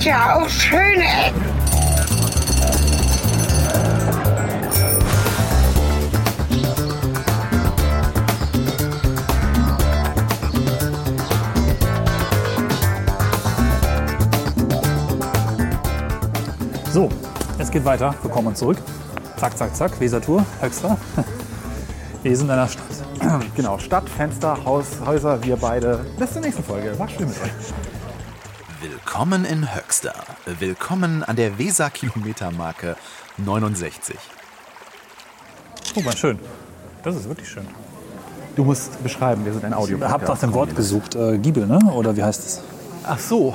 gibt 0.00 0.12
ja 0.12 0.36
auch 0.36 0.48
schöne 0.48 1.04
Ecken. 1.04 1.44
So, 16.90 17.10
es 17.58 17.70
geht 17.70 17.84
weiter. 17.84 18.14
Willkommen 18.22 18.54
zurück. 18.56 18.78
Zack, 19.36 19.58
zack, 19.58 19.76
zack. 19.76 20.00
Wesertour, 20.00 20.46
Höxter. 20.62 20.96
Wir 22.22 22.36
sind 22.36 22.46
in 22.46 22.52
einer 22.52 22.68
Stadt. 22.68 22.84
Genau, 23.54 23.76
Stadt, 23.76 24.08
Fenster, 24.08 24.64
Haus, 24.64 24.86
Häuser, 25.04 25.42
wir 25.44 25.56
beide. 25.56 26.06
Bis 26.18 26.32
zur 26.32 26.40
nächsten 26.40 26.64
Folge. 26.64 26.98
War 26.98 27.06
schön 27.06 27.28
mit 27.28 27.36
euch. 27.42 27.89
Willkommen 28.82 29.44
in 29.44 29.74
Höxter. 29.74 30.14
Willkommen 30.58 31.22
an 31.22 31.36
der 31.36 31.58
Weser-Kilometermarke 31.58 32.96
69. 33.36 34.16
Guck 35.94 36.04
mal, 36.04 36.16
schön. 36.16 36.38
Das 37.02 37.14
ist 37.14 37.28
wirklich 37.28 37.48
schön. 37.48 37.66
Du 38.56 38.64
musst 38.64 39.02
beschreiben, 39.02 39.44
wir 39.44 39.52
sind 39.52 39.64
ein 39.66 39.74
Audio. 39.74 39.98
Ihr 39.98 40.10
habt 40.10 40.26
nach 40.26 40.38
dem 40.38 40.54
Wort 40.54 40.74
gesucht. 40.74 41.14
Äh, 41.14 41.36
Giebel, 41.38 41.66
ne? 41.66 41.78
Oder 41.94 42.16
wie 42.16 42.22
heißt 42.22 42.40
es? 42.42 42.62
Ach 43.04 43.18
so, 43.18 43.54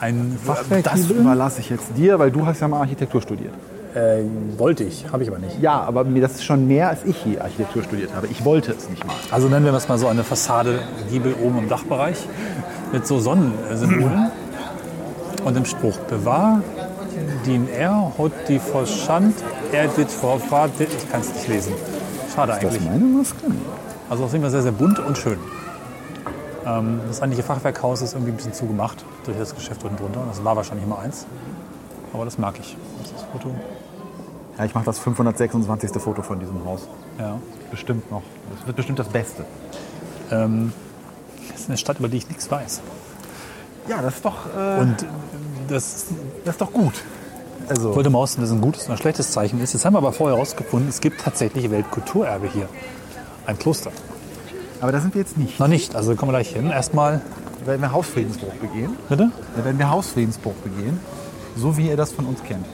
Ein 0.00 0.38
das 0.46 0.58
Fachwerkgiebel? 0.58 1.16
überlasse 1.16 1.60
ich 1.60 1.68
jetzt 1.70 1.96
dir, 1.96 2.20
weil 2.20 2.30
du 2.30 2.46
hast 2.46 2.60
ja 2.60 2.68
mal 2.68 2.80
Architektur 2.80 3.20
studiert. 3.20 3.54
Äh, 3.94 4.22
wollte 4.58 4.84
ich, 4.84 5.06
habe 5.12 5.24
ich 5.24 5.28
aber 5.28 5.38
nicht. 5.38 5.60
Ja, 5.60 5.80
aber 5.82 6.04
mir 6.04 6.22
das 6.22 6.34
ist 6.36 6.44
schon 6.44 6.68
mehr, 6.68 6.88
als 6.88 7.00
ich 7.04 7.24
je 7.24 7.38
Architektur 7.40 7.82
studiert 7.82 8.14
habe. 8.14 8.28
Ich 8.28 8.44
wollte 8.44 8.72
es 8.72 8.88
nicht 8.88 9.04
mal. 9.04 9.16
Also 9.32 9.48
nennen 9.48 9.64
wir 9.66 9.72
es 9.74 9.88
mal 9.88 9.98
so 9.98 10.06
eine 10.06 10.22
Fassade, 10.22 10.82
Giebel 11.10 11.34
oben 11.42 11.58
im 11.58 11.68
Dachbereich 11.68 12.16
mit 12.92 13.06
so 13.06 13.18
Sonnensymbolen 13.18 14.30
und 15.44 15.54
dem 15.54 15.64
Spruch 15.64 15.96
Bewahr, 16.08 16.62
din 17.46 17.68
er, 17.68 18.12
hot 18.18 18.32
die 18.48 18.58
Verschand, 18.58 19.34
er 19.72 19.88
dit 19.88 20.10
vorfahrt, 20.10 20.72
ich 20.78 21.10
kann 21.10 21.20
es 21.20 21.32
nicht 21.34 21.48
lesen. 21.48 21.72
Schade 22.34 22.52
Das 22.52 22.60
eigentlich. 22.60 22.80
ist 22.80 22.84
meine 22.88 23.04
Maske? 23.04 23.46
Also 24.08 24.24
auf 24.24 24.32
jeden 24.32 24.42
Fall 24.42 24.50
sehr, 24.50 24.62
sehr 24.62 24.72
bunt 24.72 24.98
und 24.98 25.16
schön. 25.18 25.38
Ähm, 26.66 27.00
das 27.08 27.20
eigentliche 27.20 27.42
Fachwerkhaus 27.42 28.02
ist 28.02 28.14
irgendwie 28.14 28.32
ein 28.32 28.36
bisschen 28.36 28.52
zugemacht 28.52 29.04
durch 29.24 29.36
das 29.38 29.54
Geschäft 29.54 29.82
unten 29.84 29.96
drunter. 29.96 30.22
Das 30.28 30.44
war 30.44 30.54
wahrscheinlich 30.56 30.86
mal 30.86 30.98
eins. 31.00 31.26
Aber 32.12 32.24
das 32.24 32.38
mag 32.38 32.54
ich. 32.60 32.76
Das 32.98 33.10
ist 33.10 33.14
das 33.16 33.24
Foto. 33.32 33.54
Ja, 34.58 34.64
ich 34.64 34.74
mache 34.74 34.84
das 34.84 34.98
526. 34.98 35.90
Foto 36.00 36.22
von 36.22 36.38
diesem 36.38 36.64
Haus. 36.64 36.86
Ja. 37.18 37.38
Bestimmt 37.70 38.10
noch. 38.10 38.22
Das 38.56 38.66
wird 38.66 38.76
bestimmt 38.76 38.98
das 38.98 39.08
Beste. 39.08 39.44
Ähm, 40.30 40.72
das 41.50 41.62
ist 41.62 41.68
eine 41.68 41.78
Stadt, 41.78 41.98
über 41.98 42.08
die 42.08 42.18
ich 42.18 42.28
nichts 42.28 42.50
weiß. 42.50 42.80
Ja, 43.88 44.00
das 44.02 44.14
ist 44.16 44.24
doch, 44.24 44.46
äh, 44.56 44.80
Und 44.80 44.96
das 45.68 46.06
das 46.44 46.54
ist 46.54 46.60
doch 46.60 46.72
gut. 46.72 46.94
Also, 47.68 47.94
wollte 47.94 48.10
dass 48.40 48.50
es 48.50 48.54
ein 48.54 48.60
gutes 48.60 48.84
oder 48.84 48.94
ein 48.94 48.98
schlechtes 48.98 49.30
Zeichen 49.30 49.60
ist. 49.60 49.72
Jetzt 49.72 49.84
haben 49.84 49.94
wir 49.94 49.98
aber 49.98 50.12
vorher 50.12 50.36
herausgefunden, 50.36 50.88
es 50.88 51.00
gibt 51.00 51.20
tatsächlich 51.20 51.70
Weltkulturerbe 51.70 52.48
hier. 52.48 52.68
Ein 53.46 53.58
Kloster. 53.58 53.90
aber 54.80 54.92
da 54.92 55.00
sind 55.00 55.14
wir 55.14 55.20
jetzt 55.20 55.38
nicht. 55.38 55.58
Noch 55.58 55.68
nicht, 55.68 55.94
also 55.96 56.14
kommen 56.14 56.32
wir 56.32 56.38
gleich 56.38 56.52
hin. 56.52 56.70
Erstmal, 56.70 57.20
werden 57.64 57.80
wir 57.80 57.92
Hausfriedensbruch 57.92 58.54
begehen. 58.54 58.96
bitte? 59.08 59.30
Da 59.56 59.64
werden 59.64 59.78
wir 59.78 59.90
Hausfriedensbruch 59.90 60.54
begehen. 60.54 60.98
So 61.56 61.76
wie 61.76 61.88
ihr 61.88 61.96
das 61.96 62.12
von 62.12 62.26
uns 62.26 62.42
kennt. 62.42 62.66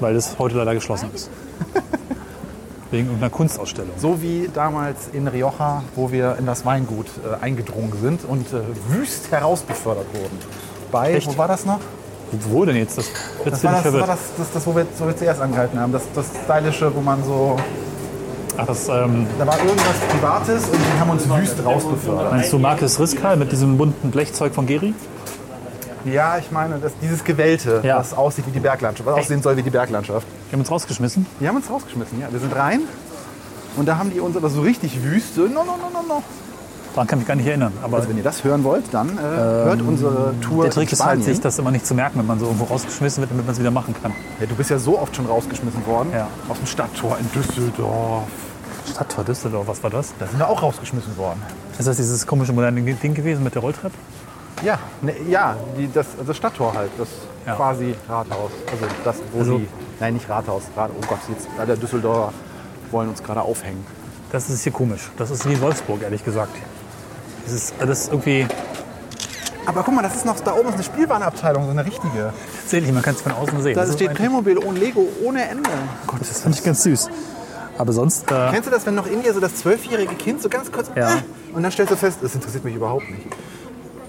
Weil 0.00 0.14
das 0.14 0.38
heute 0.38 0.56
leider 0.56 0.74
geschlossen 0.74 1.10
ist. 1.14 1.30
Wegen 2.90 3.06
irgendeiner 3.06 3.30
Kunstausstellung. 3.30 3.90
So 3.98 4.22
wie 4.22 4.48
damals 4.54 5.08
in 5.12 5.26
Rioja, 5.26 5.82
wo 5.96 6.12
wir 6.12 6.36
in 6.38 6.46
das 6.46 6.64
Weingut 6.64 7.06
äh, 7.24 7.42
eingedrungen 7.44 7.92
sind 8.00 8.20
und 8.24 8.46
äh, 8.52 8.60
wüst 8.88 9.30
herausbefördert 9.30 10.06
wurden. 10.14 10.38
Bei, 10.92 11.14
Echt? 11.14 11.26
wo 11.26 11.36
war 11.36 11.48
das 11.48 11.66
noch? 11.66 11.80
Wo 12.48 12.64
denn 12.64 12.76
jetzt? 12.76 12.96
Das, 12.98 13.06
Das 13.44 13.62
war 13.64 13.82
das, 13.82 13.92
war 13.92 14.06
das, 14.06 14.18
das, 14.38 14.52
das 14.52 14.66
wo, 14.66 14.74
wir, 14.76 14.86
wo 14.98 15.06
wir 15.06 15.16
zuerst 15.16 15.40
angehalten 15.40 15.78
haben. 15.80 15.92
Das, 15.92 16.02
das 16.14 16.26
Stylische, 16.44 16.94
wo 16.94 17.00
man 17.00 17.22
so. 17.24 17.56
Ach, 18.56 18.66
das 18.66 18.88
ähm, 18.88 19.26
Da 19.38 19.46
war 19.46 19.58
irgendwas 19.58 19.96
Privates 20.10 20.64
und 20.64 20.78
die 20.78 21.00
haben 21.00 21.10
uns 21.10 21.28
wüst 21.28 21.64
rausbefördert. 21.64 22.32
meinst 22.32 22.52
du 22.52 22.58
Markus 22.58 22.98
Riskal 22.98 23.36
mit 23.36 23.52
diesem 23.52 23.76
bunten 23.76 24.10
Blechzeug 24.10 24.54
von 24.54 24.66
Geri? 24.66 24.94
Ja, 26.04 26.38
ich 26.38 26.50
meine, 26.52 26.78
das, 26.78 26.92
dieses 27.02 27.22
Gewählte, 27.24 27.80
Ja. 27.84 27.98
was 27.98 28.14
aussieht 28.14 28.46
wie 28.46 28.52
die 28.52 28.60
Berglandschaft, 28.60 29.06
was 29.06 29.18
aussehen 29.20 29.42
soll 29.42 29.56
wie 29.56 29.62
die 29.62 29.70
Berglandschaft. 29.70 30.26
Die 30.48 30.52
haben 30.52 30.60
uns 30.60 30.70
rausgeschmissen. 30.70 31.26
Die 31.40 31.48
haben 31.48 31.56
uns 31.56 31.68
rausgeschmissen, 31.68 32.20
ja. 32.20 32.28
Wir 32.30 32.40
sind 32.40 32.54
rein 32.54 32.82
und 33.76 33.86
da 33.86 33.98
haben 33.98 34.10
die 34.10 34.20
uns 34.20 34.36
aber 34.36 34.48
so 34.48 34.60
richtig 34.60 35.02
wüst. 35.02 35.34
So, 35.34 35.42
no, 35.42 35.64
no, 35.64 35.76
no, 35.76 35.90
no, 35.92 36.02
no. 36.06 36.22
Daran 36.94 37.08
kann 37.08 37.18
ich 37.18 37.24
mich 37.24 37.28
gar 37.28 37.36
nicht 37.36 37.46
erinnern. 37.46 37.74
Aber 37.82 37.98
Also 37.98 38.08
wenn 38.08 38.16
ihr 38.16 38.22
das 38.22 38.42
hören 38.42 38.64
wollt, 38.64 38.84
dann 38.92 39.18
äh, 39.18 39.20
hört 39.20 39.82
unsere 39.82 40.34
Tour 40.40 40.64
der 40.64 40.72
Trick 40.72 40.90
ist 40.90 41.04
halt, 41.04 41.22
sich 41.22 41.40
das 41.40 41.58
immer 41.58 41.70
nicht 41.70 41.86
zu 41.86 41.94
merken, 41.94 42.18
wenn 42.20 42.26
man 42.26 42.38
so 42.38 42.46
irgendwo 42.46 42.64
rausgeschmissen 42.64 43.20
wird, 43.20 43.32
damit 43.32 43.44
man 43.44 43.52
es 43.52 43.60
wieder 43.60 43.70
machen 43.70 43.94
kann. 44.02 44.12
Ja, 44.40 44.46
du 44.46 44.54
bist 44.54 44.70
ja 44.70 44.78
so 44.78 44.98
oft 44.98 45.14
schon 45.14 45.26
rausgeschmissen 45.26 45.84
worden. 45.84 46.08
Ja. 46.14 46.28
Aus 46.48 46.56
dem 46.56 46.66
Stadttor 46.66 47.18
in 47.18 47.30
Düsseldorf. 47.32 48.24
Stadttor 48.90 49.24
Düsseldorf, 49.24 49.66
was 49.66 49.82
war 49.82 49.90
das? 49.90 50.14
Da 50.18 50.26
sind 50.26 50.38
wir 50.38 50.48
auch 50.48 50.62
rausgeschmissen 50.62 51.18
worden. 51.18 51.42
Ist 51.78 51.86
das 51.86 51.98
dieses 51.98 52.26
komische 52.26 52.54
moderne 52.54 52.80
Ding 52.80 53.12
gewesen 53.12 53.44
mit 53.44 53.54
der 53.54 53.60
Rolltreppe? 53.60 53.94
Ja, 54.62 54.78
ne, 55.02 55.12
ja 55.28 55.54
die, 55.76 55.92
das, 55.92 56.06
das 56.26 56.34
Stadttor 56.34 56.72
halt. 56.72 56.90
Das 56.96 57.08
Ja. 57.46 57.54
quasi 57.54 57.94
Rathaus. 58.08 58.50
Also 58.70 58.86
das, 59.04 59.16
wo 59.32 59.38
Also- 59.40 59.58
die. 59.58 59.68
Nein, 60.00 60.14
nicht 60.14 60.28
Rathaus. 60.28 60.64
Rat, 60.76 60.90
oh 60.94 61.06
Gott, 61.08 61.18
jetzt 61.30 61.48
alle 61.58 61.76
Düsseldorfer 61.76 62.32
wollen 62.90 63.08
uns 63.08 63.22
gerade 63.22 63.40
aufhängen. 63.40 63.84
Das 64.30 64.50
ist 64.50 64.62
hier 64.62 64.72
komisch. 64.72 65.10
Das 65.16 65.30
ist 65.30 65.48
wie 65.48 65.54
in 65.54 65.60
Wolfsburg, 65.62 66.02
ehrlich 66.02 66.22
gesagt. 66.24 66.54
Das 67.44 67.54
ist, 67.54 67.74
das 67.78 67.88
ist 68.00 68.12
irgendwie, 68.12 68.46
Aber 69.64 69.82
guck 69.82 69.94
mal, 69.94 70.02
das 70.02 70.16
ist 70.16 70.26
noch, 70.26 70.38
da 70.40 70.52
oben 70.54 70.68
ist 70.68 70.74
eine 70.74 70.82
Spielwarenabteilung, 70.84 71.64
so 71.64 71.70
eine 71.70 71.84
richtige. 71.86 72.32
tatsächlich, 72.60 72.92
man 72.92 73.02
kann 73.02 73.14
es 73.14 73.22
von 73.22 73.32
außen 73.32 73.62
sehen. 73.62 73.74
Da 73.74 73.80
Das 73.82 73.90
ist 73.90 73.96
steht 73.96 74.14
Playmobil 74.14 74.58
und 74.58 74.76
Lego 74.78 75.08
ohne 75.24 75.48
Ende. 75.48 75.70
Gott, 76.06 76.20
das 76.20 76.40
finde 76.42 76.58
ich 76.58 76.64
ganz 76.64 76.82
süß. 76.82 77.08
Aber 77.78 77.92
sonst, 77.92 78.30
äh, 78.30 78.48
Kennst 78.52 78.66
du 78.66 78.70
das, 78.70 78.84
wenn 78.86 78.94
noch 78.94 79.06
in 79.06 79.22
dir 79.22 79.32
so 79.34 79.40
das 79.40 79.54
zwölfjährige 79.56 80.14
Kind 80.14 80.42
so 80.42 80.48
ganz 80.48 80.70
kurz. 80.72 80.90
Ja. 80.94 81.14
äh, 81.14 81.18
Und 81.54 81.62
dann 81.62 81.70
stellst 81.72 81.92
du 81.92 81.96
fest, 81.96 82.18
das 82.22 82.34
interessiert 82.34 82.64
mich 82.64 82.74
überhaupt 82.74 83.08
nicht. 83.10 83.26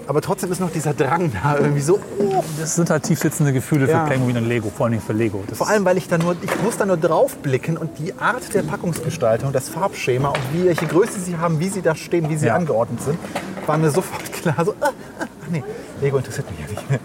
Aber 0.08 0.22
trotzdem 0.22 0.50
ist 0.50 0.58
noch 0.58 0.70
dieser 0.72 0.94
Drang 0.94 1.30
da 1.42 1.58
irgendwie 1.58 1.82
so. 1.82 2.00
Oh. 2.18 2.42
das 2.58 2.76
sind 2.76 2.88
halt 2.88 3.02
tief 3.02 3.18
sitzende 3.20 3.52
Gefühle 3.52 3.86
Ja. 3.86 4.00
für 4.00 4.06
Playmobil 4.06 4.38
und 4.38 4.46
Lego, 4.48 4.70
vor 4.74 4.86
allem 4.86 5.02
für 5.02 5.12
Lego. 5.12 5.44
Das 5.46 5.58
Vor 5.58 5.68
allem, 5.68 5.84
weil 5.84 5.98
ich 5.98 6.08
da 6.08 6.16
nur, 6.16 6.34
ich 6.40 6.62
muss 6.62 6.78
da 6.78 6.86
nur 6.86 6.96
drauf 6.96 7.36
blicken 7.36 7.76
und 7.76 7.98
die 7.98 8.14
Art 8.18 8.54
der 8.54 8.62
Packungsgestaltung, 8.62 9.52
das 9.52 9.68
Farbschema 9.68 10.28
und 10.30 10.38
wie, 10.54 10.64
welche 10.64 10.86
Größe 10.86 11.20
sie 11.20 11.36
haben, 11.36 11.60
wie 11.60 11.68
sie 11.68 11.82
da 11.82 11.94
stehen, 11.94 12.30
wie 12.30 12.36
sie 12.36 12.46
Ja. 12.46 12.54
angeordnet 12.54 13.02
sind, 13.02 13.18
war 13.66 13.76
mir 13.76 13.90
sofort 13.90 14.32
klar. 14.32 14.64
So, 14.64 14.74
ah, 14.80 14.88
ah, 15.20 15.24
ach 15.42 15.46
nee, 15.50 15.62
Lego 16.00 16.16
interessiert 16.16 16.50
mich 16.50 16.58
ja 16.60 16.66
nicht 16.68 16.90
mehr. 16.90 17.00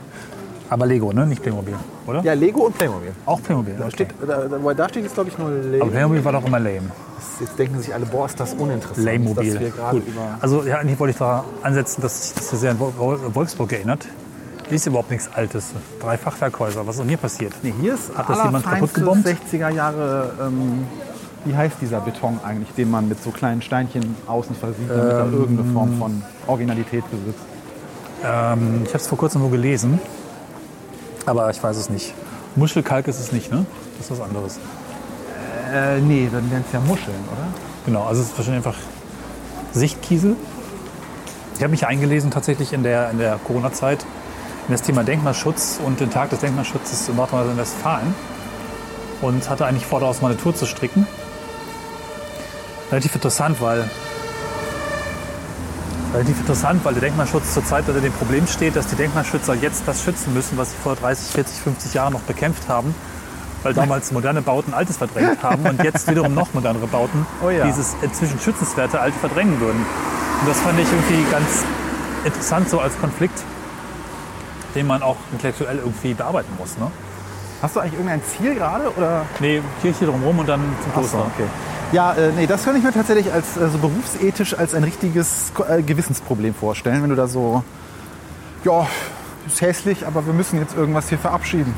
Aber 0.73 0.85
Lego, 0.85 1.13
ne? 1.13 1.25
Nicht 1.25 1.41
Playmobil, 1.41 1.75
oder? 2.07 2.21
Ja, 2.23 2.33
Lego 2.33 2.61
und 2.65 2.77
Playmobil. 2.77 3.11
Auch 3.25 3.41
Playmobil. 3.41 3.75
Da 3.77 3.83
okay. 3.85 3.91
steht, 3.93 4.07
da, 4.27 4.47
da, 4.47 4.73
da 4.73 4.89
steht 4.89 5.03
jetzt, 5.03 5.13
glaube 5.13 5.29
ich, 5.29 5.37
nur 5.37 5.49
Lego. 5.51 5.83
Aber 5.83 5.91
Playmobil 5.91 6.25
war 6.25 6.31
doch 6.33 6.45
immer 6.45 6.59
lame. 6.59 6.91
Jetzt 7.39 7.57
denken 7.57 7.79
sich 7.79 7.93
alle, 7.93 8.05
boah, 8.05 8.25
ist 8.25 8.39
das 8.39 8.53
uninteressant. 8.53 9.05
Gut. 9.91 10.03
über 10.07 10.37
Also 10.39 10.63
ja, 10.63 10.77
eigentlich 10.77 10.99
wollte 10.99 11.11
ich 11.11 11.17
da 11.17 11.43
ansetzen, 11.61 12.01
dass 12.01 12.27
sich 12.29 12.33
das 12.35 12.49
hier 12.49 12.59
sehr 12.59 12.71
an 12.71 12.79
Wol- 12.79 12.93
Wol- 12.97 13.35
Wolfsburg 13.35 13.71
erinnert. 13.73 14.05
Hier 14.67 14.75
ist 14.75 14.85
überhaupt 14.87 15.11
nichts 15.11 15.29
Altes. 15.33 15.71
Drei 15.99 16.17
Fachwerkhäuser. 16.17 16.85
Was 16.87 16.95
ist 16.95 17.01
denn 17.01 17.09
hier 17.09 17.17
passiert? 17.17 17.53
Nee, 17.63 17.73
hier 17.81 17.95
ist 17.95 18.15
Hat 18.17 18.29
das 18.29 18.43
jemand 18.43 18.65
kaputt 18.65 18.93
gebombt? 18.93 19.27
60er 19.27 19.69
Jahre, 19.69 20.31
ähm, 20.41 20.85
wie 21.45 21.55
heißt 21.55 21.75
dieser 21.81 21.99
Beton 22.01 22.39
eigentlich, 22.43 22.71
den 22.75 22.89
man 22.89 23.09
mit 23.09 23.21
so 23.21 23.31
kleinen 23.31 23.61
Steinchen 23.61 24.15
außen 24.27 24.55
versieht, 24.55 24.89
damit 24.89 25.03
er 25.13 25.25
Ähm. 25.25 25.33
irgendeine 25.33 25.73
Form 25.73 25.97
von 25.99 26.23
Originalität 26.47 27.03
besitzt. 27.11 27.43
Ähm, 28.23 28.81
ich 28.83 28.89
habe 28.89 28.99
es 28.99 29.07
vor 29.07 29.17
kurzem 29.17 29.41
nur 29.41 29.51
gelesen, 29.51 29.99
aber 31.25 31.49
ich 31.49 31.61
weiß 31.61 31.77
es 31.77 31.89
nicht. 31.89 32.13
Muschelkalk 32.55 33.07
ist 33.07 33.19
es 33.19 33.31
nicht, 33.31 33.51
ne? 33.51 33.65
Das 33.97 34.09
ist 34.09 34.19
was 34.19 34.21
anderes. 34.21 34.59
Äh, 35.71 35.99
nee, 36.01 36.29
dann 36.31 36.49
wären 36.51 36.63
es 36.65 36.73
ja 36.73 36.79
Muscheln, 36.79 37.23
oder? 37.31 37.47
Genau, 37.85 38.03
also 38.03 38.21
es 38.21 38.29
ist 38.29 38.37
wahrscheinlich 38.37 38.65
einfach 38.65 38.79
Sichtkiesel. 39.73 40.35
Ich 41.55 41.61
habe 41.61 41.71
mich 41.71 41.87
eingelesen 41.87 42.31
tatsächlich 42.31 42.73
in 42.73 42.83
der, 42.83 43.09
in 43.09 43.17
der 43.17 43.39
Corona-Zeit 43.45 44.05
in 44.67 44.71
das 44.71 44.81
Thema 44.81 45.03
Denkmalschutz 45.03 45.79
und 45.83 45.99
den 45.99 46.09
Tag 46.09 46.29
des 46.29 46.39
Denkmalschutzes 46.39 47.09
in 47.09 47.15
Nordrhein-Westfalen 47.15 48.15
und 49.21 49.49
hatte 49.49 49.65
eigentlich 49.65 49.85
vor, 49.85 49.99
daraus 49.99 50.21
mal 50.21 50.29
eine 50.29 50.37
Tour 50.37 50.55
zu 50.55 50.65
stricken. 50.65 51.05
Relativ 52.91 53.15
interessant, 53.15 53.59
weil 53.59 53.89
relativ 56.13 56.39
interessant, 56.39 56.85
weil 56.85 56.93
der 56.93 57.01
Denkmalschutz 57.01 57.53
zurzeit 57.53 57.87
unter 57.87 58.01
dem 58.01 58.13
Problem 58.13 58.45
steht, 58.47 58.75
dass 58.75 58.87
die 58.87 58.95
Denkmalschützer 58.95 59.55
jetzt 59.55 59.83
das 59.87 60.03
schützen 60.03 60.33
müssen, 60.33 60.57
was 60.57 60.71
sie 60.71 60.77
vor 60.81 60.95
30, 60.95 61.33
40, 61.33 61.61
50 61.61 61.93
Jahren 61.93 62.13
noch 62.13 62.21
bekämpft 62.21 62.67
haben, 62.69 62.93
weil 63.63 63.73
damals 63.73 64.11
moderne 64.11 64.41
Bauten 64.41 64.73
Altes 64.73 64.97
verdrängt 64.97 65.41
haben 65.41 65.65
und 65.65 65.83
jetzt 65.83 66.09
wiederum 66.09 66.33
noch 66.33 66.53
modernere 66.53 66.87
Bauten 66.87 67.25
Oh 67.43 67.49
ja. 67.49 67.65
dieses 67.65 67.95
inzwischen 68.01 68.39
schützenswerte 68.39 68.99
Alte 68.99 69.17
verdrängen 69.19 69.59
würden. 69.59 69.85
Und 70.41 70.49
das 70.49 70.59
fand 70.59 70.79
ich 70.79 70.87
irgendwie 70.91 71.31
ganz 71.31 71.63
interessant 72.25 72.69
so 72.69 72.79
als 72.79 72.97
Konflikt, 72.99 73.41
den 74.75 74.87
man 74.87 75.01
auch 75.01 75.17
intellektuell 75.31 75.77
irgendwie 75.77 76.13
bearbeiten 76.13 76.51
muss. 76.57 76.77
Ne? 76.77 76.91
Hast 77.61 77.75
du 77.75 77.79
eigentlich 77.79 77.93
irgendein 77.93 78.21
Ziel 78.23 78.55
gerade? 78.55 78.91
Oder? 78.95 79.25
Nee, 79.39 79.61
Kirche 79.81 80.05
drumherum 80.05 80.39
und 80.39 80.49
dann 80.49 80.61
zum 80.83 80.93
Kloster. 80.93 81.17
so, 81.17 81.23
okay. 81.23 81.47
Ja, 81.93 82.13
äh, 82.13 82.31
nee, 82.35 82.47
das 82.47 82.63
könnte 82.63 82.79
ich 82.79 82.83
mir 82.83 82.91
tatsächlich 82.91 83.31
als 83.31 83.55
äh, 83.55 83.69
so 83.69 83.77
berufsethisch 83.77 84.57
als 84.57 84.73
ein 84.73 84.83
richtiges 84.83 85.51
äh, 85.69 85.83
Gewissensproblem 85.83 86.55
vorstellen, 86.55 87.03
wenn 87.03 87.11
du 87.11 87.15
da 87.15 87.27
so, 87.27 87.63
ja, 88.63 88.87
ist 89.45 89.61
hässlich, 89.61 90.07
aber 90.07 90.25
wir 90.25 90.33
müssen 90.33 90.59
jetzt 90.59 90.75
irgendwas 90.75 91.09
hier 91.09 91.19
verabschieden. 91.19 91.73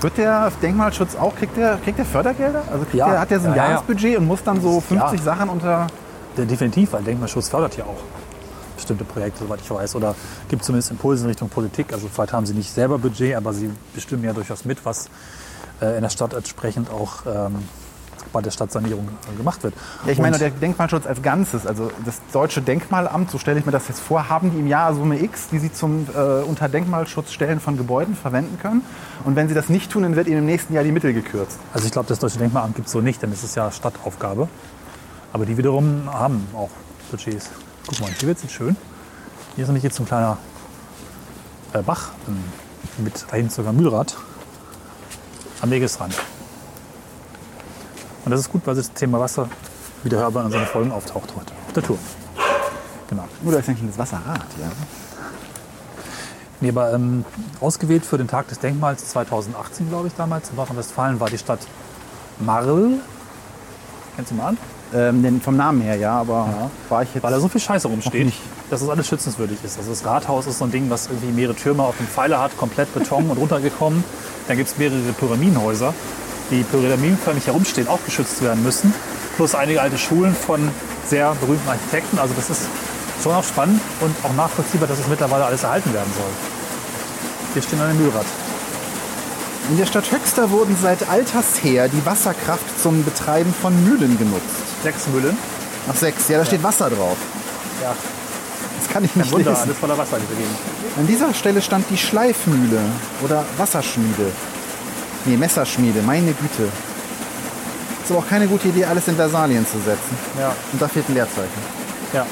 Wird 0.00 0.16
der 0.16 0.50
Denkmalschutz 0.62 1.14
auch, 1.14 1.36
kriegt 1.36 1.58
der, 1.58 1.76
kriegt 1.84 1.98
der 1.98 2.06
Fördergelder? 2.06 2.62
Also 2.72 2.84
kriegt 2.84 2.94
Ja. 2.94 3.10
der, 3.10 3.20
hat 3.20 3.30
der 3.30 3.40
so 3.40 3.48
ein 3.48 3.50
Ja, 3.54 3.56
ja, 3.56 3.62
ja. 3.64 3.70
Jahresbudget 3.72 4.16
und 4.16 4.26
muss 4.26 4.42
dann 4.42 4.62
so 4.62 4.80
50 4.80 5.18
Ja. 5.18 5.24
Sachen 5.24 5.50
unter... 5.50 5.88
Der 6.36 6.46
definitiv, 6.46 6.92
weil 6.92 7.02
Denkmalschutz 7.02 7.48
fördert 7.48 7.76
ja 7.76 7.84
auch 7.84 7.98
bestimmte 8.76 9.04
Projekte, 9.04 9.40
soweit 9.44 9.60
ich 9.60 9.68
weiß. 9.70 9.96
Oder 9.96 10.14
gibt 10.48 10.64
zumindest 10.64 10.90
Impulse 10.92 11.24
in 11.24 11.28
Richtung 11.30 11.48
Politik. 11.50 11.92
Also 11.92 12.08
vielleicht 12.10 12.32
haben 12.32 12.46
sie 12.46 12.54
nicht 12.54 12.72
selber 12.72 12.96
Budget, 12.96 13.34
aber 13.36 13.52
sie 13.52 13.70
bestimmen 13.92 14.22
ja 14.24 14.32
durchaus 14.32 14.64
mit, 14.64 14.86
was 14.86 15.10
äh, 15.82 15.96
in 15.96 16.02
der 16.02 16.10
Stadt 16.10 16.32
entsprechend 16.32 16.90
auch 16.90 17.26
ähm, 17.26 17.56
bei 18.32 18.40
der 18.42 18.50
Stadtsanierung 18.50 19.08
äh, 19.32 19.36
gemacht 19.36 19.62
wird. 19.62 19.74
Ja, 20.06 20.12
ich 20.12 20.18
meine, 20.18 20.34
Und- 20.36 20.40
der 20.40 20.50
Denkmalschutz 20.50 21.06
als 21.06 21.22
Ganzes, 21.22 21.66
also 21.66 21.90
das 22.04 22.20
Deutsche 22.32 22.60
Denkmalamt, 22.62 23.30
so 23.30 23.38
stelle 23.38 23.58
ich 23.58 23.66
mir 23.66 23.72
das 23.72 23.88
jetzt 23.88 24.00
vor, 24.00 24.28
haben 24.28 24.50
die 24.50 24.58
im 24.58 24.66
Jahr 24.66 24.94
Summe 24.94 25.22
X, 25.22 25.48
die 25.48 25.58
sie 25.58 25.72
zum 25.72 26.06
äh, 26.14 26.42
unter 26.42 26.68
Denkmalschutzstellen 26.68 27.60
von 27.60 27.76
Gebäuden 27.76 28.14
verwenden 28.16 28.58
können. 28.60 28.82
Und 29.24 29.36
wenn 29.36 29.48
sie 29.48 29.54
das 29.54 29.68
nicht 29.68 29.90
tun, 29.90 30.02
dann 30.02 30.16
wird 30.16 30.26
ihnen 30.28 30.38
im 30.38 30.46
nächsten 30.46 30.74
Jahr 30.74 30.84
die 30.84 30.92
Mittel 30.92 31.12
gekürzt. 31.12 31.58
Also 31.72 31.86
ich 31.86 31.92
glaube, 31.92 32.08
das 32.08 32.18
Deutsche 32.18 32.38
Denkmalamt 32.38 32.74
gibt 32.74 32.86
es 32.86 32.92
so 32.92 33.00
nicht, 33.00 33.22
denn 33.22 33.32
es 33.32 33.42
ist 33.44 33.54
ja 33.56 33.70
Stadtaufgabe. 33.70 34.48
Aber 35.32 35.44
die 35.46 35.56
wiederum 35.56 36.02
haben 36.12 36.46
auch 36.54 36.70
Budgets. 37.10 37.50
Guck 37.86 38.00
mal, 38.00 38.10
hier 38.18 38.28
wird 38.28 38.38
es 38.38 38.44
jetzt 38.44 38.52
schön. 38.54 38.76
Hier 39.54 39.62
ist 39.64 39.68
nämlich 39.68 39.82
jetzt 39.84 39.96
so 39.96 40.02
ein 40.02 40.06
kleiner 40.06 40.38
äh, 41.72 41.82
Bach 41.82 42.10
ähm, 42.28 42.42
mit 43.04 43.26
dahin 43.30 43.50
sogar 43.50 43.72
Mühlrad 43.72 44.16
am 45.60 45.70
Wegesrand. 45.70 46.14
Und 48.28 48.32
das 48.32 48.40
ist 48.40 48.52
gut, 48.52 48.60
weil 48.66 48.74
das 48.74 48.92
Thema 48.92 49.18
Wasser 49.18 49.48
wieder 50.02 50.18
hörbar 50.18 50.42
in 50.42 50.46
unseren 50.48 50.66
Folgen 50.66 50.92
auftaucht 50.92 51.32
heute 51.34 51.50
auf 51.66 51.72
der 51.72 51.82
Tour. 51.82 51.96
Genau. 53.08 53.24
Oder 53.42 53.60
ist 53.60 53.70
eigentlich 53.70 53.88
das 53.88 53.96
Wasserrad, 53.96 54.44
ja? 54.60 54.70
Nee, 56.60 56.68
aber 56.68 56.92
ähm, 56.92 57.24
ausgewählt 57.58 58.04
für 58.04 58.18
den 58.18 58.28
Tag 58.28 58.48
des 58.48 58.58
Denkmals 58.58 59.08
2018, 59.08 59.88
glaube 59.88 60.08
ich, 60.08 60.14
damals 60.14 60.50
in 60.50 60.56
Nordrhein-Westfalen 60.56 61.18
war 61.20 61.30
die 61.30 61.38
Stadt 61.38 61.60
Marl. 62.38 63.00
Kennst 64.16 64.30
du 64.30 64.34
Marl? 64.34 64.58
Ähm, 64.94 65.22
denn 65.22 65.40
vom 65.40 65.56
Namen 65.56 65.80
her, 65.80 65.96
ja, 65.96 66.20
aber 66.20 66.70
war 66.90 67.02
ich 67.02 67.14
jetzt... 67.14 67.24
Weil 67.24 67.32
da 67.32 67.40
so 67.40 67.48
viel 67.48 67.62
Scheiße 67.62 67.88
rumsteht, 67.88 68.34
dass 68.68 68.82
es 68.82 68.90
alles 68.90 69.08
schützenswürdig 69.08 69.56
ist. 69.64 69.78
Also 69.78 69.88
das 69.88 70.04
Rathaus 70.04 70.46
ist 70.46 70.58
so 70.58 70.66
ein 70.66 70.70
Ding, 70.70 70.90
was 70.90 71.06
irgendwie 71.06 71.32
mehrere 71.32 71.56
Türme 71.56 71.82
auf 71.82 71.96
dem 71.96 72.06
Pfeiler 72.06 72.42
hat, 72.42 72.58
komplett 72.58 72.92
Beton 72.92 73.30
und 73.30 73.38
runtergekommen. 73.38 74.04
Dann 74.48 74.58
gibt 74.58 74.68
es 74.68 74.76
mehrere 74.76 75.00
Pyramidenhäuser, 75.18 75.94
die 76.50 76.62
pyramidenförmig 76.62 77.46
herumstehen, 77.46 77.88
auch 77.88 77.98
geschützt 78.04 78.42
werden 78.42 78.62
müssen. 78.62 78.94
Plus 79.36 79.54
einige 79.54 79.80
alte 79.80 79.98
Schulen 79.98 80.34
von 80.34 80.68
sehr 81.06 81.34
berühmten 81.40 81.68
Architekten. 81.68 82.18
Also 82.18 82.34
das 82.34 82.50
ist 82.50 82.62
schon 83.22 83.32
auch 83.34 83.44
spannend 83.44 83.80
und 84.00 84.14
auch 84.24 84.34
nachvollziehbar, 84.34 84.88
dass 84.88 84.98
es 84.98 85.06
mittlerweile 85.08 85.44
alles 85.44 85.62
erhalten 85.62 85.92
werden 85.92 86.12
soll. 86.14 86.30
Wir 87.54 87.62
stehen 87.62 87.80
an 87.80 87.88
dem 87.88 87.98
Mühlrad. 87.98 88.26
In 89.70 89.76
der 89.76 89.86
Stadt 89.86 90.10
Höxter 90.10 90.50
wurden 90.50 90.76
seit 90.80 91.08
alters 91.08 91.62
her 91.62 91.88
die 91.88 92.04
Wasserkraft 92.06 92.80
zum 92.80 93.04
Betreiben 93.04 93.52
von 93.60 93.72
Mühlen 93.84 94.16
genutzt. 94.18 94.44
Sechs 94.82 95.06
Mühlen. 95.08 95.36
Nach 95.86 95.96
sechs, 95.96 96.28
ja, 96.28 96.38
da 96.38 96.44
steht 96.44 96.62
Wasser 96.62 96.88
drauf. 96.90 97.16
Ja, 97.82 97.94
Das 98.78 98.88
kann 98.88 99.04
ich 99.04 99.12
kein 99.12 99.22
nicht 99.22 99.32
Wunder, 99.32 99.50
lesen. 99.50 99.62
alles 99.64 99.76
voller 99.78 99.98
Wasser. 99.98 100.16
An 100.96 101.06
dieser 101.06 101.34
Stelle 101.34 101.60
stand 101.62 101.84
die 101.90 101.98
Schleifmühle 101.98 102.80
oder 103.22 103.44
Wasserschmiede. 103.58 104.32
Nee, 105.24 105.36
Messerschmiede, 105.36 106.00
meine 106.02 106.32
Güte. 106.32 106.64
Ist 108.02 108.10
aber 108.10 108.20
auch 108.20 108.28
keine 108.28 108.46
gute 108.46 108.68
Idee, 108.68 108.84
alles 108.86 109.06
in 109.08 109.16
Versalien 109.16 109.66
zu 109.66 109.78
setzen. 109.78 110.16
Ja, 110.38 110.54
Und 110.72 110.80
da 110.80 110.88
fehlt 110.88 111.08
ein 111.08 111.14
Leerzeichen. 111.14 111.62
ja, 112.12 112.24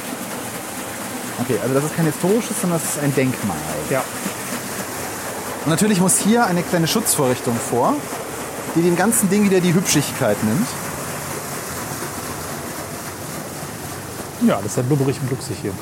Okay, 1.38 1.58
also 1.62 1.74
das 1.74 1.84
ist 1.84 1.94
kein 1.94 2.06
historisches, 2.06 2.58
sondern 2.62 2.80
das 2.80 2.94
ist 2.96 3.02
ein 3.02 3.14
Denkmal. 3.14 3.56
ja. 3.90 4.02
Und 5.64 5.70
natürlich 5.70 6.00
muss 6.00 6.16
hier 6.18 6.46
eine 6.46 6.62
kleine 6.62 6.86
Schutzvorrichtung 6.86 7.56
vor, 7.56 7.94
die 8.76 8.82
dem 8.82 8.94
ganzen 8.96 9.28
Ding 9.28 9.42
wieder 9.44 9.60
die 9.60 9.74
Hübschigkeit 9.74 10.36
nimmt. 10.44 10.66
Ja, 14.46 14.56
das 14.56 14.66
ist 14.66 14.76
ja 14.76 14.82
blubberig 14.84 15.18
und 15.20 15.28
glücksig 15.28 15.56
hier. 15.60 15.72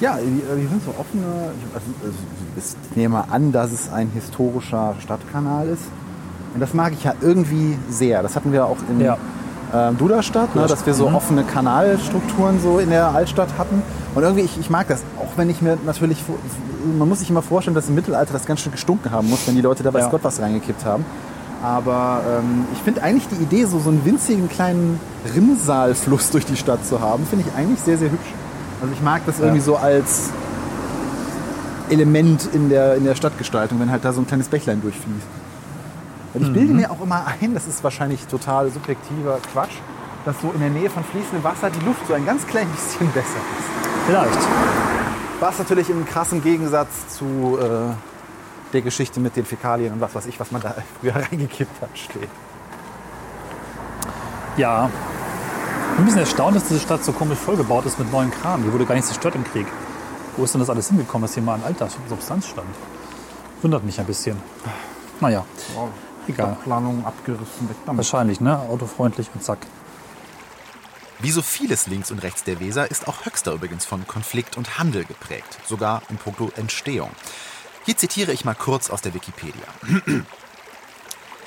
Ja, 0.00 0.16
die, 0.16 0.42
die 0.60 0.66
sind 0.66 0.82
so 0.84 0.90
offene. 0.98 1.52
Ich, 1.58 1.74
also, 1.74 1.86
also, 2.04 2.76
ich 2.90 2.96
nehme 2.96 3.24
an, 3.30 3.52
dass 3.52 3.70
es 3.72 3.88
ein 3.90 4.10
historischer 4.12 4.96
Stadtkanal 5.00 5.68
ist. 5.68 5.82
Und 6.54 6.60
das 6.60 6.74
mag 6.74 6.92
ich 6.92 7.04
ja 7.04 7.14
irgendwie 7.20 7.76
sehr. 7.90 8.22
Das 8.22 8.34
hatten 8.36 8.52
wir 8.52 8.66
auch 8.66 8.78
in 8.90 9.00
Ja. 9.00 9.16
ähm, 9.74 9.98
Duderstadt, 9.98 10.54
ne, 10.56 10.66
dass 10.66 10.86
wir 10.86 10.94
so 10.94 11.08
Mhm. 11.10 11.14
offene 11.16 11.44
Kanalstrukturen 11.44 12.58
so 12.60 12.78
in 12.78 12.90
der 12.90 13.08
Altstadt 13.08 13.48
hatten. 13.58 13.82
Und 14.14 14.22
irgendwie, 14.22 14.42
ich, 14.44 14.58
ich 14.58 14.70
mag 14.70 14.88
das. 14.88 15.00
Auch 15.20 15.36
wenn 15.36 15.50
ich 15.50 15.60
mir 15.60 15.76
natürlich, 15.84 16.22
man 16.98 17.08
muss 17.08 17.18
sich 17.20 17.28
immer 17.30 17.42
vorstellen, 17.42 17.74
dass 17.74 17.88
im 17.88 17.94
Mittelalter 17.94 18.32
das 18.32 18.46
ganz 18.46 18.60
schön 18.60 18.72
gestunken 18.72 19.10
haben 19.12 19.28
muss, 19.28 19.46
wenn 19.46 19.54
die 19.54 19.60
Leute 19.60 19.82
da 19.82 19.92
weiß 19.92 20.04
Ja. 20.04 20.08
Gott 20.10 20.24
was 20.24 20.40
reingekippt 20.40 20.84
haben. 20.84 21.04
Aber 21.62 22.20
ähm, 22.38 22.64
ich 22.72 22.78
finde 22.78 23.02
eigentlich 23.02 23.26
die 23.28 23.42
Idee, 23.42 23.64
so, 23.64 23.78
so 23.80 23.90
einen 23.90 24.04
winzigen 24.04 24.48
kleinen 24.48 24.98
Rinnsaalfluss 25.34 26.30
durch 26.30 26.46
die 26.46 26.56
Stadt 26.56 26.86
zu 26.86 27.00
haben, 27.00 27.26
finde 27.26 27.44
ich 27.48 27.54
eigentlich 27.58 27.80
sehr, 27.80 27.98
sehr 27.98 28.10
hübsch. 28.10 28.32
Also 28.80 28.94
ich 28.94 29.02
mag 29.02 29.22
das 29.26 29.40
irgendwie 29.40 29.60
so 29.60 29.76
als 29.76 30.30
Element 31.90 32.48
in 32.52 32.68
der, 32.68 32.94
in 32.96 33.04
der 33.04 33.14
Stadtgestaltung, 33.14 33.80
wenn 33.80 33.90
halt 33.90 34.04
da 34.04 34.12
so 34.12 34.20
ein 34.20 34.26
kleines 34.26 34.48
Bächlein 34.48 34.80
durchfließt. 34.82 35.26
Und 36.34 36.42
ich 36.42 36.52
bilde 36.52 36.74
mir 36.74 36.90
auch 36.90 37.00
immer 37.00 37.24
ein, 37.40 37.54
das 37.54 37.66
ist 37.66 37.82
wahrscheinlich 37.82 38.26
total 38.26 38.70
subjektiver 38.70 39.38
Quatsch, 39.52 39.76
dass 40.24 40.40
so 40.40 40.50
in 40.52 40.60
der 40.60 40.70
Nähe 40.70 40.90
von 40.90 41.02
fließendem 41.04 41.42
Wasser 41.42 41.70
die 41.70 41.84
Luft 41.84 42.06
so 42.06 42.14
ein 42.14 42.26
ganz 42.26 42.46
klein 42.46 42.68
bisschen 42.68 43.10
besser 43.12 43.38
ist. 43.58 43.68
Vielleicht. 44.06 44.38
Was 45.40 45.58
natürlich 45.58 45.88
im 45.90 46.04
krassen 46.04 46.42
Gegensatz 46.42 47.08
zu 47.16 47.58
äh, 47.60 47.94
der 48.72 48.82
Geschichte 48.82 49.20
mit 49.20 49.36
den 49.36 49.44
Fäkalien 49.44 49.92
und 49.94 50.00
was 50.00 50.14
weiß 50.14 50.26
ich, 50.26 50.38
was 50.38 50.50
man 50.50 50.60
da 50.60 50.74
früher 51.00 51.14
reingekippt 51.16 51.80
hat, 51.80 51.96
steht. 51.96 52.28
Ja. 54.56 54.90
Ich 55.90 55.96
bin 55.96 56.02
ein 56.02 56.04
bisschen 56.04 56.20
erstaunt, 56.20 56.56
dass 56.56 56.68
diese 56.68 56.80
Stadt 56.80 57.04
so 57.04 57.12
komisch 57.12 57.38
vollgebaut 57.38 57.86
ist 57.86 57.98
mit 57.98 58.12
neuen 58.12 58.30
Kram. 58.30 58.62
Die 58.62 58.72
wurde 58.72 58.84
gar 58.84 58.94
nicht 58.94 59.06
zerstört 59.06 59.34
im 59.34 59.44
Krieg. 59.44 59.66
Wo 60.36 60.44
ist 60.44 60.54
denn 60.54 60.60
das 60.60 60.70
alles 60.70 60.88
hingekommen, 60.88 61.22
dass 61.22 61.34
hier 61.34 61.42
mal 61.42 61.54
an 61.54 61.62
alter 61.64 61.88
Substanz 62.08 62.46
stand? 62.46 62.68
Wundert 63.62 63.84
mich 63.84 63.98
ein 63.98 64.06
bisschen. 64.06 64.36
Naja, 65.20 65.44
egal. 65.72 65.88
Planung 66.36 67.04
abgerissen, 67.04 67.68
weg 67.68 67.76
damit. 67.86 67.98
Wahrscheinlich, 67.98 68.40
ne? 68.40 68.58
Autofreundlich 68.58 69.28
und 69.34 69.42
zack. 69.42 69.58
Wie 71.20 71.30
so 71.32 71.42
vieles 71.42 71.88
links 71.88 72.10
und 72.10 72.22
rechts 72.22 72.44
der 72.44 72.60
Weser 72.60 72.90
ist 72.90 73.08
auch 73.08 73.24
Höxter 73.24 73.52
übrigens 73.52 73.84
von 73.84 74.06
Konflikt 74.06 74.56
und 74.56 74.78
Handel 74.78 75.04
geprägt, 75.04 75.58
sogar 75.66 76.02
in 76.10 76.16
puncto 76.16 76.52
Entstehung. 76.56 77.10
Hier 77.84 77.96
zitiere 77.96 78.32
ich 78.32 78.44
mal 78.44 78.54
kurz 78.54 78.88
aus 78.88 79.02
der 79.02 79.14
Wikipedia. 79.14 79.66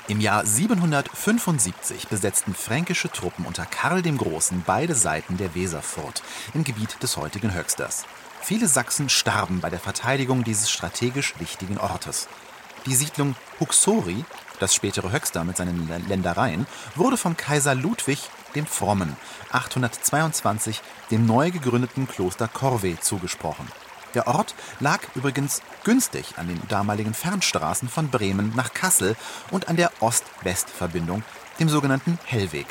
Im 0.08 0.20
Jahr 0.20 0.44
775 0.44 2.08
besetzten 2.08 2.54
fränkische 2.54 3.10
Truppen 3.10 3.46
unter 3.46 3.64
Karl 3.64 4.02
dem 4.02 4.18
Großen 4.18 4.62
beide 4.66 4.94
Seiten 4.94 5.36
der 5.36 5.54
Weserfurt 5.54 6.22
im 6.52 6.64
Gebiet 6.64 7.02
des 7.02 7.16
heutigen 7.16 7.54
Höxters. 7.54 8.04
Viele 8.40 8.66
Sachsen 8.66 9.08
starben 9.08 9.60
bei 9.60 9.70
der 9.70 9.78
Verteidigung 9.78 10.42
dieses 10.42 10.70
strategisch 10.70 11.38
wichtigen 11.38 11.78
Ortes. 11.78 12.28
Die 12.84 12.94
Siedlung 12.94 13.36
Huxori, 13.60 14.24
das 14.62 14.74
spätere 14.74 15.12
Höxter 15.12 15.44
mit 15.44 15.56
seinen 15.56 15.88
Lä- 15.88 16.08
Ländereien, 16.08 16.66
wurde 16.94 17.16
vom 17.16 17.36
Kaiser 17.36 17.74
Ludwig 17.74 18.30
dem 18.54 18.66
Frommen 18.66 19.16
822 19.50 20.80
dem 21.10 21.26
neu 21.26 21.50
gegründeten 21.50 22.08
Kloster 22.08 22.48
Corvey 22.48 22.98
zugesprochen. 23.00 23.66
Der 24.14 24.26
Ort 24.28 24.54
lag 24.78 25.00
übrigens 25.14 25.62
günstig 25.84 26.34
an 26.36 26.46
den 26.48 26.60
damaligen 26.68 27.14
Fernstraßen 27.14 27.88
von 27.88 28.10
Bremen 28.10 28.52
nach 28.54 28.72
Kassel 28.74 29.16
und 29.50 29.68
an 29.68 29.76
der 29.76 29.90
Ost-West-Verbindung, 30.00 31.22
dem 31.58 31.68
sogenannten 31.68 32.18
Hellweg. 32.24 32.66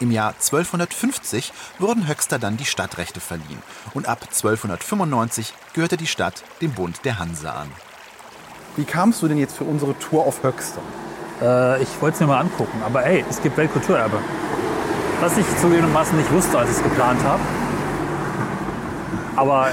Im 0.00 0.10
Jahr 0.10 0.30
1250 0.34 1.52
wurden 1.78 2.08
Höxter 2.08 2.38
dann 2.38 2.56
die 2.56 2.64
Stadtrechte 2.64 3.20
verliehen 3.20 3.62
und 3.94 4.08
ab 4.08 4.22
1295 4.22 5.52
gehörte 5.72 5.96
die 5.96 6.06
Stadt 6.06 6.42
dem 6.60 6.72
Bund 6.72 7.04
der 7.04 7.18
Hanse 7.18 7.52
an. 7.52 7.70
Wie 8.76 8.84
kamst 8.84 9.22
du 9.22 9.28
denn 9.28 9.38
jetzt 9.38 9.56
für 9.56 9.64
unsere 9.64 9.96
Tour 9.98 10.26
auf 10.26 10.42
Höxter? 10.42 10.80
Äh, 11.40 11.82
ich 11.82 11.88
wollte 12.00 12.14
es 12.14 12.20
mir 12.20 12.26
mal 12.26 12.40
angucken, 12.40 12.80
aber 12.84 13.04
ey, 13.06 13.24
es 13.28 13.40
gibt 13.42 13.56
Weltkulturerbe. 13.56 14.16
Was 15.20 15.36
ich 15.38 15.46
zugegebenermaßen 15.60 16.16
nicht 16.18 16.32
wusste, 16.32 16.58
als 16.58 16.70
ich 16.70 16.76
es 16.78 16.82
geplant 16.82 17.22
habe. 17.24 17.40
Aber 19.36 19.68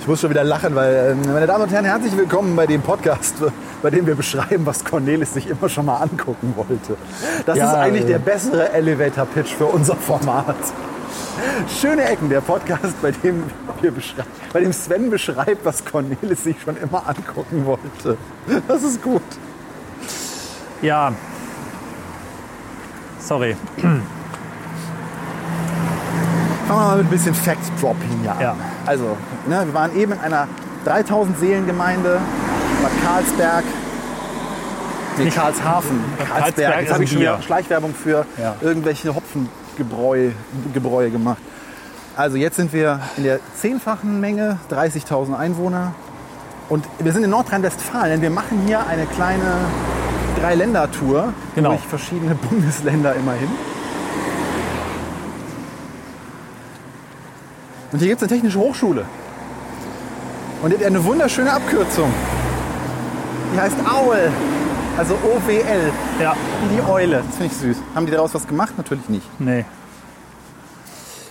Ich 0.00 0.08
muss 0.08 0.20
schon 0.20 0.30
wieder 0.30 0.42
lachen, 0.42 0.74
weil, 0.74 1.16
äh, 1.24 1.28
meine 1.28 1.46
Damen 1.46 1.62
und 1.62 1.70
Herren, 1.70 1.84
herzlich 1.84 2.16
willkommen 2.16 2.56
bei 2.56 2.66
dem 2.66 2.82
Podcast, 2.82 3.36
bei 3.82 3.90
dem 3.90 4.04
wir 4.04 4.16
beschreiben, 4.16 4.66
was 4.66 4.84
Cornelis 4.84 5.32
sich 5.34 5.48
immer 5.48 5.68
schon 5.68 5.86
mal 5.86 5.98
angucken 5.98 6.54
wollte. 6.56 6.96
Das 7.46 7.56
Ja, 7.56 7.68
ist 7.70 7.74
eigentlich 7.76 8.04
äh. 8.06 8.08
der 8.08 8.18
bessere 8.18 8.72
Elevator-Pitch 8.72 9.54
für 9.54 9.66
unser 9.66 9.94
Format. 9.94 10.56
Schöne 11.80 12.04
Ecken, 12.04 12.28
der 12.28 12.40
Podcast, 12.40 13.00
bei 13.00 13.10
dem, 13.10 13.44
bei 14.52 14.60
dem 14.60 14.72
Sven 14.72 15.10
beschreibt, 15.10 15.64
was 15.64 15.84
Cornelis 15.84 16.44
sich 16.44 16.56
schon 16.62 16.76
immer 16.76 17.02
angucken 17.08 17.64
wollte. 17.64 18.16
Das 18.68 18.82
ist 18.82 19.02
gut. 19.02 19.22
ja. 20.82 21.12
Sorry. 23.18 23.56
Fangen 23.80 24.02
wir 26.68 26.74
mal 26.74 26.96
mit 26.98 27.06
ein 27.06 27.10
bisschen 27.10 27.34
Fact-Dropping 27.34 28.20
hier 28.22 28.32
an. 28.32 28.40
Ja. 28.40 28.56
Also, 28.86 29.16
ne, 29.46 29.62
wir 29.66 29.74
waren 29.74 29.94
eben 29.96 30.12
in 30.12 30.18
einer 30.18 30.48
3000 30.84 31.38
Seelengemeinde, 31.38 32.18
Bad 32.82 32.90
Karlsberg, 33.04 33.64
nee, 35.18 35.30
Karlshafen, 35.30 36.00
Karlsberg. 36.18 36.28
Karlsberg 36.42 36.76
Jetzt 36.80 36.86
ist 36.88 36.92
habe 36.94 37.04
ich 37.04 37.10
schon 37.12 37.20
wieder. 37.20 37.42
Schleichwerbung 37.42 37.94
für 37.94 38.26
Ja. 38.40 38.56
irgendwelche 38.60 39.14
Gebräue 39.76 41.10
gemacht. 41.10 41.38
Also 42.16 42.36
jetzt 42.36 42.56
sind 42.56 42.72
wir 42.72 43.00
in 43.16 43.24
der 43.24 43.40
zehnfachen 43.56 44.20
Menge, 44.20 44.58
30.000 44.70 45.34
Einwohner. 45.36 45.94
Und 46.68 46.84
wir 46.98 47.12
sind 47.12 47.24
in 47.24 47.30
Nordrhein-Westfalen, 47.30 48.10
denn 48.12 48.22
wir 48.22 48.30
machen 48.30 48.62
hier 48.66 48.86
eine 48.86 49.06
kleine 49.06 49.56
Dreiländertour 50.40 51.32
Genau. 51.54 51.70
durch 51.70 51.82
verschiedene 51.82 52.34
Bundesländer 52.50 53.14
immerhin. 53.14 53.48
Und 57.92 57.98
hier 57.98 58.08
gibt 58.08 58.22
es 58.22 58.28
eine 58.28 58.34
technische 58.36 58.58
Hochschule. 58.58 59.04
Und 60.62 60.70
die 60.70 60.76
hat 60.78 60.84
eine 60.84 61.04
wunderschöne 61.04 61.52
Abkürzung. 61.52 62.10
Die 63.54 63.60
heißt 63.60 63.76
AUL, 63.84 64.30
also 64.98 65.14
O-W-L, 65.14 65.92
Ja. 66.20 66.36
wie 66.68 66.76
die 66.76 66.82
Eule. 66.82 67.22
Das 67.26 67.36
finde 67.36 67.46
ich 67.46 67.52
süß. 67.60 67.76
Haben 67.94 68.06
die 68.06 68.12
daraus 68.12 68.34
was 68.34 68.46
gemacht? 68.46 68.74
Natürlich 68.76 69.08
nicht. 69.08 69.26
Nee. 69.40 69.64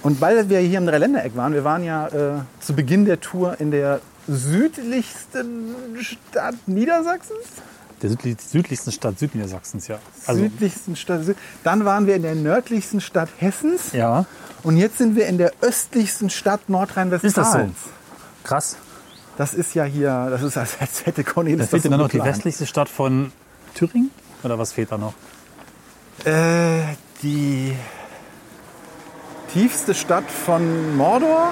Und 0.03 0.19
weil 0.19 0.49
wir 0.49 0.59
hier 0.59 0.79
im 0.79 0.87
Dreiländereck 0.87 1.35
waren, 1.35 1.53
wir 1.53 1.63
waren 1.63 1.83
ja 1.83 2.07
äh, 2.07 2.41
zu 2.59 2.73
Beginn 2.73 3.05
der 3.05 3.19
Tour 3.19 3.59
in 3.59 3.69
der 3.71 4.01
südlichsten 4.27 5.75
Stadt 6.01 6.55
Niedersachsens. 6.65 7.39
Der 8.01 8.09
südli 8.09 8.35
südlichsten 8.39 8.91
Stadt 8.91 9.19
Südniedersachsens, 9.19 9.87
ja. 9.87 9.99
Also, 10.25 10.41
südlichsten 10.41 10.95
Stadt. 10.95 11.21
Sü- 11.21 11.35
Dann 11.63 11.85
waren 11.85 12.07
wir 12.07 12.15
in 12.15 12.23
der 12.23 12.33
nördlichsten 12.33 12.99
Stadt 12.99 13.29
Hessens. 13.37 13.91
ja. 13.93 14.25
Und 14.63 14.77
jetzt 14.77 14.99
sind 14.99 15.15
wir 15.15 15.25
in 15.25 15.39
der 15.39 15.53
östlichsten 15.61 16.29
Stadt 16.29 16.61
Ist 17.23 17.37
das 17.37 17.51
so? 17.51 17.69
Krass. 18.43 18.75
Das 19.37 19.55
ist 19.55 19.73
ja 19.73 19.83
hier, 19.85 20.27
das 20.29 20.43
ist 20.43 20.55
als, 20.55 20.77
hätte 21.05 21.23
Cornelis 21.23 21.61
Da 21.61 21.65
fehlt 21.67 21.85
das 21.85 21.89
dann 21.89 21.99
so 21.99 22.03
noch 22.05 22.11
die 22.11 22.23
westlichste 22.23 22.65
Stadt 22.67 22.87
von 22.89 23.31
Thüringen? 23.73 24.11
Oder 24.43 24.57
was 24.59 24.73
fehlt 24.73 24.91
da 24.91 24.97
noch? 24.97 25.13
Äh, 26.25 26.81
die 27.23 27.75
tiefste 29.53 29.93
Stadt 29.93 30.29
von 30.29 30.95
Mordor? 30.97 31.49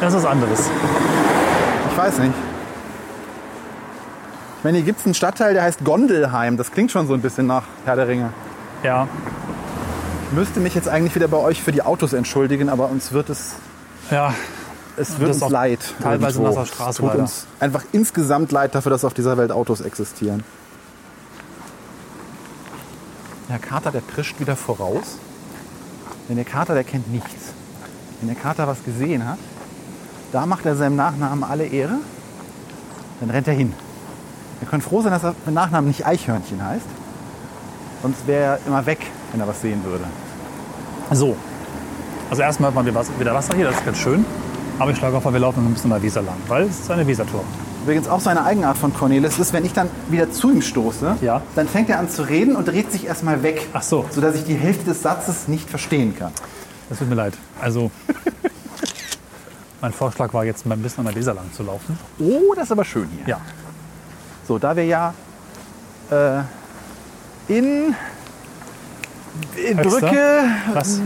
Das 0.00 0.12
ist 0.14 0.22
was 0.22 0.30
anderes. 0.30 0.60
Ich 1.90 1.96
weiß 1.96 2.18
nicht. 2.18 2.34
Ich 4.58 4.64
meine, 4.64 4.78
hier 4.78 4.84
gibt 4.86 5.00
es 5.00 5.04
einen 5.06 5.14
Stadtteil, 5.14 5.54
der 5.54 5.62
heißt 5.62 5.84
Gondelheim. 5.84 6.56
Das 6.56 6.70
klingt 6.72 6.90
schon 6.90 7.06
so 7.06 7.14
ein 7.14 7.20
bisschen 7.22 7.46
nach 7.46 7.62
Herr 7.84 7.96
der 7.96 8.08
Ringe. 8.08 8.32
Ja. 8.82 9.06
Ich 10.30 10.36
müsste 10.36 10.60
mich 10.60 10.74
jetzt 10.74 10.88
eigentlich 10.88 11.14
wieder 11.14 11.28
bei 11.28 11.36
euch 11.36 11.62
für 11.62 11.72
die 11.72 11.82
Autos 11.82 12.12
entschuldigen, 12.12 12.68
aber 12.68 12.88
uns 12.90 13.12
wird 13.12 13.30
es, 13.30 13.54
Ja. 14.10 14.34
es 14.96 15.18
wird 15.20 15.32
uns 15.40 15.48
leid. 15.48 15.78
teilweise 16.02 16.40
irgendwo. 16.40 16.58
nach 16.60 16.66
der 16.66 16.74
Straße 16.74 16.90
Es 16.90 16.96
tut 16.96 17.06
leider. 17.08 17.20
uns 17.20 17.46
einfach 17.60 17.84
insgesamt 17.92 18.50
leid 18.50 18.74
dafür, 18.74 18.90
dass 18.90 19.04
auf 19.04 19.14
dieser 19.14 19.36
Welt 19.38 19.52
Autos 19.52 19.80
existieren. 19.80 20.42
Der 23.48 23.58
Kater, 23.58 23.90
der 23.92 24.00
prischt 24.00 24.40
wieder 24.40 24.56
voraus. 24.56 25.18
Denn 26.28 26.36
der 26.36 26.44
Kater, 26.44 26.74
der 26.74 26.84
kennt 26.84 27.10
nichts. 27.12 27.52
Wenn 28.20 28.28
der 28.28 28.36
Kater 28.36 28.66
was 28.66 28.82
gesehen 28.84 29.28
hat, 29.28 29.38
da 30.32 30.46
macht 30.46 30.66
er 30.66 30.74
seinem 30.74 30.96
Nachnamen 30.96 31.44
alle 31.44 31.64
Ehre. 31.66 31.98
Dann 33.20 33.30
rennt 33.30 33.46
er 33.48 33.54
hin. 33.54 33.72
Wir 34.60 34.68
können 34.68 34.82
froh 34.82 35.02
sein, 35.02 35.12
dass 35.12 35.22
er 35.22 35.34
mit 35.44 35.54
Nachnamen 35.54 35.86
nicht 35.88 36.04
Eichhörnchen 36.06 36.64
heißt. 36.64 36.86
Sonst 38.02 38.26
wäre 38.26 38.42
er 38.58 38.66
immer 38.66 38.84
weg, 38.86 38.98
wenn 39.32 39.40
er 39.40 39.46
was 39.48 39.60
sehen 39.60 39.82
würde. 39.84 40.04
So. 41.12 41.36
Also 42.30 42.42
erstmal 42.42 42.68
hat 42.68 42.74
man 42.74 42.84
wieder 42.86 42.94
Was- 42.96 43.16
wieder 43.18 43.34
Wasser 43.34 43.54
hier, 43.54 43.66
das 43.66 43.76
ist 43.76 43.84
ganz 43.84 43.98
schön. 43.98 44.24
Aber 44.78 44.90
ich 44.90 44.98
schlage 44.98 45.20
vor, 45.20 45.32
wir 45.32 45.40
laufen 45.40 45.64
ein 45.64 45.72
bisschen 45.72 45.92
an 45.92 46.00
der 46.00 46.06
Weser 46.06 46.22
lang, 46.22 46.36
weil 46.48 46.64
es 46.64 46.80
ist 46.80 46.90
eine 46.90 47.06
Wesertour. 47.06 47.44
Übrigens 47.86 48.08
auch 48.08 48.18
so 48.18 48.28
eine 48.30 48.44
Eigenart 48.44 48.76
von 48.76 48.92
Cornelis 48.92 49.38
ist, 49.38 49.52
wenn 49.52 49.64
ich 49.64 49.72
dann 49.72 49.88
wieder 50.08 50.32
zu 50.32 50.50
ihm 50.50 50.60
stoße, 50.60 51.18
Ja. 51.20 51.40
dann 51.54 51.68
fängt 51.68 51.88
er 51.88 52.00
an 52.00 52.10
zu 52.10 52.22
reden 52.28 52.56
und 52.56 52.66
dreht 52.66 52.90
sich 52.90 53.06
erstmal 53.06 53.44
weg. 53.44 53.64
Ach 53.72 53.82
so. 53.82 54.04
Sodass 54.10 54.34
ich 54.34 54.42
die 54.42 54.56
Hälfte 54.56 54.86
des 54.86 55.02
Satzes 55.02 55.46
nicht 55.46 55.70
verstehen 55.70 56.16
kann. 56.18 56.32
Das 56.88 56.98
tut 56.98 57.08
mir 57.08 57.14
leid. 57.14 57.34
Also, 57.62 57.92
mein 59.80 59.92
Vorschlag 59.92 60.34
war 60.34 60.44
jetzt 60.44 60.66
mal 60.66 60.74
ein 60.74 60.82
bisschen 60.82 61.06
an 61.06 61.12
der 61.12 61.20
Weser 61.20 61.32
lang 61.34 61.44
zu 61.52 61.62
laufen. 61.62 61.96
Oh, 62.18 62.54
das 62.56 62.64
ist 62.64 62.72
aber 62.72 62.84
schön 62.84 63.08
hier. 63.14 63.24
Ja. 63.28 63.40
So, 64.48 64.58
da 64.58 64.74
wir 64.74 64.84
ja 64.84 65.14
äh, 66.10 66.38
in, 67.46 67.94
in 69.64 69.78
Höxter? 69.78 70.00
Brücke 70.00 70.44
Was? 70.74 71.00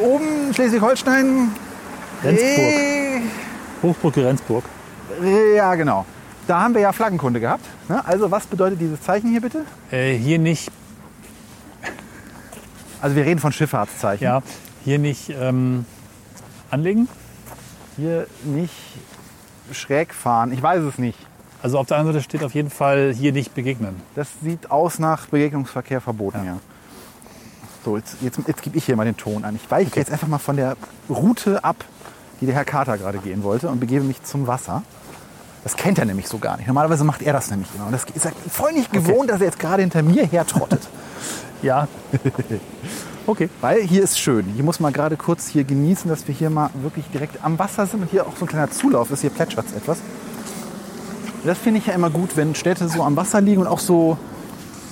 oben 0.00 0.54
Schleswig-Holstein. 0.54 1.50
Rendsburg. 2.22 2.58
Äh, 2.58 3.20
Hochbrücke 3.82 4.24
Rendsburg. 4.24 4.62
Ja, 5.22 5.74
genau. 5.74 6.04
Da 6.46 6.60
haben 6.60 6.74
wir 6.74 6.80
ja 6.80 6.92
Flaggenkunde 6.92 7.40
gehabt. 7.40 7.64
Ne? 7.88 8.04
Also, 8.04 8.30
was 8.30 8.46
bedeutet 8.46 8.80
dieses 8.80 9.00
Zeichen 9.00 9.30
hier 9.30 9.40
bitte? 9.40 9.64
Äh, 9.90 10.14
hier 10.16 10.38
nicht, 10.38 10.70
Also, 13.00 13.16
wir 13.16 13.24
reden 13.24 13.40
von 13.40 13.52
Schifffahrtszeichen. 13.52 14.24
ja, 14.24 14.42
hier 14.84 14.98
nicht 14.98 15.30
ähm, 15.30 15.84
anlegen. 16.70 17.08
Hier 17.96 18.26
nicht 18.44 18.74
schräg 19.72 20.14
fahren. 20.14 20.52
Ich 20.52 20.62
weiß 20.62 20.82
es 20.82 20.98
nicht. 20.98 21.18
Also 21.62 21.78
auf 21.78 21.86
der 21.86 21.98
einen 21.98 22.06
Seite 22.06 22.22
steht 22.22 22.42
auf 22.42 22.54
jeden 22.54 22.70
Fall 22.70 23.14
hier 23.14 23.32
nicht 23.32 23.54
begegnen. 23.54 23.94
Das 24.16 24.28
sieht 24.42 24.70
aus 24.70 24.98
nach 24.98 25.26
Begegnungsverkehr 25.26 26.00
verboten, 26.00 26.44
ja. 26.44 26.56
So, 27.84 27.96
jetzt, 27.96 28.16
jetzt, 28.20 28.40
jetzt 28.46 28.62
gebe 28.62 28.76
ich 28.78 28.84
hier 28.84 28.96
mal 28.96 29.04
den 29.04 29.16
Ton 29.16 29.44
an. 29.44 29.54
Ich 29.54 29.70
weiche 29.70 29.90
jetzt 29.94 30.10
einfach 30.10 30.26
mal 30.26 30.38
von 30.38 30.56
der 30.56 30.76
Route 31.08 31.62
ab, 31.62 31.76
die 32.40 32.46
der 32.46 32.54
Herr 32.56 32.64
Kater 32.64 32.98
gerade 32.98 33.18
gehen 33.18 33.44
wollte 33.44 33.68
und 33.68 33.78
begebe 33.78 34.04
mich 34.04 34.22
zum 34.24 34.46
Wasser. 34.48 34.82
Das 35.64 35.76
kennt 35.76 35.98
er 35.98 36.04
nämlich 36.04 36.28
so 36.28 36.38
gar 36.38 36.56
nicht. 36.56 36.66
Normalerweise 36.66 37.04
macht 37.04 37.22
er 37.22 37.32
das 37.32 37.50
nämlich 37.50 37.68
immer. 37.74 37.86
Und 37.86 37.92
das 37.92 38.04
ist 38.14 38.24
er 38.24 38.32
voll 38.50 38.72
nicht 38.72 38.92
gewohnt, 38.92 39.30
dass 39.30 39.40
er 39.40 39.46
jetzt 39.46 39.58
gerade 39.58 39.82
hinter 39.82 40.02
mir 40.02 40.26
hertrottet. 40.26 40.80
Ja. 41.62 41.86
Okay. 43.24 43.48
Weil 43.60 43.82
hier 43.82 44.02
ist 44.02 44.18
schön. 44.18 44.46
Hier 44.46 44.64
muss 44.64 44.80
man 44.80 44.92
gerade 44.92 45.16
kurz 45.16 45.46
hier 45.46 45.62
genießen, 45.62 46.10
dass 46.10 46.26
wir 46.26 46.34
hier 46.34 46.50
mal 46.50 46.70
wirklich 46.82 47.04
direkt 47.12 47.44
am 47.44 47.56
Wasser 47.56 47.86
sind 47.86 48.02
und 48.02 48.10
hier 48.10 48.26
auch 48.26 48.36
so 48.36 48.46
ein 48.46 48.48
kleiner 48.48 48.68
Zulauf 48.72 49.12
ist. 49.12 49.20
Hier 49.20 49.30
plätschert 49.30 49.66
es 49.66 49.72
etwas. 49.72 49.98
Das 51.44 51.56
finde 51.58 51.78
ich 51.78 51.86
ja 51.86 51.94
immer 51.94 52.10
gut, 52.10 52.36
wenn 52.36 52.56
Städte 52.56 52.88
so 52.88 53.04
am 53.04 53.14
Wasser 53.16 53.40
liegen 53.40 53.60
und 53.60 53.68
auch 53.68 53.78
so, 53.78 54.18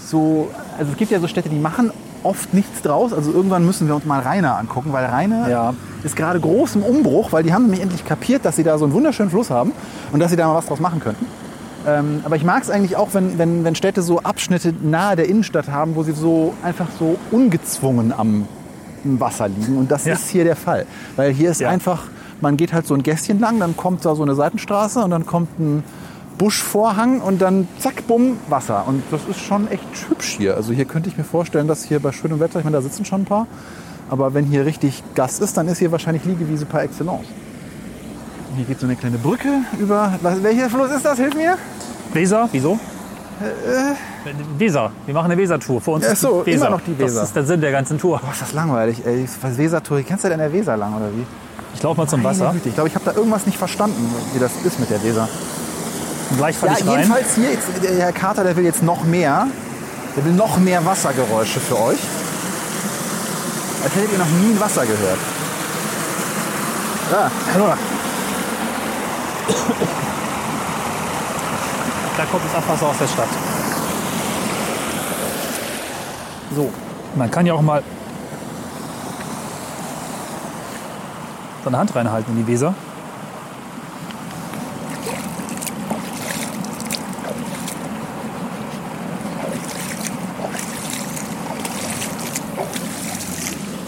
so, 0.07 0.49
also 0.79 0.93
es 0.93 0.97
gibt 0.97 1.11
ja 1.11 1.19
so 1.19 1.27
Städte, 1.27 1.49
die 1.49 1.59
machen 1.59 1.93
oft 2.23 2.55
nichts 2.55 2.83
draus. 2.83 3.13
Also 3.13 3.33
irgendwann 3.33 3.67
müssen 3.67 3.89
wir 3.89 3.97
uns 3.97 4.05
mal 4.05 4.21
Rheine 4.21 4.55
angucken, 4.55 4.93
weil 4.93 5.07
Rheine 5.07 5.51
Ja. 5.51 5.75
Ist 6.05 6.17
gerade 6.17 6.41
groß 6.41 6.77
im 6.77 6.83
Umbruch, 6.83 7.33
weil 7.33 7.43
die 7.43 7.53
haben 7.53 7.65
nämlich 7.65 7.81
endlich 7.83 8.05
kapiert, 8.05 8.45
dass 8.45 8.57
sie 8.57 8.63
da 8.65 8.79
so 8.79 8.85
einen 8.85 8.95
wunderschönen 8.95 9.31
Fluss 9.31 9.51
haben 9.51 9.73
und 10.13 10.21
dass 10.21 10.31
sie 10.31 10.37
da 10.37 10.47
mal 10.49 10.55
was 10.55 10.67
draus 10.67 10.81
machen 10.81 11.01
könnten. 11.01 11.27
Ähm, 11.87 12.21
aber 12.25 12.37
ich 12.37 12.45
mag 12.45 12.63
es 12.63 12.71
eigentlich 12.71 12.97
auch, 12.97 13.15
wenn, 13.15 13.39
wenn, 13.39 13.65
wenn 13.65 13.75
Städte 13.75 14.03
so 14.03 14.21
Abschnitte 14.21 14.75
nahe 14.83 15.17
der 15.17 15.29
Innenstadt 15.29 15.69
haben, 15.69 15.97
wo 15.97 16.03
sie 16.03 16.13
so 16.13 16.53
einfach 16.63 16.89
so 16.99 17.17
ungezwungen 17.31 18.13
am 18.13 18.47
Wasser 19.05 19.49
liegen. 19.49 19.79
Und 19.79 19.91
das 19.91 20.05
Ja. 20.05 20.13
ist 20.15 20.29
hier 20.29 20.45
der 20.45 20.57
Fall. 20.57 20.85
Weil 21.17 21.33
hier 21.33 21.51
ist 21.51 21.61
Ja. 21.61 21.71
einfach, 21.71 22.05
man 22.43 22.59
geht 22.59 22.73
halt 22.75 22.87
so 22.87 22.93
ein 22.95 23.03
Gässchen 23.03 23.41
lang, 23.41 23.59
dann 23.61 23.77
kommt 23.79 24.05
da 24.05 24.15
so 24.15 24.23
eine 24.23 24.35
Seitenstraße 24.35 25.01
und 25.03 25.11
dann 25.11 25.25
kommt 25.25 25.59
ein 25.59 25.83
Buschvorhang 26.37 27.21
und 27.21 27.41
dann 27.43 27.69
zack, 27.79 28.07
bumm, 28.07 28.39
Wasser. 28.49 28.85
Und 28.87 29.03
das 29.11 29.21
ist 29.29 29.41
schon 29.41 29.69
echt 29.71 29.85
hübsch 30.09 30.37
hier. 30.39 30.57
Also 30.57 30.73
hier 30.73 30.85
könnte 30.87 31.09
ich 31.09 31.19
mir 31.19 31.25
vorstellen, 31.25 31.69
dass 31.69 31.85
hier 31.85 32.01
bei 32.01 32.13
schönem 32.13 32.41
Wetter, 32.41 32.59
ich 32.59 32.65
meine, 32.65 32.77
da 32.77 32.83
sitzen 32.83 33.05
schon 33.05 33.23
ein 33.23 33.27
paar, 33.27 33.47
aber 34.11 34.35
wenn 34.35 34.45
hier 34.45 34.67
richtig 34.67 35.03
Gast 35.15 35.41
ist, 35.41 35.57
dann 35.57 35.69
ist 35.69 35.79
hier 35.79 35.91
wahrscheinlich 35.93 36.25
Liegewiese 36.25 36.67
par 36.67 36.83
excellence. 36.83 37.27
Hier 38.57 38.65
geht 38.65 38.81
so 38.81 38.87
eine 38.87 38.97
kleine 38.97 39.17
Brücke 39.19 39.49
über. 39.79 40.13
Was, 40.23 40.43
welcher 40.43 40.69
Fluss 40.69 40.91
ist 40.91 41.05
das? 41.05 41.17
Hilf 41.19 41.35
mir! 41.35 41.57
Weser, 42.13 42.49
wieso? 42.53 42.79
Weser, 44.59 44.91
wir 45.07 45.15
machen 45.15 45.31
eine 45.31 45.41
Weser-Tour. 45.41 45.81
Vor 45.81 45.95
uns 45.95 46.07
ist 46.07 46.21
so, 46.21 46.45
Weser. 46.45 46.67
immer 46.67 46.77
noch 46.77 46.83
die 46.83 46.99
Weser. 46.99 47.21
Das 47.21 47.29
ist 47.29 47.37
der 47.37 47.45
Sinn 47.45 47.61
der 47.61 47.73
ganzen 47.73 47.99
Tour. 47.99 48.19
Boah, 48.23 48.33
ist 48.33 48.43
das 48.43 48.53
langweilig, 48.53 49.03
ey. 49.07 49.27
Was 49.41 49.57
Wesertour? 49.57 50.03
Kennst 50.03 50.25
du 50.25 50.29
denn 50.29 50.39
der 50.39 50.53
Weser 50.53 50.77
lang 50.77 50.95
oder 50.95 51.07
wie? 51.15 51.25
Ich 51.75 51.83
laufe 51.83 51.99
mal 52.01 52.07
zum 52.07 52.23
Meine 52.23 52.39
Wasser. 52.39 52.53
Güte, 52.53 52.69
Ich 52.69 52.75
glaube, 52.75 52.89
ich 52.89 52.95
habe 52.95 53.05
da 53.07 53.13
irgendwas 53.15 53.47
nicht 53.47 53.57
verstanden, 53.57 54.13
wie 54.35 54.39
das 54.41 54.51
ist 54.65 54.79
mit 54.79 54.91
der 54.91 55.03
Weser. 55.03 55.29
Und 56.31 56.37
gleich 56.37 56.57
falle 56.57 56.73
Ja, 56.73 56.79
ich 56.79 56.87
rein. 56.87 56.97
jedenfalls 56.99 57.35
hier, 57.37 57.51
jetzt, 57.53 57.67
der 57.83 57.95
Herr 58.07 58.13
Kater, 58.13 58.45
der 58.45 58.57
will 58.57 58.65
jetzt 58.65 58.83
noch 58.83 59.05
mehr. 59.05 59.47
Der 60.17 60.25
will 60.25 60.33
noch 60.33 60.59
mehr 60.59 60.85
Wassergeräusche 60.85 61.61
für 61.61 61.81
euch. 61.81 61.99
Als 63.83 63.95
hättet 63.95 64.13
ihr 64.13 64.19
noch 64.19 64.27
nie 64.27 64.53
ein 64.53 64.61
Wasser 64.61 64.85
gehört. 64.85 65.19
Ja, 67.11 67.31
Da 72.17 72.25
kommt 72.27 72.45
das 72.45 72.55
Abwasser 72.55 72.87
aus 72.87 72.99
der 72.99 73.07
Stadt. 73.07 73.29
So, 76.55 76.71
man 77.15 77.31
kann 77.31 77.47
ja 77.47 77.55
auch 77.55 77.63
mal 77.63 77.83
seine 81.65 81.79
Hand 81.79 81.95
reinhalten 81.95 82.37
in 82.37 82.45
die 82.45 82.53
Weser. 82.53 82.75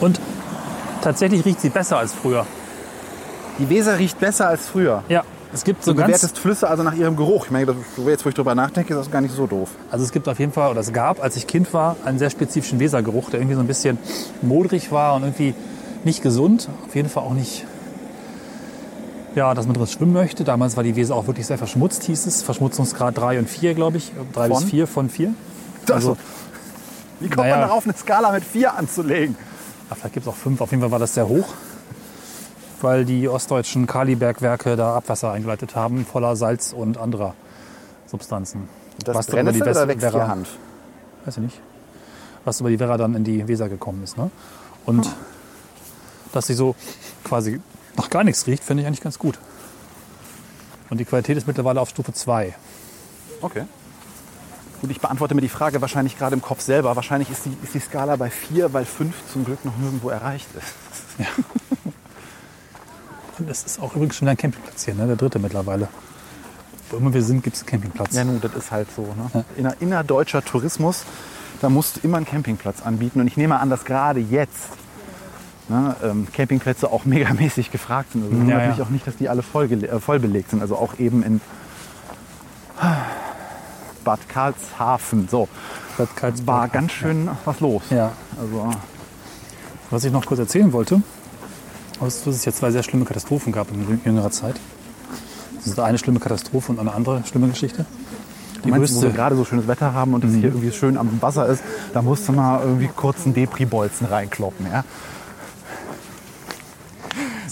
Und 0.00 0.20
tatsächlich 1.02 1.44
riecht 1.44 1.60
sie 1.60 1.68
besser 1.68 1.98
als 1.98 2.12
früher. 2.14 2.46
die 3.58 3.68
Weser 3.68 3.98
riecht 3.98 4.18
besser 4.18 4.48
als 4.48 4.66
früher. 4.68 5.02
Ja, 5.08 5.22
Es 5.52 5.64
gibt 5.64 5.84
so 5.84 5.92
Du 5.92 5.98
ganz, 5.98 6.06
bewertest 6.08 6.38
Flüsse 6.38 6.68
also 6.68 6.82
nach 6.82 6.94
ihrem 6.94 7.16
Geruch. 7.16 7.44
Ich 7.46 7.50
meine, 7.50 7.74
jetzt, 8.06 8.24
wo 8.24 8.28
ich 8.30 8.34
drüber 8.34 8.54
nachdenke, 8.54 8.94
ist 8.94 8.98
das 8.98 9.10
gar 9.10 9.20
nicht 9.20 9.34
so 9.34 9.46
doof. 9.46 9.68
also 9.90 10.02
es 10.04 10.10
gibt 10.12 10.26
auf 10.28 10.38
jeden 10.38 10.52
Fall, 10.52 10.70
oder 10.70 10.80
es 10.80 10.92
gab, 10.92 11.22
als 11.22 11.36
ich 11.36 11.46
Kind 11.46 11.74
war, 11.74 11.96
einen 12.06 12.18
sehr 12.18 12.30
spezifischen 12.30 12.80
Wesergeruch, 12.80 13.28
der 13.30 13.40
irgendwie 13.40 13.56
so 13.56 13.60
ein 13.60 13.66
bisschen 13.66 13.98
modrig 14.40 14.90
war 14.90 15.14
und 15.14 15.22
irgendwie 15.24 15.54
nicht 16.04 16.22
gesund. 16.22 16.68
Auf 16.86 16.94
jeden 16.94 17.10
Fall 17.10 17.22
auch 17.24 17.34
nicht, 17.34 17.64
ja, 19.34 19.52
dass 19.54 19.66
man 19.66 19.74
drin 19.74 19.86
schwimmen 19.86 20.12
möchte. 20.14 20.44
Damals 20.44 20.76
war 20.76 20.84
die 20.84 20.96
Weser 20.96 21.14
auch 21.14 21.26
wirklich 21.26 21.46
sehr 21.46 21.58
verschmutzt, 21.58 22.04
hieß 22.04 22.26
es. 22.26 22.42
Verschmutzungsgrad 22.42 23.16
3 23.18 23.38
und 23.40 23.48
4, 23.50 23.74
glaube 23.74 23.98
ich. 23.98 24.12
3 24.32 24.48
bis 24.48 24.58
Von? 24.58 24.66
4 24.68 24.86
von 24.86 25.10
4. 25.10 25.34
Also, 25.90 26.16
wie 27.20 27.28
kommt 27.28 27.46
naja. 27.46 27.58
man 27.58 27.68
darauf, 27.68 27.84
eine 27.84 27.94
Skala 27.94 28.32
mit 28.32 28.44
vier 28.44 28.74
anzulegen? 28.74 29.36
Ja, 29.92 29.96
vielleicht 29.96 30.14
gibt 30.14 30.26
es 30.26 30.32
auch 30.32 30.36
5. 30.36 30.58
Auf 30.62 30.70
jeden 30.70 30.80
Fall 30.80 30.90
war 30.90 30.98
das 30.98 31.12
sehr 31.12 31.28
hoch, 31.28 31.48
weil 32.80 33.04
die 33.04 33.28
ostdeutschen 33.28 33.86
Kalibergwerke 33.86 34.74
da 34.74 34.96
Abwasser 34.96 35.32
eingeleitet 35.32 35.76
haben, 35.76 36.06
voller 36.06 36.34
Salz 36.34 36.72
und 36.72 36.96
anderer 36.96 37.34
Substanzen. 38.06 38.70
Das 39.04 39.14
Was 39.14 39.28
über 39.28 39.36
die 39.36 39.58
Brennnessel 39.58 39.62
oder 39.62 39.88
West- 39.88 39.88
wächst 40.02 40.14
Werra- 40.16 40.28
Hand? 40.28 40.48
weiß 41.26 41.36
ich 41.36 41.42
nicht, 41.42 41.60
was 42.46 42.58
über 42.60 42.70
die 42.70 42.80
Werra 42.80 42.96
dann 42.96 43.14
in 43.14 43.22
die 43.22 43.46
Weser 43.48 43.68
gekommen 43.68 44.02
ist. 44.02 44.16
Ne? 44.16 44.30
Und 44.86 45.10
dass 46.32 46.46
sie 46.46 46.54
so 46.54 46.74
quasi 47.22 47.60
nach 47.98 48.08
gar 48.08 48.24
nichts 48.24 48.46
riecht, 48.46 48.64
finde 48.64 48.80
ich 48.82 48.86
eigentlich 48.86 49.02
ganz 49.02 49.18
gut. 49.18 49.38
Und 50.88 50.96
die 50.96 51.04
Qualität 51.04 51.36
ist 51.36 51.46
mittlerweile 51.46 51.82
auf 51.82 51.90
Stufe 51.90 52.14
2. 52.14 52.54
Okay. 53.42 53.64
Gut, 54.82 54.90
ich 54.90 55.00
beantworte 55.00 55.36
mir 55.36 55.40
die 55.42 55.48
Frage 55.48 55.80
wahrscheinlich 55.80 56.18
gerade 56.18 56.34
im 56.34 56.42
Kopf 56.42 56.60
selber. 56.60 56.96
Wahrscheinlich 56.96 57.30
ist 57.30 57.44
die, 57.46 57.56
ist 57.62 57.72
die 57.72 57.78
Skala 57.78 58.16
bei 58.16 58.30
vier, 58.30 58.72
weil 58.72 58.84
fünf 58.84 59.14
zum 59.32 59.44
Glück 59.44 59.64
noch 59.64 59.76
nirgendwo 59.78 60.08
erreicht 60.10 60.48
ist. 60.56 60.74
Und 63.38 63.48
es 63.48 63.62
ist 63.62 63.80
auch 63.80 63.94
übrigens 63.94 64.16
schon 64.16 64.26
ein 64.26 64.36
Campingplatz 64.36 64.84
hier, 64.84 64.96
ne? 64.96 65.06
der 65.06 65.14
dritte 65.14 65.38
mittlerweile. 65.38 65.86
Wo 66.90 66.96
immer 66.96 67.14
wir 67.14 67.22
sind, 67.22 67.44
gibt 67.44 67.54
es 67.54 67.62
einen 67.62 67.68
Campingplatz. 67.68 68.12
Ja, 68.12 68.24
nun, 68.24 68.40
das 68.40 68.54
ist 68.56 68.72
halt 68.72 68.88
so. 68.94 69.02
Ne? 69.02 69.44
Inner, 69.56 69.76
innerdeutscher 69.78 70.44
Tourismus, 70.44 71.04
da 71.60 71.68
musst 71.68 71.96
du 71.96 72.00
immer 72.02 72.16
einen 72.16 72.26
Campingplatz 72.26 72.82
anbieten. 72.82 73.20
Und 73.20 73.28
ich 73.28 73.36
nehme 73.36 73.60
an, 73.60 73.70
dass 73.70 73.84
gerade 73.84 74.18
jetzt 74.18 74.70
ne, 75.68 75.94
ähm, 76.02 76.26
Campingplätze 76.32 76.90
auch 76.90 77.04
megamäßig 77.04 77.70
gefragt 77.70 78.14
sind. 78.14 78.24
Also 78.24 78.34
Ja, 78.36 78.56
natürlich 78.56 78.78
ja. 78.78 78.84
auch 78.84 78.90
nicht, 78.90 79.06
dass 79.06 79.16
die 79.16 79.28
alle 79.28 79.42
voll, 79.42 79.72
äh, 79.72 80.00
voll 80.00 80.18
belegt 80.18 80.50
sind. 80.50 80.60
Also 80.60 80.74
auch 80.74 80.98
eben 80.98 81.22
in 81.22 81.40
Bad 84.04 84.28
Karlshafen. 84.28 85.28
So, 85.30 85.48
Bad 85.98 86.14
Karlsburg. 86.16 86.46
war 86.46 86.68
ganz 86.68 86.92
schön 86.92 87.28
was 87.44 87.60
los. 87.60 87.82
Ja. 87.90 88.12
Also, 88.40 88.70
Was 89.90 90.04
ich 90.04 90.12
noch 90.12 90.24
kurz 90.24 90.40
erzählen 90.40 90.72
wollte, 90.72 91.02
ist, 92.06 92.26
dass 92.26 92.34
es 92.34 92.44
jetzt 92.44 92.58
zwei 92.58 92.70
sehr 92.70 92.82
schlimme 92.82 93.04
Katastrophen 93.04 93.52
gab 93.52 93.70
in 93.70 94.00
jüngerer 94.04 94.30
Zeit. 94.30 94.56
Das 95.56 95.66
ist 95.66 95.78
eine 95.78 95.98
schlimme 95.98 96.18
Katastrophe 96.18 96.72
und 96.72 96.78
eine 96.80 96.92
andere 96.92 97.22
schlimme 97.24 97.48
Geschichte. 97.48 97.84
du 98.62 98.68
meinst, 98.68 98.94
wo 98.94 99.02
wir 99.02 99.10
gerade 99.10 99.36
so 99.36 99.44
schönes 99.44 99.66
Wetter 99.68 99.92
haben 99.92 100.14
und 100.14 100.24
es 100.24 100.30
Mhm. 100.32 100.38
hier 100.40 100.48
irgendwie 100.50 100.72
schön 100.72 100.96
am 100.96 101.20
Wasser 101.20 101.46
ist, 101.46 101.62
da 101.92 102.00
musst 102.02 102.26
du 102.28 102.32
mal 102.32 102.60
irgendwie 102.62 102.88
kurz 102.88 103.24
einen 103.24 103.34
Depri-Bolzen 103.34 104.06
reinkloppen. 104.06 104.66
Ja? 104.70 104.84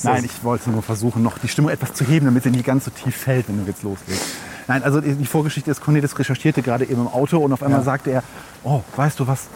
Nein, 0.02 0.24
ich 0.24 0.42
wollte 0.44 0.70
nur 0.70 0.82
versuchen, 0.82 1.22
noch 1.22 1.38
die 1.38 1.48
Stimmung 1.48 1.70
etwas 1.70 1.92
zu 1.92 2.04
heben, 2.04 2.26
damit 2.26 2.42
sie 2.44 2.50
nicht 2.50 2.64
ganz 2.64 2.86
so 2.86 2.90
tief 2.90 3.14
fällt, 3.16 3.48
wenn 3.48 3.58
du 3.64 3.70
jetzt 3.70 3.82
loslegst. 3.82 4.24
Nein, 4.70 4.84
also 4.84 5.00
die 5.00 5.26
Vorgeschichte 5.26 5.68
ist, 5.68 5.80
Cornelis 5.80 6.16
recherchierte 6.16 6.62
gerade 6.62 6.84
eben 6.84 7.00
im 7.00 7.08
Auto 7.08 7.38
und 7.38 7.52
auf 7.52 7.60
einmal 7.64 7.80
Ja. 7.80 7.84
sagte 7.84 8.12
er, 8.12 8.22
oh, 8.62 8.82
weißt 8.94 9.18
du, 9.18 9.26
was 9.26 9.48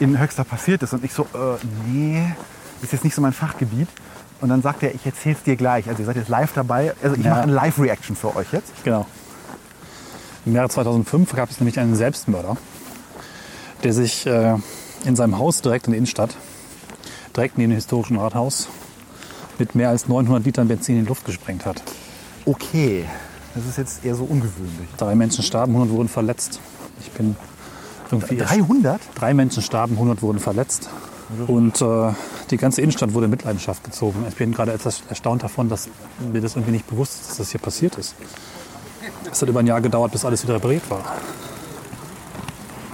in 0.00 0.18
Höxter 0.18 0.42
passiert 0.42 0.82
ist? 0.82 0.94
Und 0.94 1.04
ich 1.04 1.12
so, 1.12 1.24
äh, 1.34 1.58
nee, 1.86 2.24
ist 2.80 2.92
jetzt 2.94 3.04
nicht 3.04 3.14
so 3.14 3.20
mein 3.20 3.34
Fachgebiet. 3.34 3.88
Und 4.40 4.48
dann 4.48 4.62
sagte 4.62 4.86
er, 4.86 4.94
ich 4.94 5.04
erzähl's 5.04 5.42
dir 5.42 5.56
gleich. 5.56 5.86
Also 5.86 6.00
ihr 6.00 6.06
seid 6.06 6.16
jetzt 6.16 6.30
live 6.30 6.54
dabei. 6.54 6.94
Also 7.02 7.14
ich 7.14 7.24
Ja. 7.24 7.32
mache 7.32 7.42
eine 7.42 7.52
Live-Reaction 7.52 8.16
für 8.16 8.34
euch 8.36 8.46
jetzt. 8.52 8.72
Genau. 8.84 9.04
Im 10.46 10.54
Jahre 10.54 10.70
2005 10.70 11.34
gab 11.36 11.50
es 11.50 11.60
nämlich 11.60 11.78
einen 11.78 11.94
Selbstmörder, 11.94 12.56
der 13.82 13.92
sich 13.92 14.24
äh, 14.26 14.54
in 15.04 15.14
seinem 15.14 15.38
Haus 15.38 15.60
direkt 15.60 15.88
in 15.88 15.92
der 15.92 15.98
Innenstadt, 15.98 16.34
direkt 17.36 17.58
neben 17.58 17.70
dem 17.72 17.74
historischen 17.76 18.16
Rathaus, 18.18 18.68
mit 19.58 19.74
mehr 19.74 19.90
als 19.90 20.08
900 20.08 20.42
Litern 20.46 20.68
Benzin 20.68 20.96
in 20.96 21.02
die 21.02 21.08
Luft 21.08 21.26
gesprengt 21.26 21.66
hat. 21.66 21.82
Okay, 22.46 23.04
das 23.54 23.66
ist 23.66 23.78
jetzt 23.78 24.04
eher 24.04 24.14
so 24.14 24.24
ungewöhnlich. 24.24 24.88
Drei 24.96 25.14
Menschen 25.14 25.44
starben, 25.44 25.72
100 25.74 25.94
wurden 25.94 26.08
verletzt. 26.08 26.60
Ich 27.00 27.10
bin 27.12 27.36
irgendwie 28.10 28.36
300? 28.36 29.00
Drei 29.14 29.34
Menschen 29.34 29.62
starben, 29.62 29.94
100 29.94 30.22
wurden 30.22 30.38
verletzt. 30.38 30.88
Und 31.46 31.80
äh, 31.80 32.12
die 32.50 32.56
ganze 32.56 32.82
Innenstadt 32.82 33.14
wurde 33.14 33.24
in 33.24 33.30
Mitleidenschaft 33.30 33.82
gezogen. 33.82 34.24
Ich 34.28 34.34
bin 34.36 34.52
gerade 34.52 34.72
etwas 34.72 35.02
erstaunt 35.08 35.42
davon, 35.42 35.68
dass 35.68 35.88
mir 36.32 36.40
das 36.40 36.56
irgendwie 36.56 36.72
nicht 36.72 36.86
bewusst 36.86 37.20
ist, 37.20 37.30
dass 37.30 37.36
das 37.38 37.50
hier 37.50 37.60
passiert 37.60 37.96
ist. 37.96 38.14
Es 39.30 39.40
hat 39.40 39.48
über 39.48 39.60
ein 39.60 39.66
Jahr 39.66 39.80
gedauert, 39.80 40.12
bis 40.12 40.24
alles 40.24 40.42
wieder 40.42 40.54
repariert 40.54 40.88
war. 40.90 41.02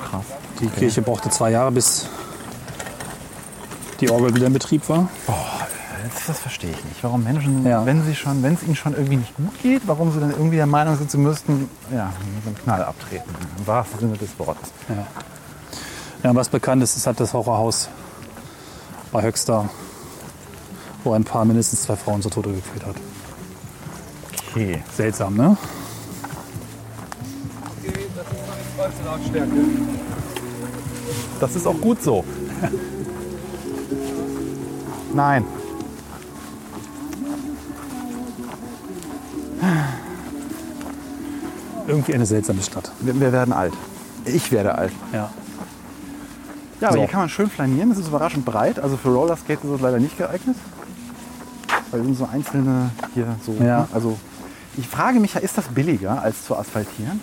Krass. 0.09 0.25
Die 0.61 0.69
Kirche 0.69 1.03
brauchte 1.03 1.31
zwei 1.31 1.51
Jahre, 1.51 1.73
bis 1.73 2.09
die 4.01 4.11
Orgel 4.11 4.35
wieder 4.35 4.47
in 4.47 4.53
Betrieb 4.53 4.89
war. 4.89 5.09
Das, 6.03 6.27
das 6.27 6.39
verstehe 6.39 6.71
ich 6.71 6.85
nicht. 6.85 7.03
Warum 7.03 7.23
Menschen, 7.25 7.67
Ja. 7.67 7.85
wenn 7.85 8.03
sie 8.05 8.15
schon, 8.15 8.43
wenn 8.43 8.55
es 8.55 8.63
ihnen 8.63 8.77
schon 8.77 8.95
irgendwie 8.95 9.17
nicht 9.17 9.35
gut 9.37 9.63
geht, 9.63 9.83
warum 9.87 10.13
sie 10.13 10.21
dann 10.21 10.31
irgendwie 10.31 10.57
der 10.57 10.67
Meinung 10.67 10.97
sind, 10.97 11.11
sie 11.11 11.19
müssten 11.19 11.69
ja, 11.93 12.13
mit 12.37 12.47
einem 12.47 12.57
Knall 12.65 12.85
abtreten. 12.85 13.31
Im 13.59 13.67
wahrsten 13.67 14.01
Sinne 14.01 14.17
des 14.17 14.39
Wortes. 14.39 14.71
Ja. 14.89 15.07
Ja, 16.23 16.35
was 16.35 16.49
bekannt 16.49 16.83
ist, 16.83 16.97
ist 16.97 17.07
halt 17.07 17.19
das 17.21 17.33
Horrorhaus 17.33 17.89
bei 19.13 19.23
Höxter, 19.23 19.69
wo 21.03 21.13
ein 21.15 21.25
Paar 21.25 21.45
mindestens 21.45 21.83
zwei 21.83 21.97
Frauen 21.97 22.21
zu 22.23 22.29
Tode 22.31 22.53
geführt 22.53 22.87
hat. 22.87 22.97
Okay. 24.51 24.83
Seltsam, 24.95 25.35
ne? 25.37 25.57
Das 31.41 31.57
ist 31.57 31.67
auch 31.67 31.81
gut 31.81 32.03
so. 32.03 32.25
Nein. 35.15 35.45
Irgendwie 41.87 42.15
eine 42.15 42.27
seltsame 42.27 42.63
Stadt. 42.63 42.91
Wir, 43.01 43.19
wir 43.19 43.33
werden 43.33 43.53
alt. 43.53 43.73
Ich 44.25 44.53
werde 44.53 44.75
alt. 44.77 44.93
Ja. 45.13 45.31
Ja, 46.81 46.89
aber 46.89 46.97
So. 46.97 47.01
hier 47.03 47.09
kann 47.09 47.21
man 47.21 47.29
schön 47.29 47.51
flanieren. 47.51 47.91
Es 47.91 47.99
ist 47.99 48.09
überraschend 48.09 48.45
breit. 48.45 48.79
Also 48.79 48.97
für 48.97 49.09
Rollerskate 49.09 49.67
ist 49.67 49.73
es 49.75 49.81
leider 49.81 49.99
nicht 49.99 50.17
geeignet. 50.17 50.57
Weil 51.91 52.03
sind 52.05 52.17
so 52.17 52.29
einzelne 52.33 52.91
hier 53.15 53.27
so. 53.45 53.53
Ja. 53.55 53.81
ne? 53.81 53.89
Also 53.93 54.19
ich 54.77 54.87
frage 54.87 55.19
mich, 55.21 55.35
ja, 55.35 55.41
ist 55.41 55.59
das 55.59 55.67
billiger 55.69 56.23
als 56.23 56.45
zu 56.45 56.57
asphaltieren? 56.57 57.21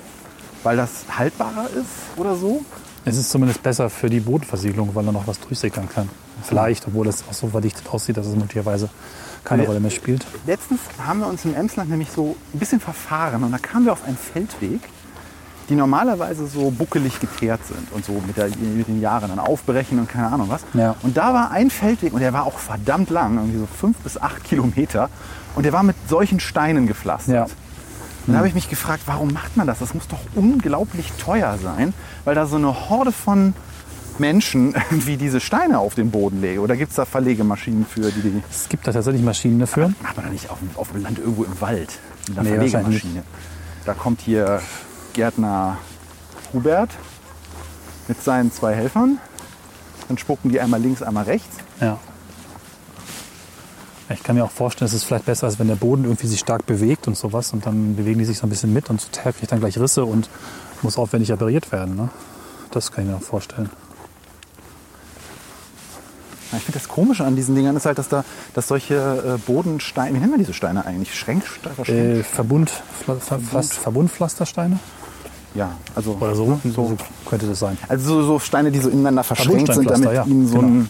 Weil 0.63 0.76
das 0.78 1.06
haltbarer 1.17 1.67
ist 1.69 2.17
oder 2.17 2.36
so? 2.36 2.63
Es 3.06 3.15
ist 3.17 3.30
zumindest 3.30 3.63
besser 3.63 3.89
für 3.89 4.10
die 4.10 4.19
Bodenversiegelung, 4.19 4.93
weil 4.93 5.06
da 5.06 5.12
noch 5.13 5.28
was 5.28 5.39
durchsickern 5.39 5.88
kann. 5.88 6.10
Vielleicht, 6.43 6.88
obwohl 6.88 7.08
es 7.08 7.23
auch 7.30 7.34
so 7.34 7.47
verdichtet 7.47 7.88
aussieht, 7.89 8.17
dass 8.17 8.28
es 8.28 8.36
möglicherweise 8.36 8.89
keine. 9.43 9.65
Rolle 9.65 9.80
mehr 9.80 9.91
spielt. 9.91 10.26
Letztens 10.45 10.82
haben 11.06 11.19
wir 11.19 11.28
uns 11.28 11.45
im 11.45 11.56
Emsland 11.56 11.89
nämlich 11.89 12.12
so 12.12 12.36
ein 12.54 12.60
bisschen 12.60 12.80
verfahren 12.80 13.43
und 13.43 13.52
da 13.52 13.58
kamen 13.58 13.86
wir 13.86 13.93
auf 13.93 14.04
einen 14.06 14.17
Feldweg, 14.17 14.82
die 15.69 15.76
normalerweise 15.76 16.47
so 16.47 16.71
buckelig 16.71 17.19
geteert 17.19 17.60
sind 17.65 17.91
und 17.91 18.06
so 18.06 18.21
mit, 18.26 18.38
der, 18.38 18.47
mit 18.47 18.88
den 18.88 19.02
Jahren 19.02 19.30
dann 19.30 19.39
aufbrechen 19.39 20.00
und 20.00 20.08
keine 20.08 20.28
Ahnung 20.28 20.50
was. 20.50 20.62
Ja. 20.73 20.95
Und 21.04 21.17
da 21.17 21.34
war 21.34 21.52
ein 21.52 21.69
Feldweg 21.69 22.13
und 22.13 22.21
der 22.21 22.34
war 22.34 22.45
auch 22.45 22.58
verdammt 22.58 23.10
lang, 23.10 23.36
irgendwie 23.36 23.60
so 23.60 23.67
fünf 23.67 23.97
bis 23.97 24.19
acht 24.21 24.43
Kilometer 24.43 25.10
und 25.56 25.63
der 25.63 25.73
war 25.73 25.84
mit 25.84 25.95
solchen 26.08 26.39
Steinen 26.39 26.88
gepflastert. 26.88 27.36
Ja. 27.36 27.43
Und 28.28 28.34
da 28.34 28.39
habe 28.39 28.50
ich 28.50 28.54
mich 28.54 28.69
gefragt, 28.69 29.04
warum 29.06 29.32
macht 29.32 29.56
man 29.56 29.67
das? 29.67 29.80
Das 29.80 29.93
muss 29.93 30.08
doch 30.10 30.19
unglaublich 30.36 31.13
teuer 31.13 31.58
sein, 31.63 31.93
weil 32.26 32.36
da 32.36 32.45
so 32.45 32.58
eine 32.58 32.89
Horde 32.89 33.13
von 33.13 33.54
Menschen 34.19 34.73
irgendwie 34.91 35.17
diese 35.17 35.39
Steine 35.39 35.80
auf 35.80 35.95
den 35.95 36.12
Boden 36.12 36.41
legen. 36.41 36.60
Oder 36.62 36.75
gibt 36.75 36.91
es 36.91 36.95
da 36.95 37.06
Verlegemaschinen 37.06 37.86
für, 37.86 38.12
die 38.12 38.21
die 38.21 38.43
Es 38.49 38.69
gibt 38.69 38.88
da 38.88 38.91
tatsächlich 38.91 39.21
Maschinen 39.23 39.60
dafür. 39.60 39.91
Macht 40.01 40.15
man 40.17 40.25
doch 40.25 40.32
nicht 40.32 40.49
auf, 40.49 40.60
dem- 40.60 40.69
auf 40.75 40.91
dem 40.91 41.03
Land 41.03 41.19
irgendwo 41.19 41.43
im 41.43 41.60
Wald. 41.62 41.91
Mit 42.27 42.38
einer 42.39 42.49
Nee, 42.49 42.69
Verlegemaschine. 42.69 43.23
Da 43.86 43.93
kommt 43.93 44.21
hier 44.21 44.62
Gärtner 45.13 45.77
Hubert 46.53 46.89
mit 48.08 48.21
seinen 48.23 48.51
zwei 48.51 48.73
Helfern. 48.75 49.17
Dann 50.08 50.17
spucken 50.17 50.49
die 50.51 50.60
einmal 50.62 50.82
links, 50.82 51.01
einmal 51.01 51.23
rechts. 51.25 51.58
Ja. 51.82 51.97
Ich 54.10 54.23
kann 54.23 54.36
mir 54.38 54.45
auch 54.45 54.51
vorstellen, 54.51 54.88
dass 54.89 54.93
es 54.95 55.03
vielleicht 55.03 55.25
besser 55.25 55.47
ist, 55.47 55.60
wenn 55.60 55.67
der 55.67 55.75
Boden 55.75 56.06
irgendwie 56.06 56.27
sich 56.27 56.39
stark 56.39 56.65
bewegt 56.65 57.08
und 57.10 57.17
sowas. 57.17 57.51
Und 57.51 57.65
dann 57.65 57.95
bewegen 57.97 58.19
die 58.19 58.25
sich 58.25 58.38
so 58.38 58.47
ein 58.47 58.49
bisschen 58.49 58.71
mit 58.71 58.89
und 58.89 59.01
so 59.01 59.08
kriegt 59.12 59.51
dann 59.51 59.60
gleich 59.60 59.77
Risse 59.77 60.06
und 60.06 60.30
muss 60.82 60.97
aufwendig 60.97 61.30
repariert 61.32 61.71
werden. 61.73 61.95
Ne? 61.97 62.10
Das 62.71 62.91
kann 62.91 63.03
ich 63.03 63.10
mir 63.12 63.17
auch 63.17 63.21
vorstellen. 63.21 63.69
Ich 66.53 66.63
finde 66.63 66.79
das 66.79 66.88
Komische 66.88 67.25
an 67.25 67.36
diesen 67.36 67.55
Dingern 67.55 67.75
ist 67.75 67.86
halt, 67.86 67.97
dass 67.97 68.07
da 68.10 68.23
dass 68.53 68.67
solche 68.67 68.95
äh, 68.95 69.38
Bodensteine, 69.45 70.15
wie 70.15 70.19
nennen 70.19 70.31
wir 70.31 70.38
diese 70.38 70.53
Steine 70.53 70.86
eigentlich? 70.86 71.13
Schränksteine? 71.17 72.19
Äh, 72.19 72.23
Verbund, 72.23 72.71
Pfla- 73.05 73.19
Ver- 73.19 73.39
Pflast- 73.39 73.73
Verbundpflastersteine 73.73 74.79
ja, 75.55 75.71
also, 75.95 76.15
oder 76.19 76.36
so, 76.36 76.60
So. 76.63 76.69
so 76.71 76.97
könnte 77.27 77.47
das 77.47 77.60
sein. 77.60 77.77
also 77.88 78.21
so, 78.21 78.23
so 78.27 78.39
Steine, 78.39 78.71
die 78.71 78.79
so 78.79 78.89
ineinander 78.89 79.23
verschränkt 79.23 79.73
sind, 79.73 79.89
damit 79.89 80.13
ja, 80.13 80.23
ihnen 80.25 80.47
so 80.47 80.57
genau. 80.60 80.67
ein 80.67 80.89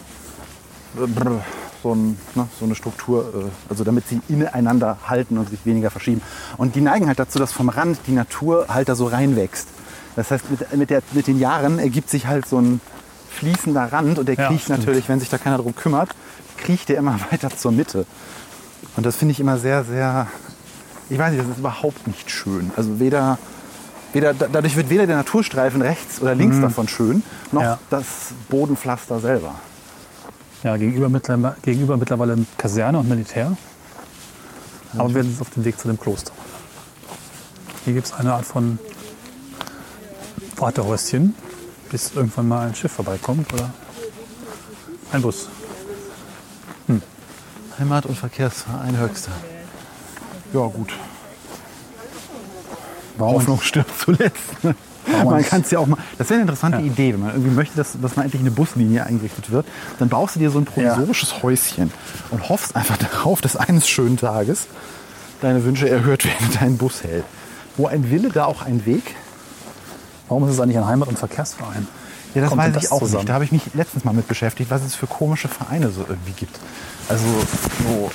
äh, 1.02 1.06
brr, 1.06 1.40
so, 1.82 1.94
ein, 1.94 2.18
ne, 2.34 2.48
so 2.58 2.64
eine 2.66 2.74
Struktur, 2.74 3.32
äh, 3.34 3.70
also 3.70 3.84
damit 3.84 4.06
sie 4.08 4.20
ineinander 4.28 4.98
halten 5.06 5.38
und 5.38 5.48
sich 5.48 5.64
weniger 5.64 5.90
verschieben. 5.90 6.20
Und 6.58 6.74
die 6.74 6.82
neigen 6.82 7.06
halt 7.06 7.18
dazu, 7.18 7.38
dass 7.38 7.52
vom 7.52 7.68
Rand 7.70 7.98
die 8.08 8.12
Natur 8.12 8.66
halt 8.68 8.88
da 8.90 8.94
so 8.94 9.06
reinwächst. 9.06 9.68
Das 10.16 10.30
heißt, 10.32 10.50
mit, 10.50 10.76
mit, 10.76 10.90
der, 10.90 11.02
mit 11.12 11.26
den 11.28 11.38
Jahren 11.38 11.78
ergibt 11.78 12.10
sich 12.10 12.26
halt 12.26 12.46
so 12.46 12.60
ein 12.60 12.80
fließender 13.30 13.92
Rand 13.92 14.18
und 14.18 14.26
der 14.28 14.34
Ja, 14.36 14.48
kriecht 14.48 14.64
stimmt. 14.64 14.80
natürlich, 14.80 15.08
wenn 15.08 15.20
sich 15.20 15.28
da 15.28 15.38
keiner 15.38 15.58
drum 15.58 15.74
kümmert, 15.74 16.10
kriecht 16.56 16.88
der 16.88 16.98
immer 16.98 17.18
weiter 17.30 17.50
zur 17.50 17.72
Mitte. 17.72 18.06
Und 18.96 19.06
das 19.06 19.16
finde 19.16 19.32
ich 19.32 19.40
immer 19.40 19.58
sehr, 19.58 19.84
sehr, 19.84 20.26
ich 21.10 21.18
weiß 21.18 21.32
nicht, 21.32 21.42
das 21.42 21.50
ist 21.50 21.58
überhaupt 21.58 22.06
nicht 22.06 22.30
schön. 22.30 22.70
Also 22.76 22.98
weder, 23.00 23.38
weder 24.12 24.34
da- 24.34 24.48
dadurch 24.50 24.76
wird 24.76 24.90
weder 24.90 25.06
der 25.06 25.16
Naturstreifen 25.16 25.82
rechts 25.82 26.20
oder 26.20 26.34
links 26.34 26.60
davon 26.60 26.88
schön, 26.88 27.22
noch 27.52 27.60
Mhm. 27.62 27.66
Ja. 27.66 27.78
das 27.90 28.04
Bodenpflaster 28.48 29.20
selber. 29.20 29.54
Ja, 30.64 30.76
gegenüber, 30.76 31.08
mittlerweile, 31.08 31.56
gegenüber 31.62 31.96
mittlerweile 31.96 32.36
Kaserne 32.56 32.98
und 32.98 33.08
Militär. 33.08 33.56
Aber 34.96 35.14
wir 35.14 35.22
sind 35.22 35.40
auf 35.40 35.50
dem 35.50 35.64
Weg 35.64 35.78
zu 35.78 35.86
dem 35.86 36.00
Kloster. 36.00 36.32
Hier 37.84 37.94
gibt 37.94 38.06
es 38.06 38.12
eine 38.14 38.32
Art 38.32 38.44
von 38.44 38.78
Wartehäuschen, 40.56 41.34
bis 41.90 42.12
irgendwann 42.14 42.48
mal 42.48 42.68
ein 42.68 42.74
Schiff 42.74 42.92
vorbeikommt 42.92 43.52
oder 43.52 43.70
ein 45.12 45.22
Bus. 45.22 45.48
Heimat- 47.78 48.06
und 48.06 48.18
Verkehrsverein 48.18 48.98
Höchster. 48.98 49.30
Ja, 50.52 50.66
gut. 50.66 50.92
Hoffnung 53.20 53.60
stirbt 53.60 53.92
zuletzt. 53.98 54.64
ne? 54.64 54.74
Man 55.24 55.44
kann 55.44 55.60
es 55.62 55.70
ja 55.70 55.78
auch 55.78 55.86
mal. 55.86 55.96
Das 56.18 56.28
wäre 56.28 56.34
eine 56.40 56.42
interessante 56.42 56.78
Ja. 56.78 56.84
Idee, 56.84 57.12
wenn 57.12 57.20
man 57.20 57.30
irgendwie 57.30 57.50
möchte, 57.54 57.76
dass, 57.76 57.96
dass 58.00 58.16
mal 58.16 58.24
endlich 58.24 58.40
eine 58.42 58.50
Buslinie 58.50 59.04
eingerichtet 59.06 59.50
wird. 59.50 59.66
Dann 59.98 60.08
baust 60.08 60.34
du 60.34 60.40
dir 60.40 60.50
so 60.50 60.58
ein 60.58 60.64
provisorisches 60.64 61.42
Häuschen 61.42 61.92
und 62.30 62.48
hoffst 62.48 62.74
einfach 62.76 62.96
darauf, 63.12 63.40
dass 63.40 63.56
eines 63.56 63.88
schönen 63.88 64.16
Tages 64.16 64.66
deine 65.40 65.64
Wünsche 65.64 65.88
erhört 65.88 66.24
werden, 66.24 66.48
dein 66.60 66.76
Bus 66.78 67.04
hält. 67.04 67.24
Wo 67.76 67.86
ein 67.86 68.10
Wille, 68.10 68.28
da 68.30 68.44
auch 68.44 68.62
ein 68.62 68.84
Weg. 68.86 69.14
Warum 70.28 70.44
ist 70.48 70.54
es 70.54 70.60
eigentlich 70.60 70.78
ein 70.78 70.86
Heimat- 70.86 71.08
und 71.08 71.18
Verkehrsverein? 71.18 71.86
Ja, 72.34 72.42
das 72.42 72.50
Kommt 72.50 72.62
weiß 72.62 72.76
ich 72.76 72.82
das 72.82 72.92
auch 72.92 72.98
zusammen? 73.00 73.20
nicht. 73.20 73.28
Da 73.30 73.34
habe 73.34 73.44
ich 73.44 73.52
mich 73.52 73.62
letztens 73.74 74.04
mal 74.04 74.12
mit 74.12 74.28
beschäftigt, 74.28 74.70
was 74.70 74.82
es 74.82 74.94
für 74.94 75.06
komische 75.06 75.48
Vereine 75.48 75.90
so 75.90 76.04
irgendwie 76.08 76.32
gibt. 76.32 76.58
Also 77.08 77.24
so. 77.84 78.10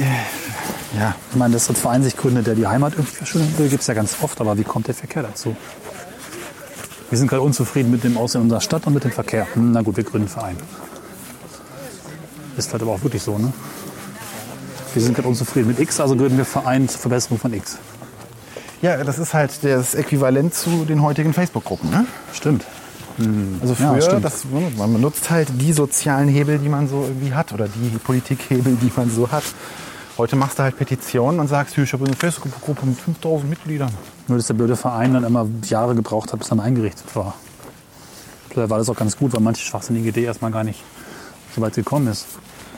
äh, 0.00 0.98
Ja, 0.98 1.14
Ich 1.30 1.36
meine, 1.36 1.54
dass 1.54 1.68
ein 1.70 1.76
Verein 1.76 2.02
sich 2.02 2.16
gründet, 2.16 2.46
der 2.48 2.54
die 2.56 2.66
Heimat 2.66 2.94
irgendwie 2.94 3.14
verschönern 3.14 3.54
will, 3.56 3.68
gibt 3.68 3.82
es 3.82 3.86
ja 3.86 3.94
ganz 3.94 4.16
oft. 4.20 4.40
Aber 4.40 4.58
wie 4.58 4.64
kommt 4.64 4.88
der 4.88 4.94
Verkehr 4.94 5.22
dazu? 5.22 5.56
Wir 7.10 7.18
sind 7.18 7.28
gerade 7.28 7.42
unzufrieden 7.42 7.90
mit 7.92 8.02
dem 8.02 8.16
Aussehen 8.16 8.40
unserer 8.42 8.60
Stadt 8.60 8.86
und 8.86 8.94
mit 8.94 9.04
dem 9.04 9.12
Verkehr. 9.12 9.46
Hm, 9.54 9.70
na 9.72 9.82
gut, 9.82 9.96
wir 9.96 10.02
gründen 10.04 10.26
einen 10.26 10.34
Verein. 10.34 10.56
Ist 12.56 12.72
halt 12.72 12.82
aber 12.82 12.92
auch 12.92 13.02
wirklich 13.02 13.22
so, 13.22 13.38
ne? 13.38 13.52
Wir 14.94 15.02
sind 15.02 15.14
gerade 15.14 15.28
unzufrieden 15.28 15.68
mit 15.68 15.80
X, 15.80 16.00
also 16.00 16.14
gründen 16.16 16.36
wir 16.36 16.44
Verein 16.44 16.88
zur 16.88 17.00
Verbesserung 17.00 17.38
von 17.38 17.52
X. 17.52 17.78
Ja, 18.84 19.02
das 19.02 19.18
ist 19.18 19.32
halt 19.32 19.64
das 19.64 19.94
Äquivalent 19.94 20.52
zu 20.52 20.84
den 20.84 21.00
heutigen 21.00 21.32
Facebook-Gruppen. 21.32 21.88
Ne? 21.88 22.06
Stimmt. 22.34 22.66
Also 23.62 23.72
Ja, 23.78 23.92
früher, 23.92 24.02
stimmt. 24.02 24.24
das, 24.26 24.44
man 24.76 24.92
benutzt 24.92 25.30
halt 25.30 25.48
die 25.58 25.72
sozialen 25.72 26.28
Hebel, 26.28 26.58
die 26.58 26.68
man 26.68 26.86
so 26.86 27.04
irgendwie 27.04 27.32
hat 27.32 27.54
oder 27.54 27.66
die 27.66 27.96
Politikhebel, 27.96 28.76
die 28.76 28.92
man 28.94 29.10
so 29.10 29.30
hat. 29.32 29.44
Heute 30.18 30.36
machst 30.36 30.58
du 30.58 30.64
halt 30.64 30.76
Petitionen 30.76 31.40
und 31.40 31.48
sagst, 31.48 31.78
ich 31.78 31.92
habe 31.94 32.04
eine 32.04 32.14
Facebook-Gruppe 32.14 32.84
mit 32.84 33.00
5000 33.00 33.48
Mitgliedern. 33.48 33.90
Nur, 34.28 34.36
dass 34.36 34.48
der 34.48 34.54
blöde 34.54 34.76
Verein 34.76 35.14
dann 35.14 35.24
immer 35.24 35.48
Jahre 35.64 35.94
gebraucht 35.94 36.34
hat, 36.34 36.40
bis 36.40 36.48
dann 36.50 36.60
eingerichtet 36.60 37.06
war. 37.16 37.32
Vielleicht 38.50 38.68
war 38.68 38.76
das 38.76 38.90
auch 38.90 38.96
ganz 38.96 39.16
gut, 39.16 39.32
weil 39.32 39.40
manche 39.40 39.64
schwachsinnige 39.64 40.10
Idee 40.10 40.24
erstmal 40.24 40.50
gar 40.50 40.62
nicht 40.62 40.82
so 41.56 41.62
weit 41.62 41.72
gekommen 41.72 42.08
ist. 42.08 42.26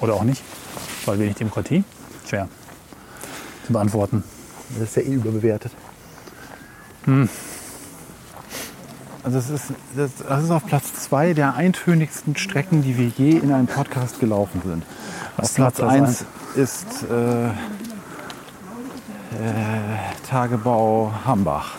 Oder 0.00 0.14
auch 0.14 0.22
nicht. 0.22 0.40
Weil 1.04 1.18
wenig 1.18 1.34
Demokratie. 1.34 1.82
Schwer 2.28 2.48
zu 3.66 3.72
beantworten. 3.72 4.22
Das 4.78 4.90
ist 4.90 4.96
ja 4.96 5.02
eh 5.02 5.14
überbewertet. 5.14 5.72
Also 9.24 9.38
es 9.38 9.50
ist, 9.50 9.72
das, 9.96 10.10
das 10.28 10.44
ist 10.44 10.50
auf 10.50 10.66
Platz 10.66 10.92
zwei 10.94 11.32
der 11.32 11.54
eintönigsten 11.54 12.36
Strecken, 12.36 12.82
die 12.82 12.96
wir 12.96 13.08
je 13.08 13.38
in 13.38 13.52
einem 13.52 13.66
Podcast 13.66 14.20
gelaufen 14.20 14.62
sind. 14.64 14.84
Was 15.36 15.50
auf 15.50 15.54
Platz 15.56 15.80
eins 15.80 16.24
ist 16.54 17.04
äh, 17.10 17.46
äh, 17.46 17.50
Tagebau 20.28 21.12
Hambach. 21.24 21.74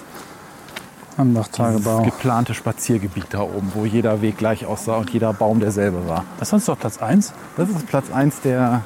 Hambach, 1.17 1.47
Tagebau. 1.47 2.03
geplante 2.03 2.53
Spaziergebiet 2.53 3.27
da 3.31 3.39
oben, 3.39 3.71
wo 3.73 3.85
jeder 3.85 4.21
Weg 4.21 4.37
gleich 4.37 4.65
aussah 4.65 4.97
und 4.97 5.09
jeder 5.09 5.33
Baum 5.33 5.59
derselbe 5.59 6.07
war. 6.07 6.25
Das 6.39 6.47
ist 6.47 6.49
sonst 6.51 6.67
doch 6.67 6.77
Platz 6.77 6.99
1. 6.99 7.33
Das 7.55 7.69
ist 7.69 7.87
Platz 7.87 8.11
eins 8.11 8.41
der 8.41 8.81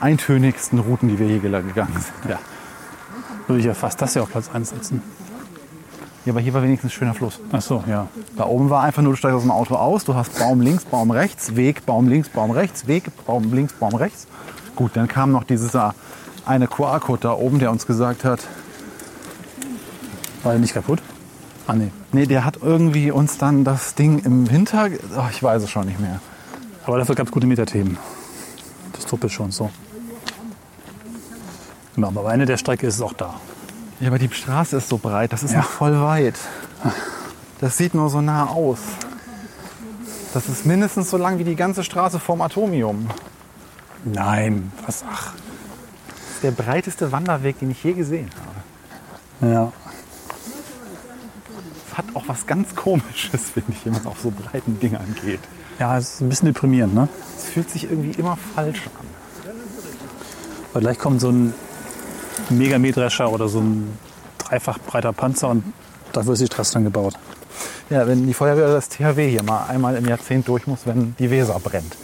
eintönigsten 0.00 0.78
Routen, 0.80 1.08
die 1.08 1.18
wir 1.18 1.26
je 1.26 1.38
gegangen 1.38 1.92
sind. 1.92 2.30
Ja. 2.30 2.38
Würde 3.46 3.60
ich 3.60 3.66
ja 3.66 3.74
fast 3.74 4.00
das 4.02 4.14
hier 4.14 4.22
auf 4.22 4.30
Platz 4.30 4.50
1 4.52 4.70
setzen. 4.70 5.02
Ja, 6.28 6.34
aber 6.34 6.40
hier 6.40 6.52
war 6.52 6.62
wenigstens 6.62 6.92
schöner 6.92 7.14
Fluss. 7.14 7.40
Ach 7.52 7.62
so, 7.62 7.82
ja. 7.86 8.06
Da 8.36 8.44
oben 8.44 8.68
war 8.68 8.82
einfach 8.82 9.00
nur, 9.00 9.14
du 9.14 9.16
steigst 9.16 9.34
aus 9.34 9.42
dem 9.42 9.50
Auto 9.50 9.76
aus, 9.76 10.04
du 10.04 10.14
hast 10.14 10.38
Baum 10.38 10.60
links, 10.60 10.84
Baum 10.84 11.10
rechts, 11.10 11.56
Weg, 11.56 11.86
Baum 11.86 12.06
links, 12.06 12.28
Baum 12.28 12.50
rechts, 12.50 12.86
Weg, 12.86 13.04
Baum 13.24 13.50
links, 13.54 13.72
Baum 13.72 13.94
rechts. 13.94 14.26
Gut, 14.76 14.90
dann 14.92 15.08
kam 15.08 15.32
noch 15.32 15.44
dieser 15.44 15.94
eine 16.44 16.66
QR-Code 16.68 17.20
da 17.22 17.32
oben, 17.32 17.60
der 17.60 17.70
uns 17.70 17.86
gesagt 17.86 18.26
hat, 18.26 18.40
War 20.42 20.52
der 20.52 20.60
nicht 20.60 20.74
kaputt? 20.74 21.00
Ah, 21.66 21.72
nee. 21.72 21.90
nee, 22.12 22.26
der 22.26 22.44
hat 22.44 22.58
irgendwie 22.60 23.10
uns 23.10 23.38
dann 23.38 23.64
das 23.64 23.94
Ding 23.94 24.18
im 24.18 24.50
Winter, 24.50 24.90
ach, 25.16 25.30
ich 25.30 25.42
weiß 25.42 25.62
es 25.62 25.70
schon 25.70 25.86
nicht 25.86 25.98
mehr. 25.98 26.20
Aber 26.84 26.98
dafür 26.98 27.14
gab 27.14 27.28
es 27.28 27.32
gute 27.32 27.46
Metathemen. 27.46 27.96
Das 28.92 29.06
Truppe 29.06 29.30
schon 29.30 29.50
so. 29.50 29.70
Genau, 31.94 32.08
aber 32.08 32.20
am 32.26 32.32
Ende 32.32 32.44
der 32.44 32.58
Strecke 32.58 32.86
ist 32.86 32.96
es 32.96 33.00
auch 33.00 33.14
da. 33.14 33.40
Ja, 34.00 34.08
aber 34.08 34.18
die 34.18 34.30
Straße 34.32 34.76
ist 34.76 34.88
so 34.88 34.98
breit, 34.98 35.32
das 35.32 35.42
ist 35.42 35.52
Ja. 35.52 35.58
noch 35.58 35.68
voll 35.68 36.00
weit. 36.00 36.36
Das 37.60 37.76
sieht 37.76 37.94
nur 37.94 38.08
so 38.10 38.20
nah 38.20 38.46
aus. 38.46 38.78
Das 40.34 40.48
ist 40.48 40.66
mindestens 40.66 41.10
so 41.10 41.16
lang 41.16 41.38
wie 41.38 41.44
die 41.44 41.56
ganze 41.56 41.82
Straße 41.82 42.20
vom 42.20 42.40
Atomium. 42.42 43.08
Nein, 44.04 44.72
was? 44.86 45.04
Ach. 45.10 45.32
Das 46.08 46.34
ist 46.36 46.42
der 46.44 46.50
breiteste 46.52 47.10
Wanderweg, 47.10 47.58
den 47.58 47.72
ich 47.72 47.82
je 47.82 47.94
gesehen 47.94 48.30
habe. 49.40 49.52
Ja. 49.52 49.72
Das 51.88 51.98
hat 51.98 52.04
auch 52.14 52.24
was 52.28 52.46
ganz 52.46 52.76
Komisches, 52.76 53.50
finde 53.54 53.72
ich, 53.72 53.84
wenn 53.84 53.94
man 53.94 54.06
auf 54.06 54.20
so 54.22 54.30
breiten 54.30 54.78
Dingern 54.78 55.16
geht. 55.24 55.40
Ja, 55.80 55.98
es 55.98 56.14
ist 56.14 56.20
ein 56.20 56.28
bisschen 56.28 56.46
deprimierend, 56.46 56.94
ne? 56.94 57.08
Es 57.36 57.44
fühlt 57.46 57.70
sich 57.70 57.84
irgendwie 57.90 58.12
immer 58.20 58.36
falsch 58.54 58.82
an. 59.00 59.06
Weil 60.72 60.82
gleich 60.82 60.98
kommt 60.98 61.20
so 61.20 61.30
ein 61.30 61.54
Megamähdrescher 62.50 63.30
oder 63.30 63.48
so 63.48 63.60
ein 63.60 63.98
dreifach 64.38 64.78
breiter 64.78 65.12
Panzer 65.12 65.48
und 65.48 65.64
dafür 66.12 66.32
ist 66.32 66.40
die 66.40 66.46
Straße 66.46 66.74
dann 66.74 66.84
gebaut. 66.84 67.14
Ja, 67.90 68.06
wenn 68.06 68.26
die 68.26 68.34
Feuerwehr 68.34 68.68
das 68.68 68.88
THW 68.88 69.30
hier 69.30 69.42
mal 69.42 69.66
einmal 69.66 69.96
im 69.96 70.06
Jahrzehnt 70.06 70.46
durch 70.48 70.66
muss, 70.66 70.80
wenn 70.84 71.14
die 71.18 71.30
Weser 71.30 71.58
brennt. 71.58 71.96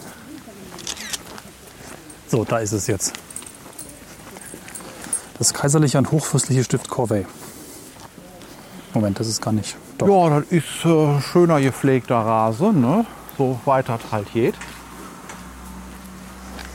So, 2.27 2.43
da 2.43 2.57
ist 2.57 2.71
es 2.71 2.87
jetzt. 2.87 3.13
Das 5.37 5.53
kaiserliche 5.53 5.97
und 5.97 6.11
hochfürstliche 6.11 6.63
Stift 6.63 6.89
Corvey. 6.89 7.25
Moment, 8.93 9.19
das 9.19 9.27
ist 9.27 9.41
gar 9.41 9.51
nicht. 9.51 9.75
Doch. 9.97 10.07
Ja, 10.07 10.39
das 10.39 10.49
ist 10.49 10.85
äh, 10.85 11.21
schöner 11.21 11.59
gepflegter 11.61 12.15
Rasen, 12.15 12.81
ne? 12.81 13.05
So 13.37 13.59
weit 13.65 13.89
das 13.89 13.99
halt 14.11 14.31
geht. 14.33 14.55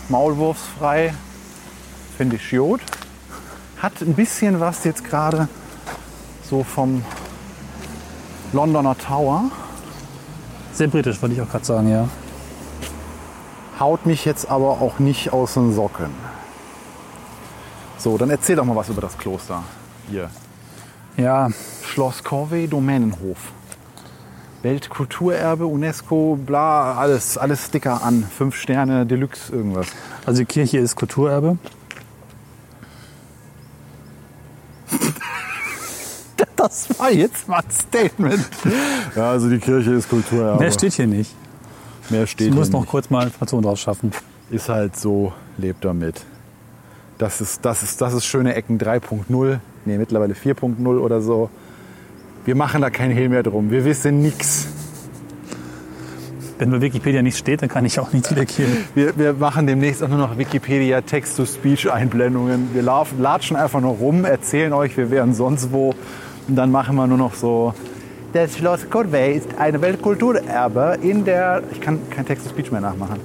Maulwurfsfrei, 0.08 1.14
finde 2.16 2.36
ich 2.36 2.50
gut. 2.50 2.80
Hat 3.80 4.02
ein 4.02 4.14
bisschen 4.14 4.60
was 4.60 4.84
jetzt 4.84 5.04
gerade 5.04 5.48
so 6.42 6.62
vom 6.62 7.02
Londoner 8.52 8.96
Tower. 8.98 9.44
Sehr 10.72 10.88
britisch, 10.88 11.22
wollte 11.22 11.34
ich 11.34 11.40
auch 11.40 11.48
gerade 11.48 11.64
sagen, 11.64 11.88
ja. 11.88 12.08
Haut 13.78 14.04
mich 14.04 14.26
jetzt 14.26 14.50
aber 14.50 14.82
auch 14.82 14.98
nicht 14.98 15.32
aus 15.32 15.54
den 15.54 15.72
Socken. 15.74 16.10
So, 17.96 18.18
dann 18.18 18.28
erzähl 18.28 18.56
doch 18.56 18.66
mal 18.66 18.76
was 18.76 18.90
über 18.90 19.00
das 19.00 19.16
Kloster. 19.16 19.62
Hier. 20.10 20.28
Ja, 21.16 21.48
Schloss 21.82 22.22
Corvey, 22.22 22.68
Domänenhof. 22.68 23.38
Weltkulturerbe, 24.62 25.64
UNESCO, 25.64 26.38
bla, 26.44 26.96
alles, 26.96 27.38
alles 27.38 27.66
Sticker 27.66 28.02
an. 28.02 28.24
Fünf 28.24 28.56
Sterne, 28.56 29.06
Deluxe, 29.06 29.50
irgendwas. 29.52 29.86
also 30.26 30.40
die 30.40 30.46
Kirche 30.46 30.78
ist 30.78 30.96
Kulturerbe. 30.96 31.56
Das 36.62 36.98
war 36.98 37.10
jetzt 37.10 37.48
mal 37.48 37.58
ein 37.60 37.70
Statement. 37.70 38.48
Ja, 39.16 39.30
also 39.30 39.48
die 39.48 39.58
Kirche 39.58 39.92
ist 39.92 40.08
Kulturerbe. 40.10 40.60
Mehr 40.62 40.70
steht 40.72 40.92
hier 40.92 41.06
nicht. 41.06 41.34
Mehr 42.10 42.24
Ich 42.24 42.32
steht 42.32 42.52
muss 42.54 42.66
hier 42.68 42.72
noch 42.72 42.80
nicht. 42.80 42.90
kurz 42.90 43.08
mal 43.08 43.24
Informationen 43.24 43.62
draus 43.62 43.80
schaffen. 43.80 44.12
Ist 44.50 44.68
halt 44.68 44.96
so, 44.96 45.32
lebt 45.58 45.84
damit. 45.84 46.22
Das 47.18 47.40
ist, 47.40 47.64
das 47.64 47.82
ist, 47.82 48.00
das 48.00 48.12
ist 48.14 48.26
schöne 48.26 48.54
Ecken 48.54 48.78
3.0. 48.78 49.58
Nee, 49.86 49.96
mittlerweile 49.98 50.34
4.0 50.34 50.86
oder 50.98 51.20
so. 51.20 51.48
Wir 52.44 52.54
machen 52.56 52.82
da 52.82 52.90
kein 52.90 53.10
Hehl 53.10 53.28
mehr 53.28 53.42
drum. 53.42 53.70
Wir 53.70 53.84
wissen 53.84 54.20
nix. 54.22 54.66
Wenn 56.58 56.70
bei 56.70 56.80
Wikipedia 56.82 57.22
nichts 57.22 57.38
steht, 57.38 57.62
dann 57.62 57.70
kann 57.70 57.86
ich 57.86 57.98
auch 58.00 58.12
nichts 58.12 58.30
wiedergeben. 58.30 58.84
Wir, 58.94 59.16
wir 59.16 59.32
machen 59.32 59.66
demnächst 59.66 60.02
auch 60.02 60.08
nur 60.08 60.18
noch 60.18 60.36
Wikipedia 60.36 61.00
Text-to-Speech-Einblendungen. 61.00 62.74
Wir 62.74 62.82
laufen, 62.82 63.20
latschen 63.22 63.56
einfach 63.56 63.80
nur 63.80 63.92
rum, 63.94 64.26
erzählen 64.26 64.72
euch, 64.74 64.96
wir 64.98 65.10
wären 65.10 65.32
sonst 65.32 65.72
wo. 65.72 65.94
Und 66.50 66.56
dann 66.56 66.72
machen 66.72 66.96
wir 66.96 67.06
nur 67.06 67.16
noch 67.16 67.32
so. 67.34 67.72
Das 68.32 68.56
Schloss 68.58 68.90
Corvey 68.90 69.34
ist 69.36 69.48
eine 69.56 69.80
Weltkulturerbe 69.80 70.98
in 71.00 71.24
der. 71.24 71.62
Ich 71.70 71.80
kann 71.80 72.00
kein 72.10 72.26
Text-to-Speech 72.26 72.72
mehr 72.72 72.80
nachmachen. 72.80 73.20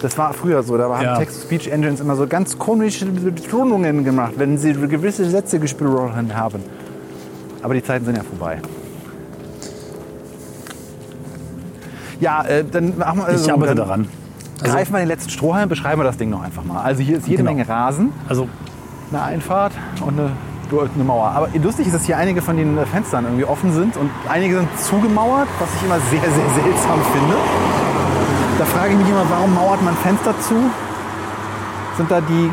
Das 0.00 0.16
war 0.16 0.32
früher 0.32 0.62
so. 0.62 0.78
Da 0.78 0.84
haben 0.88 1.02
Ja. 1.04 1.18
Text-to-Speech-Engines 1.18 2.00
immer 2.00 2.16
so 2.16 2.26
ganz 2.26 2.58
komische 2.58 3.04
Betonungen 3.04 4.04
gemacht, 4.04 4.32
wenn 4.38 4.56
sie 4.56 4.72
gewisse 4.72 5.28
Sätze 5.28 5.58
gesprochen 5.60 6.34
haben. 6.34 6.60
Aber 7.62 7.74
die 7.74 7.82
Zeiten 7.84 8.06
sind 8.06 8.16
ja 8.16 8.22
vorbei. 8.22 8.58
Ja, 12.20 12.42
äh, 12.44 12.64
dann 12.64 12.96
machen 12.96 13.18
wir. 13.18 13.28
Ich 13.28 13.32
also, 13.34 13.50
arbeite 13.52 13.74
dann 13.74 13.76
daran. 13.86 14.08
Also, 14.62 14.74
Greifen 14.74 14.92
wir 14.94 14.98
den 15.00 15.08
letzten 15.08 15.28
Strohhalm, 15.30 15.68
beschreiben 15.68 16.00
wir 16.00 16.04
das 16.04 16.16
Ding 16.16 16.30
noch 16.30 16.42
einfach 16.42 16.64
mal. 16.64 16.80
Also 16.82 17.02
hier 17.02 17.18
ist 17.18 17.26
jede 17.28 17.42
Genau. 17.42 17.50
Menge 17.50 17.68
Rasen, 17.68 18.12
also 18.28 18.48
eine 19.10 19.22
Einfahrt 19.22 19.72
und 20.00 20.18
eine, 20.18 20.30
eine 20.80 21.04
Mauer. 21.04 21.28
Aber 21.28 21.48
lustig 21.62 21.86
ist, 21.86 21.94
dass 21.94 22.04
hier 22.04 22.16
einige 22.16 22.42
von 22.42 22.56
den 22.56 22.78
Fenstern 22.86 23.24
irgendwie 23.24 23.44
offen 23.44 23.72
sind 23.72 23.96
und 23.96 24.10
einige 24.28 24.58
sind 24.58 24.68
zugemauert, 24.78 25.48
was 25.58 25.68
ich 25.76 25.82
immer 25.84 26.00
sehr, 26.00 26.20
sehr 26.20 26.30
seltsam 26.64 27.00
finde. 27.12 27.36
Da 28.58 28.64
frage 28.66 28.92
ich 28.92 28.98
mich 28.98 29.08
immer, 29.08 29.24
warum 29.28 29.54
mauert 29.54 29.82
man 29.82 29.96
Fenster 29.96 30.34
zu? 30.40 30.54
Sind 31.96 32.10
da 32.10 32.20
die, 32.20 32.50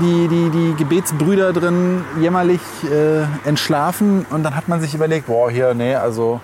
die, 0.00 0.28
die, 0.28 0.50
die 0.50 0.74
Gebetsbrüder 0.76 1.52
drin 1.52 2.04
jämmerlich 2.20 2.60
äh, 2.90 3.22
entschlafen? 3.48 4.26
Und 4.30 4.42
dann 4.42 4.56
hat 4.56 4.68
man 4.68 4.80
sich 4.80 4.94
überlegt, 4.94 5.26
boah, 5.26 5.50
hier, 5.50 5.74
nee, 5.74 5.94
also 5.94 6.40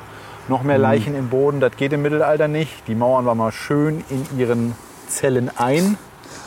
noch 0.49 0.63
mehr 0.63 0.79
Leichen 0.79 1.15
im 1.15 1.29
Boden, 1.29 1.61
das 1.61 1.77
geht 1.77 1.93
im 1.93 2.03
Mittelalter 2.03 2.49
nicht. 2.49 2.87
Die 2.89 2.95
mauern 2.95 3.25
wir 3.25 3.35
mal 3.35 3.53
schön 3.53 4.05
in 4.11 4.39
ihren 4.39 4.75
Zellen 5.09 5.51
ein. 5.57 5.97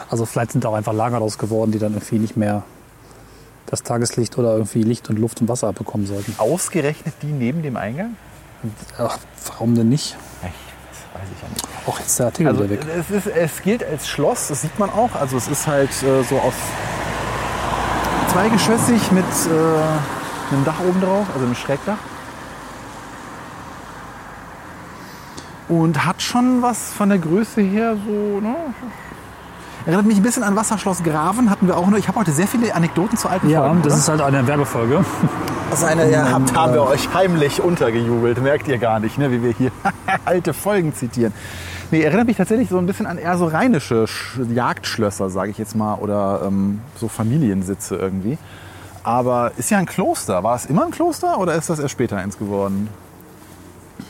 Also 0.09 0.25
vielleicht 0.25 0.51
sind 0.51 0.63
da 0.63 0.69
auch 0.69 0.75
einfach 0.75 0.93
Lagerhaus 0.93 1.37
geworden, 1.37 1.71
die 1.71 1.79
dann 1.79 1.93
irgendwie 1.93 2.19
nicht 2.19 2.37
mehr 2.37 2.63
das 3.65 3.83
Tageslicht 3.83 4.37
oder 4.37 4.53
irgendwie 4.53 4.83
Licht 4.83 5.09
und 5.09 5.17
Luft 5.19 5.41
und 5.41 5.47
Wasser 5.49 5.67
abbekommen 5.69 6.05
sollten. 6.05 6.35
Ausgerechnet 6.37 7.15
die 7.21 7.27
neben 7.27 7.63
dem 7.63 7.77
Eingang? 7.77 8.15
Ach, 8.97 9.17
warum 9.47 9.75
denn 9.75 9.89
nicht? 9.89 10.15
Ich, 10.41 10.49
das 10.91 11.21
weiß 11.21 11.29
ich 11.35 11.41
ja 11.41 11.49
nicht. 11.49 11.67
Auch 11.87 11.99
jetzt 11.99 12.17
der 12.19 12.27
Artikel 12.27 12.47
Also 12.47 12.63
wieder 12.63 12.81
weg. 12.81 12.85
es, 13.09 13.09
ist, 13.09 13.27
es 13.27 13.61
gilt 13.61 13.83
als 13.83 14.07
Schloss, 14.07 14.47
das 14.47 14.61
sieht 14.61 14.77
man 14.79 14.89
auch. 14.89 15.15
Also 15.15 15.37
es 15.37 15.47
ist 15.47 15.67
halt 15.67 15.89
äh, 16.03 16.23
so 16.23 16.37
aus 16.39 16.53
zweigeschossig 18.31 19.11
mit 19.11 19.25
äh, 19.25 20.53
einem 20.53 20.65
Dach 20.65 20.79
oben 20.87 21.01
drauf, 21.01 21.27
also 21.33 21.45
einem 21.45 21.55
Schrägdach. 21.55 21.97
Und 25.69 26.05
hat 26.05 26.21
schon 26.21 26.61
was 26.61 26.91
von 26.93 27.09
der 27.09 27.19
Größe 27.19 27.61
her 27.61 27.95
so, 28.05 28.39
ne? 28.39 28.55
Erinnert 29.85 30.05
mich 30.05 30.15
ein 30.17 30.23
bisschen 30.23 30.43
an 30.43 30.55
Wasserschloss 30.55 31.03
Graven, 31.03 31.49
hatten 31.49 31.67
wir 31.67 31.75
auch 31.77 31.87
noch. 31.87 31.97
Ich 31.97 32.07
habe 32.07 32.17
heute 32.19 32.31
sehr 32.31 32.47
viele 32.47 32.73
Anekdoten 32.73 33.17
zu 33.17 33.27
alten 33.27 33.49
Ja, 33.49 33.61
Folgen. 33.65 33.81
das 33.81 33.93
oder? 33.93 33.97
ist 34.01 34.09
halt 34.09 34.21
eine 34.21 34.47
Werbefolge. 34.47 35.03
Das 35.69 35.79
ist 35.79 35.85
eine, 35.85 36.09
ja, 36.09 36.31
habt, 36.31 36.55
haben 36.55 36.73
wir 36.73 36.83
euch 36.83 37.13
heimlich 37.13 37.61
untergejubelt. 37.61 38.41
Merkt 38.41 38.67
ihr 38.69 38.77
gar 38.77 38.99
nicht, 39.01 39.17
ne, 39.17 39.29
wie 39.31 39.43
wir 39.43 39.51
hier 39.51 39.71
alte 40.25 40.53
Folgen 40.53 40.93
zitieren. 40.95 41.33
Nee, 41.91 42.01
erinnert 42.01 42.27
mich 42.27 42.37
tatsächlich 42.37 42.69
so 42.69 42.77
ein 42.77 42.85
bisschen 42.85 43.05
an 43.05 43.17
eher 43.17 43.37
so 43.37 43.45
rheinische 43.47 44.05
Sch- 44.05 44.53
Jagdschlösser, 44.53 45.29
sage 45.29 45.51
ich 45.51 45.57
jetzt 45.57 45.75
mal, 45.75 45.95
oder 45.95 46.43
ähm, 46.45 46.79
so 46.95 47.09
Familiensitze 47.09 47.95
irgendwie. 47.97 48.37
Aber 49.03 49.51
ist 49.57 49.69
ja 49.69 49.79
ein 49.79 49.85
Kloster. 49.85 50.43
War 50.43 50.55
es 50.55 50.65
immer 50.65 50.85
ein 50.85 50.91
Kloster 50.91 51.37
oder 51.39 51.55
ist 51.55 51.69
das 51.69 51.79
erst 51.79 51.91
später 51.91 52.15
eins 52.17 52.37
geworden? 52.37 52.87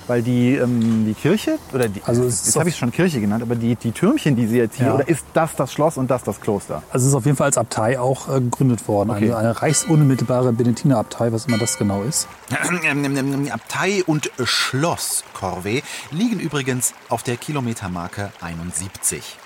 Weil 0.08 0.22
die, 0.22 0.56
ähm, 0.56 1.06
die 1.06 1.14
Kirche, 1.14 1.58
oder 1.74 1.88
die, 1.90 2.02
Also 2.06 2.24
jetzt 2.24 2.56
habe 2.58 2.70
ich 2.70 2.76
schon 2.78 2.92
Kirche 2.92 3.20
genannt, 3.22 3.42
aber 3.42 3.56
die, 3.56 3.76
die 3.76 3.92
Türmchen, 3.92 4.36
die 4.36 4.48
sie 4.48 4.58
jetzt 4.58 4.78
hier, 4.78 4.88
Ja. 4.88 4.94
oder 4.96 5.08
ist 5.08 5.26
das 5.34 5.56
das 5.56 5.72
Schloss 5.74 5.98
und 5.98 6.10
das 6.12 6.24
das 6.24 6.40
Kloster? 6.42 6.84
Also 6.92 7.06
es 7.06 7.10
ist 7.12 7.16
auf 7.16 7.26
jeden 7.26 7.38
Fall 7.38 7.46
als 7.48 7.58
Abtei 7.58 8.00
auch 8.00 8.28
äh, 8.30 8.40
gegründet 8.42 8.88
worden. 8.88 9.10
Okay. 9.12 9.26
Eine, 9.32 9.38
eine 9.38 9.62
reichsunmittelbare 9.62 10.52
Benediktinerabtei, 10.54 11.32
was 11.32 11.46
immer 11.46 11.58
das 11.58 11.78
genau 11.78 12.02
ist. 12.04 12.28
Abtei 13.52 14.04
und 14.06 14.32
Schloss 14.44 15.24
Corvée 15.38 15.84
liegen 16.12 16.40
übrigens 16.40 16.94
auf 17.10 17.24
der 17.24 17.38
Kilometermarke 17.38 18.32
71. 18.42 19.38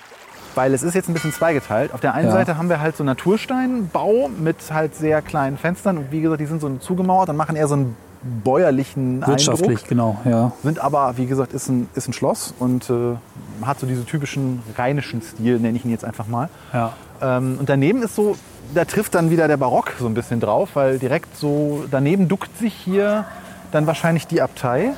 Weil 0.54 0.74
es 0.74 0.82
ist 0.82 0.94
jetzt 0.94 1.08
ein 1.08 1.14
bisschen 1.14 1.32
zweigeteilt. 1.32 1.92
Auf 1.92 2.00
der 2.00 2.14
einen 2.14 2.28
Ja. 2.28 2.32
Seite 2.32 2.56
haben 2.56 2.68
wir 2.68 2.80
halt 2.80 2.96
so 2.96 3.04
Natursteinbau 3.04 4.28
mit 4.28 4.56
halt 4.72 4.94
sehr 4.94 5.22
kleinen 5.22 5.56
Fenstern. 5.58 5.98
Und 5.98 6.10
wie 6.10 6.20
gesagt, 6.20 6.40
die 6.40 6.46
sind 6.46 6.60
so 6.60 6.68
zugemauert 6.78 7.28
und 7.28 7.36
machen 7.36 7.54
eher 7.54 7.68
so 7.68 7.74
einen 7.74 7.96
bäuerlichen 8.22 9.26
Wirtschaftlich, 9.26 9.68
Eindruck. 9.68 9.88
genau, 9.88 10.16
ja. 10.24 10.52
Sind 10.62 10.78
aber, 10.78 11.16
wie 11.16 11.26
gesagt, 11.26 11.52
ist 11.52 11.68
ein, 11.68 11.88
ist 11.94 12.08
ein 12.08 12.12
Schloss 12.12 12.54
und 12.58 12.90
äh, 12.90 13.16
hat 13.64 13.80
so 13.80 13.86
diesen 13.86 14.06
typischen 14.06 14.62
rheinischen 14.76 15.22
Stil, 15.22 15.58
nenne 15.58 15.76
ich 15.78 15.84
ihn 15.84 15.90
jetzt 15.90 16.04
einfach 16.04 16.26
mal. 16.26 16.48
ja. 16.72 16.92
Ähm, 17.20 17.56
und 17.58 17.68
daneben 17.68 18.02
ist 18.02 18.14
so, 18.14 18.36
da 18.74 18.84
trifft 18.84 19.14
dann 19.16 19.30
wieder 19.30 19.48
der 19.48 19.56
Barock 19.56 19.94
so 19.98 20.06
ein 20.06 20.14
bisschen 20.14 20.38
drauf, 20.40 20.70
weil 20.74 20.98
direkt 20.98 21.36
so 21.36 21.84
daneben 21.90 22.28
duckt 22.28 22.56
sich 22.58 22.74
hier 22.74 23.24
dann 23.72 23.86
wahrscheinlich 23.86 24.26
die 24.26 24.40
Abtei, 24.40 24.92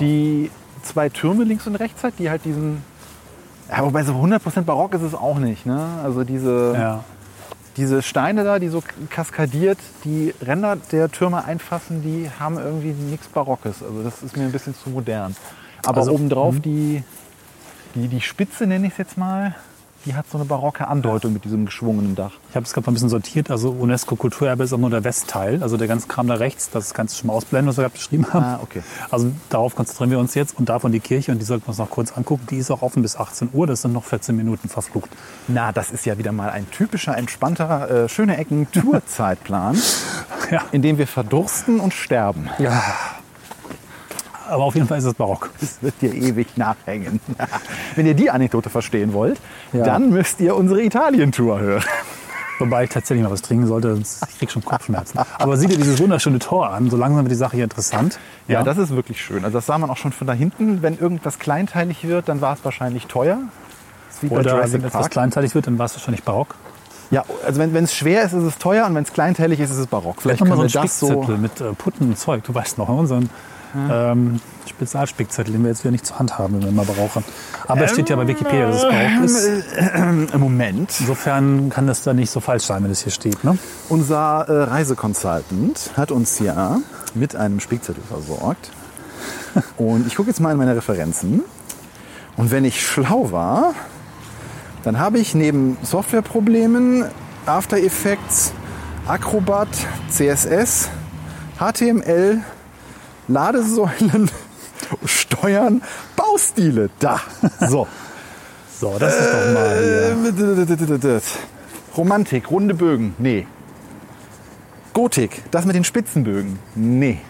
die 0.00 0.50
zwei 0.82 1.08
Türme 1.08 1.44
links 1.44 1.66
und 1.66 1.76
rechts 1.76 2.02
hat, 2.02 2.14
die 2.18 2.30
halt 2.30 2.44
diesen, 2.44 2.82
ja, 3.70 3.84
wobei 3.84 4.02
so 4.02 4.12
100% 4.12 4.62
Barock 4.62 4.94
ist 4.94 5.02
es 5.02 5.14
auch 5.14 5.38
nicht, 5.38 5.66
ne? 5.66 5.86
Also 6.02 6.24
diese, 6.24 6.74
ja. 6.74 7.04
Diese 7.76 8.02
Steine 8.02 8.44
da, 8.44 8.58
die 8.58 8.68
so 8.68 8.82
kaskadiert 9.10 9.78
die 10.04 10.34
Ränder 10.40 10.76
der 10.92 11.10
Türme 11.10 11.44
einfassen, 11.44 12.02
die 12.02 12.30
haben 12.38 12.58
irgendwie 12.58 12.92
nichts 12.92 13.28
Barockes. 13.28 13.82
Also 13.82 14.02
das 14.02 14.22
ist 14.22 14.36
mir 14.36 14.44
ein 14.44 14.52
bisschen 14.52 14.74
zu 14.74 14.90
modern. 14.90 15.34
Aber 15.84 15.98
Also, 15.98 16.12
obendrauf 16.12 16.60
die, 16.60 17.02
die, 17.94 18.08
die 18.08 18.20
Spitze, 18.20 18.66
nenne 18.66 18.86
ich 18.86 18.92
es 18.92 18.98
jetzt 18.98 19.18
mal, 19.18 19.54
die 20.04 20.14
hat 20.14 20.26
so 20.30 20.38
eine 20.38 20.44
barocke 20.44 20.86
Andeutung 20.88 21.32
mit 21.32 21.44
diesem 21.44 21.64
geschwungenen 21.66 22.14
Dach. 22.14 22.32
Ich 22.50 22.56
habe 22.56 22.64
es 22.66 22.72
gerade 22.72 22.86
mal 22.86 22.90
ein 22.90 22.94
bisschen 22.94 23.08
sortiert. 23.08 23.50
Also 23.50 23.70
UNESCO-Kulturerbe 23.70 24.64
ist 24.64 24.72
auch 24.72 24.78
nur 24.78 24.90
der 24.90 25.04
Westteil. 25.04 25.62
Also 25.62 25.76
der 25.76 25.88
ganze 25.88 26.08
Kram 26.08 26.26
da 26.26 26.34
rechts, 26.34 26.70
das 26.70 26.92
kannst 26.94 27.14
du 27.14 27.18
schon 27.20 27.28
mal 27.28 27.32
ausblenden, 27.34 27.68
was 27.68 27.76
wir 27.78 27.82
gerade 27.82 27.94
beschrieben 27.94 28.26
haben. 28.32 28.44
Ah, 28.44 28.60
okay. 28.62 28.82
Also 29.10 29.32
darauf 29.48 29.74
konzentrieren 29.74 30.10
wir 30.10 30.18
uns 30.18 30.34
jetzt. 30.34 30.58
Und 30.58 30.68
davon 30.68 30.92
die 30.92 31.00
Kirche, 31.00 31.32
und 31.32 31.38
die 31.38 31.44
sollten 31.44 31.64
wir 31.64 31.68
uns 31.70 31.78
noch 31.78 31.90
kurz 31.90 32.12
angucken. 32.12 32.46
Die 32.50 32.58
ist 32.58 32.70
auch 32.70 32.82
offen 32.82 33.02
bis 33.02 33.16
18 33.16 33.50
Uhr. 33.52 33.66
Das 33.66 33.82
sind 33.82 33.92
noch 33.92 34.04
14 34.04 34.36
Minuten 34.36 34.68
verflucht. 34.68 35.10
Na, 35.48 35.72
das 35.72 35.90
ist 35.90 36.04
ja 36.06 36.18
wieder 36.18 36.32
mal 36.32 36.50
ein 36.50 36.70
typischer, 36.70 37.16
entspannter, 37.16 38.04
äh, 38.04 38.08
schöne 38.08 38.36
Ecken 38.36 38.70
Tourzeitplan, 38.72 39.78
Ja. 40.50 40.62
in 40.72 40.82
dem 40.82 40.98
wir 40.98 41.06
verdursten 41.06 41.80
und 41.80 41.94
sterben. 41.94 42.48
ja. 42.58 42.82
Aber 44.48 44.64
auf 44.64 44.74
jeden 44.74 44.86
Fall 44.86 44.98
ist 44.98 45.04
es 45.04 45.14
barock. 45.14 45.50
Das 45.60 45.82
wird 45.82 45.94
dir 46.02 46.12
ewig 46.14 46.56
nachhängen. 46.56 47.20
Wenn 47.96 48.06
ihr 48.06 48.14
die 48.14 48.30
Anekdote 48.30 48.70
verstehen 48.70 49.12
wollt, 49.12 49.38
Ja. 49.72 49.84
dann 49.84 50.10
müsst 50.10 50.40
ihr 50.40 50.56
unsere 50.56 50.82
Italien-Tour 50.82 51.60
hören. 51.60 51.84
Wobei 52.60 52.84
ich 52.84 52.90
tatsächlich 52.90 53.24
mal 53.24 53.32
was 53.32 53.42
trinken 53.42 53.66
sollte, 53.66 53.94
sonst 53.94 54.24
ich 54.30 54.38
krieg 54.38 54.50
schon 54.50 54.64
Kopfschmerzen. 54.64 55.18
Aber 55.38 55.56
sieh 55.56 55.66
dir 55.66 55.76
dieses 55.76 55.98
wunderschöne 55.98 56.38
Tor 56.38 56.70
an. 56.70 56.88
So 56.88 56.96
langsam 56.96 57.24
wird 57.24 57.32
die 57.32 57.36
Sache 57.36 57.56
hier 57.56 57.64
interessant. 57.64 58.18
Ja, 58.46 58.62
das 58.62 58.78
ist 58.78 58.94
wirklich 58.94 59.20
schön. 59.20 59.44
Also 59.44 59.58
das 59.58 59.66
sah 59.66 59.76
man 59.76 59.90
auch 59.90 59.96
schon 59.96 60.12
von 60.12 60.28
da 60.28 60.32
hinten. 60.34 60.80
Wenn 60.80 60.96
irgendwas 60.96 61.40
kleinteilig 61.40 62.06
wird, 62.06 62.28
dann 62.28 62.40
war 62.40 62.54
es 62.54 62.64
wahrscheinlich 62.64 63.06
teuer. 63.06 63.38
Oder 64.30 64.62
wenn 64.72 64.80
etwas 64.84 64.92
Park. 64.92 65.10
kleinteilig 65.10 65.54
wird, 65.56 65.66
dann 65.66 65.78
war 65.78 65.86
es 65.86 65.94
wahrscheinlich 65.94 66.22
barock. 66.22 66.54
Ja, 67.10 67.24
also 67.44 67.60
wenn 67.60 67.74
es 67.84 67.94
schwer 67.94 68.22
ist, 68.22 68.32
ist 68.32 68.44
es 68.44 68.58
teuer 68.58 68.86
und 68.86 68.94
wenn 68.94 69.02
es 69.02 69.12
kleinteilig 69.12 69.58
ist, 69.60 69.70
ist 69.70 69.78
es 69.78 69.86
barock. 69.88 70.22
Vielleicht 70.22 70.38
Vielleicht 70.38 70.52
können 70.56 70.68
so 70.68 70.74
wir 70.74 70.80
ein 70.80 70.86
das 70.86 71.00
so... 71.00 71.22
Mit 71.36 71.60
äh, 71.60 71.72
Putten 71.72 72.08
und 72.08 72.18
Zeug. 72.18 72.44
Du 72.44 72.54
weißt 72.54 72.78
noch, 72.78 72.88
unseren 72.88 73.28
ähm, 73.90 74.40
Spezialspickzettel, 74.66 75.52
den 75.52 75.62
wir 75.62 75.70
jetzt 75.70 75.84
wieder 75.84 75.92
nicht 75.92 76.06
zur 76.06 76.18
Hand 76.18 76.38
haben, 76.38 76.54
wenn 76.54 76.64
wir 76.64 76.72
mal 76.72 76.84
brauchen. 76.84 77.24
Aber 77.66 77.82
es 77.82 77.92
steht 77.92 78.08
ja 78.08 78.16
bei 78.16 78.26
Wikipedia, 78.26 78.66
dass 78.66 78.76
es 78.76 78.82
barock 78.82 79.24
ist. 79.24 79.64
Ähm, 79.94 80.28
Im 80.32 80.40
Moment. 80.40 80.94
Insofern 81.00 81.70
kann 81.70 81.86
das 81.86 82.02
da 82.02 82.14
nicht 82.14 82.30
so 82.30 82.40
falsch 82.40 82.64
sein, 82.64 82.82
wenn 82.84 82.90
es 82.90 83.02
hier 83.02 83.12
steht. 83.12 83.44
Ne? 83.44 83.58
Unser 83.88 84.46
äh, 84.48 84.62
Reiseconsultant 84.64 85.92
hat 85.96 86.10
uns 86.10 86.38
ja 86.38 86.78
mit 87.14 87.36
einem 87.36 87.60
Spickzettel 87.60 88.02
versorgt. 88.02 88.70
Und 89.76 90.06
ich 90.06 90.16
gucke 90.16 90.28
jetzt 90.28 90.40
mal 90.40 90.52
in 90.52 90.58
meine 90.58 90.76
Referenzen. 90.76 91.42
Und 92.36 92.50
wenn 92.50 92.64
ich 92.64 92.84
schlau 92.84 93.30
war, 93.30 93.74
dann 94.82 94.98
habe 94.98 95.18
ich 95.18 95.34
neben 95.34 95.76
Softwareproblemen 95.82 97.04
After 97.46 97.78
Effects, 97.78 98.52
Acrobat, 99.06 99.68
CSS, 100.10 100.88
HTML, 101.58 102.42
Ladesäulen, 103.28 104.30
Steuern, 105.04 105.82
Baustile. 106.16 106.90
Da. 106.98 107.20
So. 107.60 107.86
So, 108.80 108.98
das 108.98 109.14
ist 109.14 109.32
doch 109.32 109.54
mal 109.54 110.94
hier. 110.98 111.16
Äh, 111.16 111.20
Romantik, 111.96 112.50
runde 112.50 112.74
Bögen. 112.74 113.14
Nee. 113.18 113.46
Gotik, 114.92 115.42
das 115.50 115.64
mit 115.64 115.74
den 115.74 115.84
Spitzenbögen. 115.84 116.58
Nee. 116.74 117.20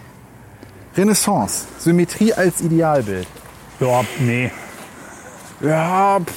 Renaissance, 0.97 1.65
Symmetrie 1.79 2.33
als 2.33 2.61
Idealbild. 2.61 3.27
Ja, 3.79 4.03
nee. 4.19 4.51
Ja, 5.61 6.19
pff. 6.19 6.33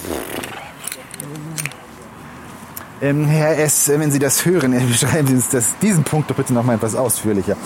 Ähm, 3.01 3.27
Herr 3.27 3.57
S., 3.59 3.89
wenn 3.89 4.11
Sie 4.11 4.19
das 4.19 4.45
hören, 4.45 4.73
beschreiben 4.89 5.29
Sie 5.29 5.35
uns 5.35 5.49
das, 5.51 5.79
diesen 5.81 6.03
Punkt 6.05 6.31
doch 6.31 6.37
bitte 6.37 6.53
noch 6.53 6.65
mal 6.65 6.75
etwas 6.75 6.95
ausführlicher. 6.95 7.57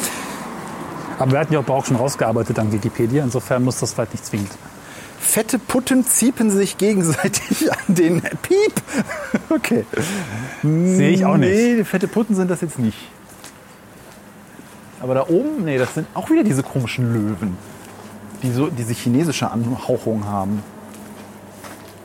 Aber 1.23 1.31
wir 1.31 1.39
hatten 1.39 1.53
ja 1.53 1.61
auch 1.61 1.87
schon 1.87 1.95
rausgearbeitet 1.95 2.59
an 2.59 2.73
Wikipedia. 2.73 3.23
Insofern 3.23 3.63
muss 3.63 3.79
das 3.79 3.93
vielleicht 3.93 4.11
nicht 4.11 4.27
zwingend. 4.27 4.51
Fette 5.21 5.61
Putten 5.61 6.05
ziepen 6.05 6.51
sich 6.51 6.79
gegenseitig 6.79 7.73
an 7.89 7.95
den 7.95 8.21
Piep. 8.21 8.73
Okay. 9.49 9.87
Sehe 10.65 11.11
ich 11.11 11.25
auch 11.25 11.37
nicht. 11.37 11.55
Nee, 11.55 11.85
fette 11.85 12.09
Putten 12.09 12.35
sind 12.35 12.51
das 12.51 12.61
jetzt 12.61 12.77
nicht. 12.77 12.99
Aber 15.01 15.15
da 15.15 15.29
oben, 15.29 15.65
nee, 15.65 15.79
das 15.79 15.95
sind 15.95 16.09
auch 16.13 16.29
wieder 16.29 16.43
diese 16.43 16.65
komischen 16.65 17.13
Löwen, 17.13 17.57
die 18.43 18.51
so 18.51 18.67
diese 18.67 18.93
chinesische 18.93 19.49
Anhauchung 19.49 20.25
haben. 20.25 20.61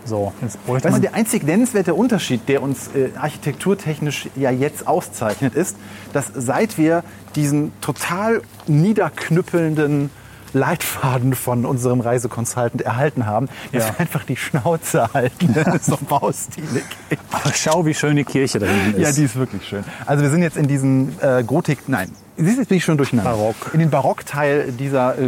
So, 0.08 0.32
jetzt 0.42 0.66
bräuchte 0.66 0.88
Weißt 0.88 0.98
du, 0.98 1.02
der 1.02 1.14
einzig 1.14 1.44
nennenswerte 1.44 1.94
Unterschied, 1.94 2.48
der 2.48 2.64
uns 2.64 2.88
äh, 2.96 3.10
architekturtechnisch 3.18 4.30
ja 4.36 4.52
jetzt 4.52 4.88
auszeichnet, 4.88 5.54
ist, 5.54 5.76
dass 6.14 6.32
seit 6.34 6.78
wir 6.78 7.04
diesen 7.36 7.74
total 7.82 8.42
niederknüppelnden 8.68 10.10
Leitfaden 10.58 11.36
von 11.36 11.66
unserem 11.66 12.02
Reiseconsultant 12.02 12.82
erhalten 12.82 13.26
haben, 13.26 13.48
dass 13.72 13.86
Ja. 13.86 13.94
wir 13.94 14.00
einfach 14.02 14.24
die 14.24 14.36
Schnauze 14.38 15.14
halten, 15.14 15.50
wenn 15.56 15.68
es 15.76 15.90
um 15.90 16.00
Baustile 16.08 16.82
geht. 17.10 17.20
Aber 17.32 17.54
schau, 17.54 17.86
wie 17.86 17.94
schön 17.94 18.16
die 18.16 18.24
Kirche 18.26 18.60
da 18.60 18.66
hinten 18.66 19.00
ist. 19.02 19.08
Ja, 19.08 19.12
die 19.14 19.24
ist 19.24 19.36
wirklich 19.36 19.68
schön. 19.68 19.84
Also 20.06 20.24
wir 20.24 20.30
sind 20.30 20.42
jetzt 20.42 20.58
in 20.58 20.68
diesen 20.68 21.16
äh, 21.22 21.44
Gotik, 21.44 21.88
nein, 21.88 22.12
siehst 22.38 22.58
du, 22.58 22.62
jetzt 22.62 22.70
bin 22.70 22.78
ich 22.78 22.84
schon 22.86 22.98
durcheinander. 22.98 23.32
Barock. 23.32 23.56
In 23.74 23.80
den 23.80 23.90
Barockteil 23.90 24.72
dieser 24.72 25.18
äh, 25.18 25.28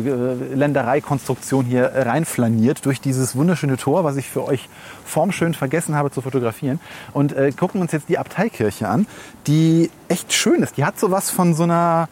Ländereikonstruktion 0.55 1.65
hier 1.65 1.91
reinflaniert 1.95 2.85
durch 2.85 3.01
dieses 3.01 3.35
wunderschöne 3.35 3.77
Tor, 3.77 4.03
was 4.03 4.15
ich 4.17 4.29
für 4.29 4.45
euch 4.45 4.69
formschön 5.05 5.53
vergessen 5.53 5.95
habe 5.95 6.11
zu 6.11 6.21
fotografieren. 6.21 6.79
Und 7.13 7.33
äh, 7.33 7.51
gucken 7.51 7.81
uns 7.81 7.91
jetzt 7.91 8.09
die 8.09 8.17
Abteikirche 8.17 8.87
an, 8.87 9.07
die 9.47 9.89
echt 10.07 10.33
schön 10.33 10.61
ist. 10.61 10.77
Die 10.77 10.85
hat 10.85 10.99
sowas 10.99 11.29
von 11.31 11.53
so 11.53 11.63
einer 11.63 12.09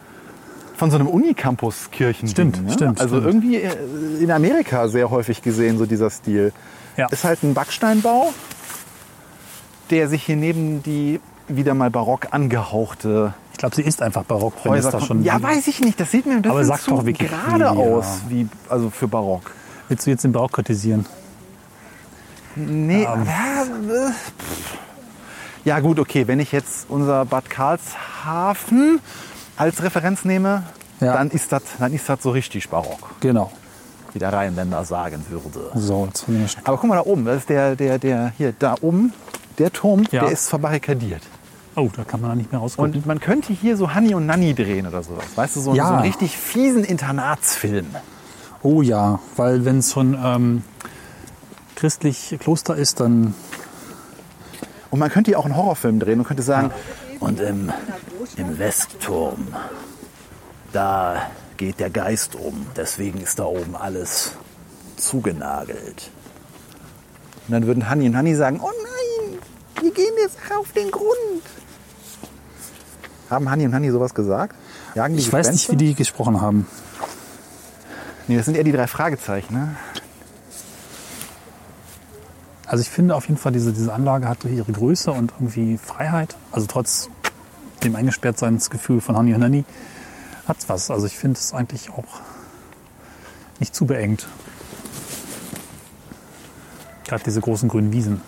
von 0.78 0.90
so 0.90 0.96
einem 0.96 1.08
Unicampus-Kirchen. 1.08 2.28
Stimmt, 2.28 2.64
ne? 2.64 2.72
stimmt, 2.72 3.00
Also 3.00 3.16
stimmt. 3.20 3.26
irgendwie 3.26 3.56
äh, 3.56 4.22
in 4.22 4.30
Amerika 4.30 4.88
sehr 4.88 5.10
häufig 5.10 5.42
gesehen, 5.42 5.76
so 5.78 5.86
dieser 5.86 6.10
Stil. 6.10 6.52
Ja. 6.96 7.06
Ist 7.10 7.24
halt 7.24 7.42
ein 7.42 7.54
Backsteinbau, 7.54 8.32
der 9.90 10.08
sich 10.08 10.24
hier 10.24 10.36
neben 10.36 10.82
die 10.82 11.20
wieder 11.48 11.74
mal 11.74 11.90
barock 11.90 12.28
angehauchte 12.32 13.34
Ich 13.52 13.58
glaube, 13.58 13.74
sie 13.74 13.82
ist 13.82 14.02
einfach 14.02 14.24
barock. 14.24 14.52
Häuser 14.64 14.90
da 14.92 15.00
schon 15.00 15.22
Ja, 15.24 15.40
weiß 15.42 15.66
ich 15.66 15.80
nicht. 15.80 15.98
Das 15.98 16.10
sieht 16.10 16.26
mir 16.26 16.34
ein 16.34 16.46
Aber 16.46 16.62
zu 16.78 16.90
doch 16.90 17.06
Wikipedia. 17.06 17.38
gerade 17.46 17.70
aus, 17.70 18.20
wie, 18.28 18.48
also 18.68 18.90
für 18.90 19.08
barock. 19.08 19.50
Willst 19.88 20.06
du 20.06 20.10
jetzt 20.10 20.24
den 20.24 20.32
Barock 20.32 20.52
kritisieren? 20.52 21.06
Nee, 22.56 23.02
ja, 23.04 23.14
äh, 23.14 24.10
ja 25.64 25.80
gut, 25.80 25.98
okay. 25.98 26.26
Wenn 26.26 26.40
ich 26.40 26.52
jetzt 26.52 26.86
unser 26.88 27.24
Bad 27.24 27.48
Karlshafen 27.48 29.00
als 29.58 29.82
Referenz 29.82 30.24
nehme, 30.24 30.62
Ja. 31.00 31.12
dann 31.14 31.30
ist 31.30 31.52
das 31.52 31.62
dann 31.78 31.92
ist 31.92 32.08
das 32.08 32.22
so 32.22 32.30
richtig 32.30 32.68
barock, 32.70 33.10
Genau. 33.20 33.52
wie 34.12 34.18
der 34.18 34.32
Rheinländer 34.32 34.84
sagen 34.84 35.24
würde. 35.28 35.70
So, 35.74 36.06
jetzt 36.06 36.26
Aber 36.64 36.76
guck 36.78 36.88
mal 36.88 36.96
da 36.96 37.02
oben, 37.04 37.24
das 37.24 37.38
ist 37.38 37.48
der, 37.48 37.76
der, 37.76 37.98
der, 37.98 38.32
hier, 38.38 38.52
da 38.58 38.74
oben, 38.80 39.12
der 39.58 39.72
Turm, 39.72 40.04
Ja. 40.10 40.22
der 40.24 40.30
ist 40.32 40.48
verbarrikadiert. 40.48 41.22
Oh, 41.76 41.88
da 41.94 42.02
kann 42.02 42.20
man 42.20 42.30
da 42.30 42.36
nicht 42.36 42.50
mehr 42.50 42.60
rausgucken. 42.60 42.94
Und 42.94 43.06
man 43.06 43.20
könnte 43.20 43.52
hier 43.52 43.76
so 43.76 43.94
Hanni 43.94 44.12
und 44.14 44.26
Nanni 44.26 44.52
drehen 44.54 44.86
oder 44.88 45.02
sowas. 45.04 45.26
Weißt 45.36 45.54
du, 45.56 45.60
so, 45.60 45.74
Ja. 45.74 45.86
so 45.86 45.92
einen 45.94 46.02
richtig 46.02 46.36
fiesen 46.36 46.82
Internatsfilm. 46.84 47.86
oh 48.64 48.82
ja, 48.82 49.20
weil 49.36 49.64
wenn 49.64 49.78
es 49.78 49.92
schon 49.92 50.18
ähm, 50.20 50.64
christlich 51.76 52.36
Kloster 52.40 52.74
ist, 52.74 52.98
dann 53.00 53.34
Und 54.90 54.98
man 55.00 55.10
könnte 55.10 55.30
hier 55.30 55.38
auch 55.38 55.44
einen 55.44 55.54
Horrorfilm 55.54 56.00
drehen 56.00 56.18
und 56.18 56.26
könnte 56.26 56.42
sagen, 56.42 56.70
und 57.20 57.40
im, 57.40 57.72
im 58.36 58.58
Westturm, 58.58 59.48
da 60.72 61.30
geht 61.56 61.80
der 61.80 61.90
Geist 61.90 62.34
um. 62.34 62.66
Deswegen 62.76 63.20
ist 63.20 63.38
da 63.38 63.44
oben 63.44 63.76
alles 63.76 64.32
zugenagelt. 64.96 66.10
Und 67.46 67.52
dann 67.52 67.66
würden 67.66 67.88
Hanni 67.88 68.06
und 68.06 68.16
Hanni 68.16 68.34
sagen, 68.34 68.60
oh 68.62 68.70
nein, 68.70 69.38
wir 69.82 69.92
gehen 69.92 70.14
jetzt 70.20 70.38
auf 70.56 70.72
den 70.72 70.90
Grund. 70.90 71.42
Haben 73.30 73.50
Hanni 73.50 73.66
und 73.66 73.74
Hanni 73.74 73.90
sowas 73.90 74.14
gesagt? 74.14 74.54
Jagen 74.94 75.14
die 75.14 75.20
ich 75.20 75.32
weiß 75.32 75.50
nicht, 75.52 75.70
wie 75.70 75.76
die 75.76 75.94
gesprochen 75.94 76.40
haben. 76.40 76.66
Nee, 78.26 78.36
das 78.36 78.44
sind 78.44 78.56
eher 78.56 78.64
die 78.64 78.72
drei 78.72 78.86
Fragezeichen, 78.86 79.54
ne? 79.54 79.76
Also 82.68 82.82
ich 82.82 82.90
finde 82.90 83.16
auf 83.16 83.26
jeden 83.28 83.38
Fall, 83.40 83.52
diese, 83.52 83.72
diese 83.72 83.92
Anlage 83.94 84.28
hat 84.28 84.42
durch 84.44 84.52
ihre 84.54 84.70
Größe 84.70 85.10
und 85.10 85.32
irgendwie 85.38 85.78
Freiheit, 85.78 86.36
also 86.52 86.66
trotz 86.66 87.08
dem 87.82 87.96
Eingesperrtseinsgefühl 87.96 89.00
von 89.00 89.16
Hani 89.16 89.32
und 89.34 89.40
Nanny, 89.40 89.64
hat's 90.46 90.68
was. 90.68 90.90
Also 90.90 91.06
ich 91.06 91.16
finde 91.16 91.38
es 91.38 91.54
eigentlich 91.54 91.88
auch 91.90 92.04
nicht 93.58 93.74
zu 93.74 93.86
beengt. 93.86 94.26
Gerade 97.06 97.24
diese 97.24 97.40
großen 97.40 97.68
grünen 97.70 97.90
Wiesen. 97.92 98.20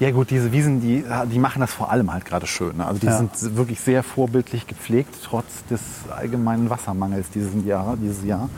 Ja 0.00 0.10
gut, 0.10 0.28
diese 0.30 0.52
Wiesen, 0.52 0.80
die, 0.82 1.04
die 1.32 1.38
machen 1.38 1.60
das 1.60 1.72
vor 1.72 1.90
allem 1.90 2.12
halt 2.12 2.26
gerade 2.26 2.46
schön. 2.46 2.76
Ne? 2.76 2.84
Also 2.86 2.98
die 3.00 3.06
Ja. 3.06 3.16
sind 3.16 3.56
wirklich 3.56 3.80
sehr 3.80 4.02
vorbildlich 4.02 4.66
gepflegt, 4.66 5.14
trotz 5.24 5.46
des 5.70 5.80
allgemeinen 6.14 6.68
Wassermangels 6.68 7.30
dieses 7.30 7.64
Jahr. 7.64 7.96
Dieses 7.96 8.22
Jahr. 8.24 8.50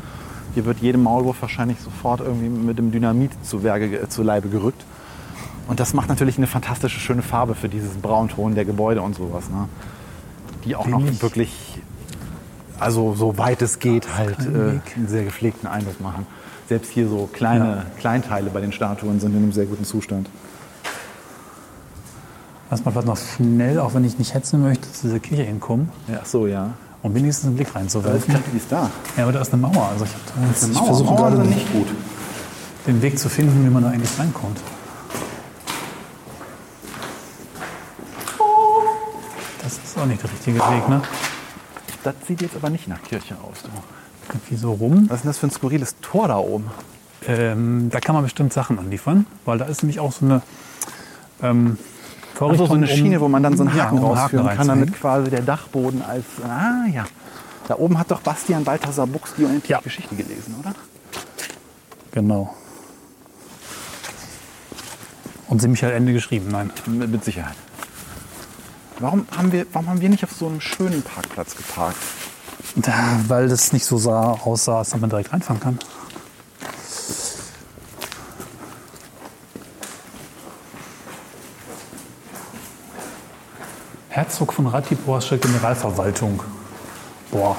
Hier 0.57 0.65
wird 0.65 0.79
jedem 0.79 1.03
Maulwurf 1.03 1.43
wahrscheinlich 1.43 1.79
sofort 1.81 2.21
irgendwie 2.21 2.49
mit 2.49 2.79
dem 2.79 2.91
Dynamit 2.91 3.31
zu, 3.45 3.63
Werke, 3.63 4.09
zu 4.09 4.23
Leibe 4.23 4.49
gerückt. 4.49 4.87
Und 5.69 5.81
das 5.81 5.93
macht 5.93 6.09
natürlich 6.09 6.39
eine 6.39 6.47
fantastische, 6.47 6.99
schöne 6.99 7.21
Farbe 7.21 7.55
für 7.55 7.69
dieses 7.69 7.93
Braunton 7.97 8.55
der 8.55 8.65
Gebäude 8.65 9.03
und 9.03 9.15
sowas. 9.15 9.51
Ne? 9.51 9.69
Die 10.65 10.75
auch 10.75 10.87
noch 10.87 11.03
Wenig. 11.03 11.21
wirklich, 11.21 11.83
also 12.81 13.15
so 13.15 13.37
weit 13.37 13.61
es 13.61 13.81
geht, 13.81 14.17
halt 14.17 14.39
äh, 14.47 14.81
einen 14.97 15.09
sehr 15.09 15.25
gepflegten 15.25 15.69
Eindruck 15.69 16.01
machen. 16.01 16.27
Selbst 16.71 16.91
hier 16.91 17.07
so 17.07 17.29
kleine 17.31 17.85
Kleinteile 17.99 18.49
bei 18.49 18.63
den 18.63 18.73
Statuen 18.73 19.21
sind 19.21 19.33
in 19.33 19.43
einem 19.43 19.53
sehr 19.53 19.67
guten 19.67 19.85
Zustand. 19.85 20.31
Lass 22.71 22.83
mal 22.83 22.93
vielleicht 22.93 23.07
noch 23.09 23.19
schnell, 23.19 23.79
auch 23.79 23.93
wenn 23.93 24.05
ich 24.05 24.19
nicht 24.19 24.33
hetzen 24.33 24.63
möchte, 24.63 24.91
zu 24.91 25.09
dieser 25.09 25.21
Kirche 25.21 25.43
hinkommen, 25.43 25.91
Ja, 26.09 26.21
ach 26.23 26.27
so, 26.27 26.47
ja. 26.47 26.71
Um 27.03 27.15
wenigstens 27.15 27.47
einen 27.47 27.57
Blick 27.57 27.75
reinzuwerfen. 27.75 28.35
Wie 28.53 28.57
ist 28.57 28.71
da? 28.71 28.91
Ja, 29.17 29.25
aber 29.25 29.33
da 29.33 29.41
ist 29.41 29.53
eine 29.53 29.63
Mauer. 29.63 29.89
Also 29.93 30.05
ich, 30.05 30.13
hab 30.13 30.27
da 30.27 30.47
jetzt, 30.49 30.69
ich 30.71 30.79
versuche 30.79 31.05
Mauer 31.05 31.31
gerade 31.31 31.39
nicht 31.49 31.73
gut. 31.73 31.89
den 32.87 33.03
Weg 33.03 33.19
zu 33.19 33.29
finden, 33.29 33.65
wie 33.65 33.71
man 33.71 33.83
da 33.83 33.91
eigentlich 33.91 34.19
reinkommt. 34.19 34.59
Das 39.63 39.79
ist 39.85 39.99
auch 39.99 40.07
nicht 40.07 40.23
der 40.23 40.31
richtige 40.31 40.59
Weg, 40.59 40.89
ne? 40.89 41.03
Das 42.05 42.15
sieht 42.27 42.41
jetzt 42.41 42.55
aber 42.55 42.71
nicht 42.71 42.87
nach 42.87 43.03
Kirche 43.03 43.35
aus. 43.43 43.63
Du. 43.63 43.69
Irgendwie 44.29 44.57
so 44.57 44.73
rum. 44.73 45.07
Was 45.09 45.19
ist 45.19 45.23
denn 45.25 45.31
das 45.31 45.39
für 45.39 45.47
ein 45.47 45.51
skurriles 45.51 45.97
Tor 46.01 46.29
da 46.29 46.39
oben? 46.39 46.71
Ähm, 47.27 47.89
da 47.91 48.01
kann 48.01 48.15
man 48.15 48.25
bestimmt 48.25 48.53
Sachen 48.53 48.79
anliefern, 48.79 49.27
weil 49.45 49.59
da 49.59 49.65
ist 49.65 49.83
nämlich 49.83 49.99
auch 49.99 50.13
so 50.13 50.25
eine 50.25 50.43
ähm, 51.43 51.79
Also 52.39 52.55
so 52.55 52.67
Vorrichtung, 52.67 52.77
eine 52.77 52.87
Schiene, 52.89 53.21
wo 53.21 53.29
man 53.29 53.43
dann 53.43 53.57
so 53.57 53.65
einen 53.65 53.77
ja, 53.77 53.85
Haken 53.85 53.99
um 53.99 54.05
rausführen 54.05 54.49
kann, 54.49 54.69
damit 54.69 54.93
quasi 54.93 55.31
der 55.31 55.43
Dachboden 55.43 56.03
als... 56.03 56.25
Ah 56.45 56.87
ja. 56.93 57.05
Da 57.69 57.77
oben 57.77 57.99
hat 57.99 58.11
doch 58.11 58.21
Bastian 58.21 58.63
Balthasar 58.63 59.07
Buchs 59.07 59.35
die 59.37 59.45
unendliche 59.45 59.73
Ja. 59.73 59.81
Geschichte 59.81 60.15
gelesen, 60.15 60.55
oder? 60.61 60.75
Genau. 62.13 62.55
Und 65.49 65.63
sie 65.63 65.69
Michael 65.69 65.95
Ende 65.95 66.13
geschrieben, 66.13 66.49
nein. 66.51 66.71
Mit, 66.87 67.11
mit 67.11 67.25
Sicherheit. 67.25 67.57
Warum 68.99 69.27
haben, 69.37 69.53
wir, 69.53 69.67
warum 69.73 69.89
haben 69.89 70.01
wir 70.01 70.09
nicht 70.09 70.25
auf 70.25 70.33
so 70.33 70.47
einem 70.47 70.61
schönen 70.61 71.03
Parkplatz 71.03 71.57
geparkt? 71.57 71.99
Da, 72.77 72.93
weil 73.29 73.49
das 73.49 73.73
nicht 73.73 73.85
so 73.85 73.99
sah, 73.99 74.33
aussah, 74.33 74.79
als 74.79 74.95
ob 74.95 75.01
man 75.01 75.11
direkt 75.11 75.33
reinfahren 75.33 75.61
kann. 75.61 75.79
Herzog 84.17 84.55
von 84.55 84.67
Ratiborsche 84.67 85.37
Generalverwaltung. 85.37 86.43
Boah. 87.31 87.55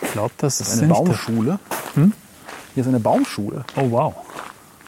Ich 0.00 0.12
glaube, 0.12 0.32
das 0.38 0.60
ist 0.60 0.78
Eine 0.78 0.94
Baumschule. 0.94 1.58
Hier 1.92 2.12
ist 2.76 2.86
eine 2.86 3.00
Baumschule. 3.00 3.64
Oh 3.74 3.90
wow. 3.90 4.14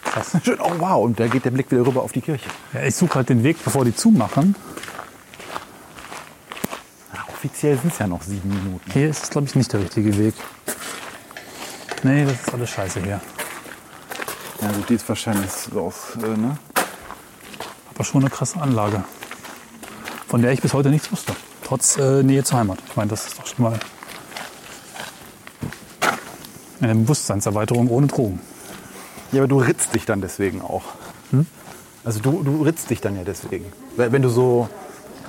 Krass. 0.05 0.37
Schön, 0.45 0.61
oh 0.61 0.71
wow. 0.79 1.05
Und 1.05 1.19
da 1.19 1.27
geht 1.27 1.45
der 1.45 1.51
Blick 1.51 1.69
wieder 1.73 1.85
rüber 1.85 2.03
auf 2.03 2.13
die 2.13 2.21
Kirche. 2.21 2.49
Ja, 2.73 2.85
ich 2.85 2.95
suche 2.95 3.17
halt 3.17 3.29
den 3.29 3.43
Weg, 3.43 3.57
bevor 3.65 3.85
die 3.85 3.97
zumachen. 3.97 4.55
Ja, 7.13 7.25
offiziell 7.27 7.77
sind 7.77 7.93
es 7.93 7.99
ja 7.99 8.07
noch 8.07 8.23
sieben 8.23 8.51
Minuten. 8.51 8.89
Hier 8.93 9.11
ist 9.11 9.25
es, 9.25 9.31
glaube 9.31 9.49
ich, 9.49 9.57
nicht 9.57 9.73
der 9.73 9.81
richtige 9.81 10.17
Weg. 10.17 10.35
Nee, 12.05 12.25
das 12.25 12.35
ist 12.35 12.55
alles 12.55 12.71
scheiße 12.71 13.03
hier. 13.03 13.21
Ja 14.61 14.73
gut, 14.73 14.89
die 14.89 14.95
ist 14.95 15.09
wahrscheinlich 15.09 15.51
so 15.51 15.81
aus, 15.81 16.17
äh, 16.23 16.37
ne? 16.37 16.59
Aber 17.95 18.05
schon 18.05 18.23
eine 18.23 18.31
krasse 18.31 18.61
Anlage. 18.61 19.05
Von 20.29 20.43
der 20.43 20.53
ich 20.53 20.61
bis 20.61 20.75
heute 20.75 20.91
nichts 20.91 21.11
wusste. 21.11 21.35
Trotz 21.65 21.97
äh, 21.97 22.23
Nähe 22.23 22.45
zur 22.45 22.59
Heimat. 22.59 22.79
Ich 22.89 22.97
meine, 22.97 23.11
das 23.11 23.27
ist 23.27 23.39
doch 23.39 23.47
schon 23.47 23.65
mal 23.65 23.81
eine 26.81 26.95
Bewusstseinserweiterung 26.95 27.89
ohne 27.89 28.07
Drogen. 28.07 28.41
Ja, 29.33 29.41
aber 29.41 29.49
du 29.49 29.59
ritzt 29.59 29.95
dich 29.95 30.07
dann 30.07 30.21
deswegen 30.21 30.63
auch. 30.63 30.85
Also 32.03 32.21
du, 32.21 32.43
du 32.43 32.63
ritzt 32.63 32.89
dich 32.91 33.01
dann 33.01 33.17
ja 33.17 33.25
deswegen. 33.25 33.67
Wenn 33.97 34.23
du 34.23 34.31
so 34.31 34.69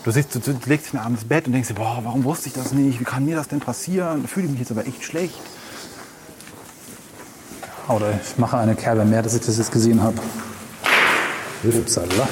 Du, 0.03 0.09
siehst, 0.09 0.33
du, 0.33 0.39
du 0.39 0.57
legst 0.65 0.91
dich 0.91 0.99
abends 0.99 1.21
ins 1.21 1.29
Bett 1.29 1.45
und 1.45 1.53
denkst 1.53 1.67
dir, 1.67 1.75
boah, 1.75 1.99
warum 2.01 2.23
wusste 2.23 2.47
ich 2.47 2.53
das 2.53 2.71
nicht? 2.71 2.99
Wie 2.99 3.03
kann 3.03 3.23
mir 3.23 3.35
das 3.35 3.49
denn 3.49 3.59
passieren? 3.59 4.23
Da 4.23 4.27
fühle 4.27 4.47
ich 4.47 4.51
mich 4.51 4.61
jetzt 4.61 4.71
aber 4.71 4.87
echt 4.87 5.03
schlecht. 5.03 5.39
Oder 7.91 8.11
ich 8.11 8.37
mache 8.37 8.57
eine 8.57 8.75
Kerbe 8.75 9.05
mehr, 9.05 9.21
dass 9.21 9.33
ich 9.33 9.41
das 9.41 9.57
jetzt 9.57 9.71
gesehen 9.71 10.01
habe. 10.01 10.17
Upsala. 11.63 12.27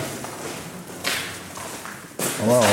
Wow. 2.45 2.65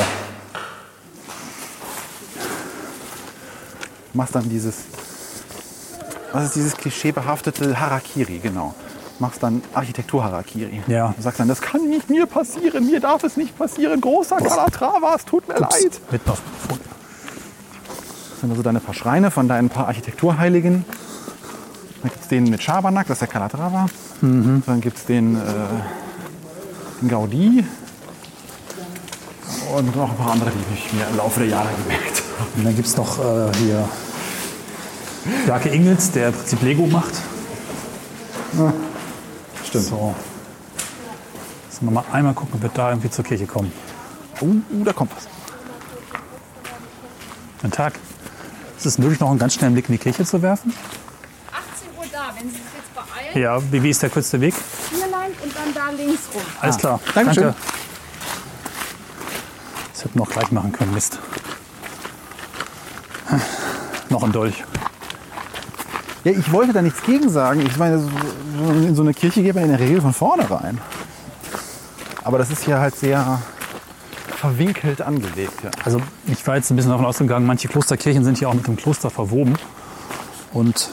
machst 4.17 4.35
dann 4.35 4.49
dieses, 4.49 4.75
was 6.33 6.45
ist 6.45 6.55
dieses 6.55 6.75
klischeebehaftete 6.75 7.79
Harakiri, 7.79 8.39
genau. 8.39 8.73
Machst 9.19 9.41
dann 9.41 9.63
Architektur-Harakiri. 9.73 10.81
Ja. 10.87 11.13
Du 11.15 11.21
sagst 11.23 11.39
dann, 11.39 11.47
das 11.47 11.61
kann 11.61 11.87
nicht 11.87 12.09
mir 12.09 12.25
passieren, 12.25 12.85
mir 12.85 12.99
darf 12.99 13.23
es 13.23 13.37
nicht 13.37 13.57
passieren. 13.57 14.01
Großer 14.01 14.37
Calatrava, 14.37 15.15
es 15.15 15.25
tut 15.25 15.47
mir 15.47 15.59
Ups, 15.59 15.83
leid. 15.83 16.01
dem 16.11 16.19
Folie. 16.67 16.81
Das 18.31 18.41
sind 18.41 18.51
also 18.51 18.61
deine 18.61 18.79
paar 18.79 18.93
Schreine 18.93 19.31
von 19.31 19.47
deinen 19.47 19.69
paar 19.69 19.87
Architekturheiligen. 19.87 20.85
Dann 22.01 22.11
gibt 22.11 22.21
es 22.21 22.27
den 22.27 22.43
mit 22.45 22.61
Schabernack, 22.61 23.07
das 23.07 23.15
ist 23.15 23.21
der 23.21 23.27
Calatrava. 23.27 23.87
Dann 24.21 24.81
gibt 24.81 24.97
es 24.97 25.05
den, 25.05 25.35
äh, 25.35 25.39
den 27.01 27.09
Gaudi. 27.09 27.65
Und 29.75 29.95
noch 29.95 30.09
ein 30.11 30.17
paar 30.17 30.31
andere, 30.31 30.51
die 30.51 30.73
ich 30.73 30.93
mir 30.93 31.07
im 31.09 31.17
Laufe 31.17 31.41
der 31.41 31.49
Jahre 31.49 31.69
gemerkt 31.83 32.23
habe. 32.39 32.49
Und 32.55 32.63
dann 32.65 32.75
gibt 32.75 32.87
es 32.87 32.95
noch 32.95 33.19
äh, 33.19 33.51
hier 33.57 33.87
Jake 35.45 35.69
Ingels, 35.69 36.11
der 36.11 36.29
im 36.29 36.33
Prinzip 36.33 36.61
Lego 36.61 36.87
macht. 36.87 37.13
Stimmt. 39.65 39.85
So. 39.85 40.15
Sollen 41.69 41.81
wir 41.81 41.91
mal 41.91 42.05
einmal 42.11 42.33
gucken, 42.33 42.55
ob 42.55 42.61
wir 42.61 42.71
da 42.73 42.89
irgendwie 42.89 43.09
zur 43.09 43.25
Kirche 43.25 43.45
kommen. 43.45 43.71
Uh, 44.41 44.61
da 44.83 44.93
kommt 44.93 45.11
was. 45.15 45.27
Guten 47.61 47.71
Tag. 47.71 47.99
Ist 48.77 48.85
es 48.85 48.97
möglich, 48.97 49.19
noch 49.19 49.29
einen 49.29 49.39
ganz 49.39 49.55
schnellen 49.55 49.73
Blick 49.73 49.89
in 49.89 49.93
die 49.93 49.99
Kirche 49.99 50.23
zu 50.23 50.41
werfen? 50.41 50.73
18 52.37 52.43
Uhr 52.43 52.43
da, 52.43 52.43
wenn 52.43 52.49
Sie 52.49 52.55
sich 52.55 52.63
jetzt 52.75 52.93
beeilen. 52.93 53.41
Ja, 53.41 53.71
wie, 53.71 53.83
wie 53.83 53.89
ist 53.89 54.01
der 54.01 54.09
kürzeste 54.09 54.41
Weg? 54.41 54.55
Hier 54.89 55.07
lang 55.07 55.31
und 55.43 55.55
dann 55.55 55.73
da 55.73 55.89
links 55.89 56.23
rum. 56.33 56.41
Alles 56.61 56.77
klar. 56.77 56.99
Dankeschön. 57.13 57.43
Danke. 57.43 57.59
Das 59.93 60.03
hätten 60.03 60.19
wir 60.19 60.23
auch 60.23 60.29
gleich 60.29 60.51
machen 60.51 60.71
können. 60.71 60.93
Mist. 60.93 61.19
Noch 64.09 64.23
ein 64.23 64.31
Dolch. 64.31 64.63
Ja, 66.23 66.31
ich 66.31 66.51
wollte 66.51 66.73
da 66.73 66.81
nichts 66.81 67.01
gegen 67.03 67.29
sagen. 67.29 67.65
Ich 67.65 67.77
meine, 67.77 67.95
in 67.95 68.95
so 68.95 69.01
eine 69.01 69.13
Kirche 69.13 69.41
geht 69.41 69.55
man 69.55 69.63
in 69.63 69.71
der 69.71 69.79
Regel 69.79 70.01
von 70.01 70.13
vorne 70.13 70.49
rein. 70.49 70.79
Aber 72.23 72.37
das 72.37 72.51
ist 72.51 72.65
hier 72.65 72.79
halt 72.79 72.95
sehr 72.95 73.41
verwinkelt 74.37 75.01
angelegt. 75.01 75.63
Ja. 75.63 75.71
Also 75.83 76.01
ich 76.27 76.45
war 76.45 76.57
jetzt 76.57 76.69
ein 76.69 76.75
bisschen 76.75 76.91
davon 76.91 77.05
ausgegangen, 77.05 77.45
manche 77.47 77.67
Klosterkirchen 77.67 78.23
sind 78.23 78.39
ja 78.39 78.49
auch 78.49 78.53
mit 78.53 78.67
dem 78.67 78.75
Kloster 78.75 79.09
verwoben. 79.09 79.55
Und 80.53 80.89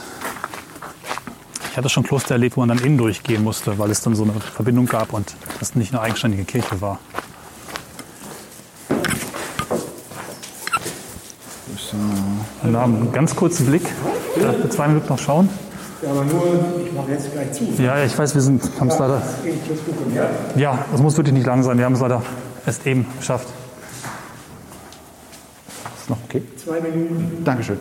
ich 1.75 1.79
hatte 1.79 1.89
schon 1.89 2.05
Kloster 2.05 2.37
erlebt, 2.37 2.57
wo 2.57 2.61
man 2.61 2.69
dann 2.69 2.79
innen 2.87 2.97
durchgehen 2.97 3.43
musste, 3.43 3.77
weil 3.81 3.91
es 3.91 4.01
dann 4.01 4.15
so 4.15 4.23
eine 4.23 4.35
Verbindung 4.35 4.87
gab 4.87 5.13
und 5.13 5.35
das 5.59 5.75
nicht 5.75 5.93
eine 5.93 6.03
eigenständige 6.03 6.45
Kirche 6.45 6.81
war. 6.81 7.01
Wir 12.63 12.79
haben 12.79 12.95
einen 12.95 13.13
ganz 13.13 13.35
kurzen 13.35 13.67
Blick. 13.67 13.83
Darf 14.41 14.55
für 14.59 14.69
zwei 14.69 14.87
Minuten 14.87 15.09
noch 15.09 15.19
schauen? 15.19 15.49
Ja, 16.01 16.11
aber 16.13 16.25
nur, 16.25 16.45
ich 16.87 16.93
mache 16.93 17.11
jetzt 17.11 17.33
gleich 17.33 17.51
zu. 17.51 17.65
Ja, 17.79 17.99
ja, 17.99 18.05
ich 18.05 18.17
weiß, 18.17 18.37
wir 18.37 18.43
sind, 18.43 18.63
haben 18.79 18.89
es 18.91 18.99
leider. 19.01 19.21
Ich? 19.45 20.61
Ja, 20.61 20.85
das 20.93 21.03
muss 21.03 21.17
wirklich 21.17 21.35
nicht 21.35 21.47
lang 21.47 21.65
sein. 21.65 21.77
Wir 21.77 21.87
haben 21.87 21.95
es 21.95 22.01
leider 22.01 22.23
erst 22.65 22.87
eben 22.87 23.05
geschafft. 23.19 23.49
Ist 25.99 26.09
noch 26.09 26.19
okay? 26.23 26.41
Zwei 26.57 26.81
Minuten. 26.81 27.43
Dankeschön. 27.45 27.79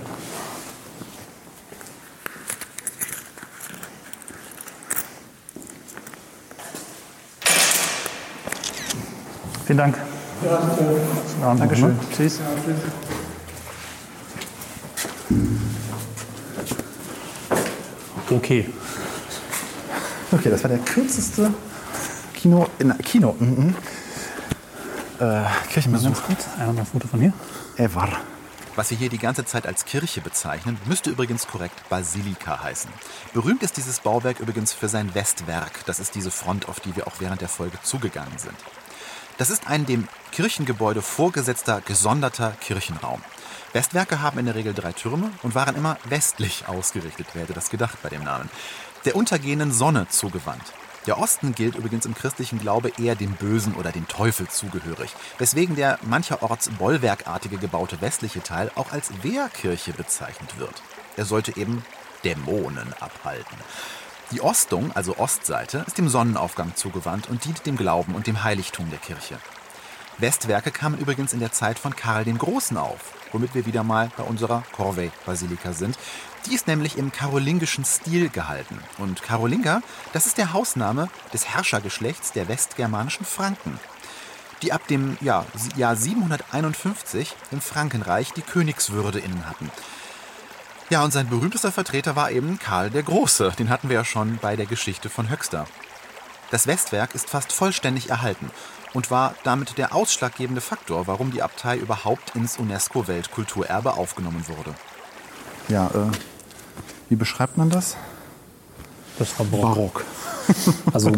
Vielen 9.74 9.92
Dank. 9.92 9.98
Schönen 10.40 11.44
Abend. 11.44 11.62
Dankeschön. 11.62 11.88
Ne? 11.88 12.00
Tschüss. 12.16 12.40
Okay. 18.30 18.70
Okay, 20.32 20.50
das 20.52 20.62
war 20.64 20.70
der 20.70 20.78
kürzeste 20.78 21.52
Kino, 22.36 22.68
in, 22.78 22.96
Kino, 23.00 23.36
mhm. 23.40 23.76
äh, 25.20 25.42
Kirchenbesuch 25.72 26.06
Ganz 26.06 26.22
kurz. 26.22 26.48
Einmal 26.60 26.76
noch 26.76 26.82
ein 26.82 26.86
Foto 26.86 27.08
von 27.08 27.20
hier. 27.20 27.34
ever. 27.78 28.10
Was 28.76 28.92
wir 28.92 28.98
hier 29.00 29.10
die 29.10 29.18
ganze 29.18 29.44
Zeit 29.44 29.66
als 29.66 29.86
Kirche 29.86 30.22
bezeichnen, 30.22 30.78
müsste 30.86 31.10
übrigens 31.10 31.48
korrekt 31.48 31.90
Basilika 31.90 32.62
heißen. 32.62 32.92
Berühmt 33.34 33.64
ist 33.64 33.78
dieses 33.78 34.02
Bauwerk 34.02 34.40
übrigens 34.40 34.72
für 34.72 34.88
sein 34.88 35.16
Westwerk. 35.16 35.84
Das 35.88 36.00
ist 36.00 36.14
diese 36.14 36.30
Front, 36.30 36.70
auf 36.70 36.80
die 36.80 36.96
wir 36.96 37.08
auch 37.08 37.14
während 37.18 37.42
der 37.42 37.50
Folge 37.50 37.80
zugegangen 37.82 38.38
sind. 38.38 38.56
Das 39.38 39.50
ist 39.50 39.68
ein 39.68 39.86
dem 39.86 40.08
Kirchengebäude 40.32 41.02
vorgesetzter, 41.02 41.82
gesonderter 41.82 42.52
Kirchenraum. 42.62 43.22
Westwerke 43.74 44.22
haben 44.22 44.38
in 44.38 44.46
der 44.46 44.54
Regel 44.54 44.76
drei 44.76 44.92
Türme 44.92 45.32
und 45.42 45.56
waren 45.56 45.76
immer 45.76 45.98
westlich 46.06 46.68
ausgerichtet, 46.68 47.28
wer 47.34 47.46
das 47.46 47.72
gedacht 47.72 47.98
bei 48.04 48.10
dem 48.10 48.24
Namen. 48.24 48.50
Der 49.06 49.16
untergehenden 49.16 49.72
Sonne 49.72 50.08
zugewandt. 50.08 50.74
Der 51.08 51.18
Osten 51.18 51.54
gilt 51.54 51.76
übrigens 51.76 52.06
im 52.06 52.14
christlichen 52.14 52.60
Glaube 52.60 52.92
eher 52.98 53.16
dem 53.16 53.34
Bösen 53.34 53.74
oder 53.74 53.92
dem 53.92 54.08
Teufel 54.08 54.48
zugehörig, 54.48 55.14
weswegen 55.40 55.76
der 55.76 55.98
mancherorts 56.04 56.70
bollwerkartige 56.70 57.58
gebaute 57.58 58.00
westliche 58.00 58.42
Teil 58.42 58.72
auch 58.76 58.92
als 58.92 59.12
Wehrkirche 59.24 59.92
bezeichnet 59.94 60.60
wird. 60.60 60.82
Er 61.18 61.26
sollte 61.26 61.58
eben 61.58 61.84
Dämonen 62.24 62.94
abhalten. 63.02 63.58
Die 64.32 64.42
Ostung, 64.42 64.92
also 64.94 65.18
Ostseite, 65.18 65.84
ist 65.86 65.98
dem 65.98 66.10
Sonnenaufgang 66.10 66.76
zugewandt 66.76 67.30
und 67.30 67.46
dient 67.46 67.66
dem 67.66 67.78
Glauben 67.78 68.16
und 68.16 68.28
dem 68.28 68.44
Heiligtum 68.44 68.90
der 68.90 69.00
Kirche. 69.00 69.38
Westwerke 70.18 70.72
kamen 70.72 70.98
übrigens 70.98 71.34
in 71.34 71.40
der 71.40 71.52
Zeit 71.52 71.80
von 71.80 71.96
Karl 71.96 72.24
dem 72.24 72.38
Großen 72.38 72.78
auf, 72.78 73.14
womit 73.32 73.56
wir 73.56 73.66
wieder 73.66 73.84
mal 73.84 74.12
bei 74.16 74.24
unserer 74.24 74.64
Corvey-Basilika 74.74 75.74
sind. 75.74 75.98
Die 76.46 76.54
ist 76.54 76.68
nämlich 76.68 76.98
im 76.98 77.12
karolingischen 77.12 77.86
Stil 77.86 78.30
gehalten. 78.30 78.80
Und 78.98 79.24
Karolinger, 79.24 79.82
das 80.14 80.26
ist 80.28 80.38
der 80.38 80.54
Hausname 80.54 81.10
des 81.34 81.48
Herrschergeschlechts 81.48 82.32
der 82.32 82.48
westgermanischen 82.48 83.26
Franken, 83.26 83.80
die 84.62 84.72
ab 84.72 84.88
dem 84.88 85.18
ja, 85.22 85.46
Jahr 85.76 85.96
751 85.96 87.36
im 87.52 87.62
Frankenreich 87.62 88.32
die 88.34 88.42
Königswürde 88.42 89.20
innen 89.20 89.48
hatten. 89.50 89.72
Ja, 90.90 91.04
und 91.04 91.12
sein 91.12 91.30
berühmtester 91.30 91.72
Vertreter 91.72 92.16
war 92.16 92.32
eben 92.32 92.60
Karl 92.60 92.90
der 92.90 93.04
Große. 93.04 93.54
Den 93.58 93.70
hatten 93.70 93.90
wir 93.90 93.96
ja 93.96 94.06
schon 94.06 94.38
bei 94.42 94.56
der 94.56 94.66
Geschichte 94.66 95.10
von 95.10 95.30
Höxter. 95.30 95.66
Das 96.52 96.68
Westwerk 96.68 97.16
ist 97.16 97.30
fast 97.30 97.52
vollständig 97.52 98.10
erhalten 98.10 98.52
und 98.94 99.10
war 99.10 99.34
damit 99.44 99.78
der 99.78 99.96
ausschlaggebende 99.96 100.62
Faktor, 100.62 101.08
warum 101.08 101.32
die 101.32 101.42
Abtei 101.42 101.78
überhaupt 101.78 102.36
ins 102.36 102.58
UNESCO-Weltkulturerbe 102.58 103.94
aufgenommen 103.94 104.46
wurde. 104.48 104.76
Ja, 105.68 105.88
äh, 105.88 106.12
wie 107.10 107.16
beschreibt 107.16 107.58
man 107.58 107.70
das? 107.70 107.96
Das 109.18 109.38
war 109.40 109.46
Barock. 109.46 109.76
Barock. 109.76 110.06
Also 110.94 111.12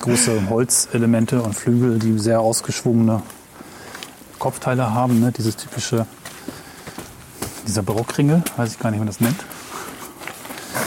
große 0.00 0.50
Holzelemente 0.50 1.40
und 1.40 1.54
Flügel, 1.54 1.98
die 1.98 2.18
sehr 2.18 2.40
ausgeschwungene 2.40 3.22
Kopfteile 4.38 4.92
haben. 4.92 5.18
Ne? 5.20 5.32
Dieses 5.32 5.56
typische, 5.56 6.06
dieser 7.66 7.82
Barockringel, 7.82 8.42
weiß 8.56 8.72
ich 8.72 8.78
gar 8.78 8.90
nicht, 8.90 8.98
wie 8.98 9.00
man 9.00 9.08
das 9.08 9.20
nennt. 9.20 9.44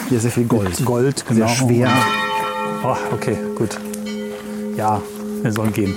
Hier 0.09 0.19
sehr 0.19 0.31
viel 0.31 0.45
Gold. 0.45 0.83
Gold, 0.85 1.25
genau. 1.27 1.47
Sehr 1.47 1.55
schwer. 1.55 1.91
Oh, 2.83 2.95
okay, 3.13 3.37
gut. 3.55 3.77
Ja, 4.75 5.01
wir 5.41 5.51
sollen 5.51 5.73
gehen. 5.73 5.95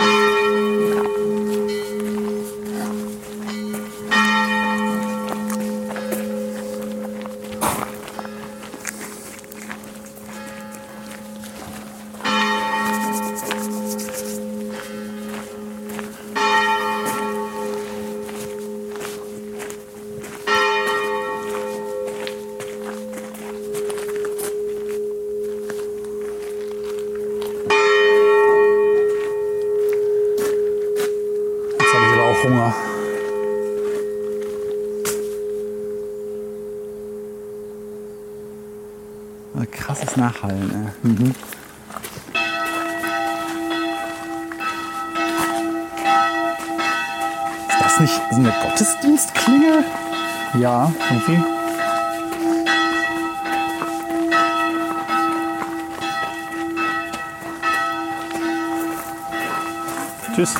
Tschüss. 60.35 60.55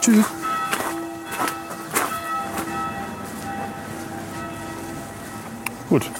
Tschüss. 0.00 0.24
Gut. 5.90 6.10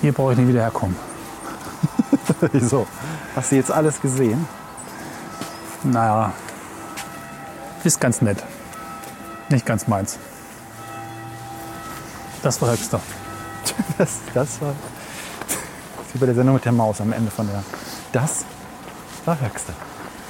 Hier 0.00 0.12
brauche 0.12 0.32
ich 0.32 0.38
nicht 0.38 0.48
wieder 0.48 0.60
herkommen. 0.60 0.96
Wieso? 2.52 2.86
Hast 3.34 3.50
du 3.50 3.56
jetzt 3.56 3.72
alles 3.72 4.00
gesehen? 4.00 4.46
Naja, 5.82 6.32
ist 7.82 8.00
ganz 8.00 8.20
nett. 8.22 8.44
Nicht 9.48 9.66
ganz 9.66 9.88
meins. 9.88 10.18
Das 12.42 12.60
war 12.62 12.70
Höchster. 12.70 13.00
Das, 13.98 14.18
das 14.34 14.60
war. 14.60 14.74
Das 15.96 16.06
ist 16.06 16.14
wie 16.14 16.18
bei 16.18 16.26
der 16.26 16.34
Sendung 16.34 16.54
mit 16.54 16.64
der 16.64 16.72
Maus 16.72 17.00
am 17.00 17.12
Ende 17.12 17.30
von 17.30 17.46
der. 17.46 17.62
Das 18.12 18.44
war 19.24 19.40
Höchste. 19.40 19.72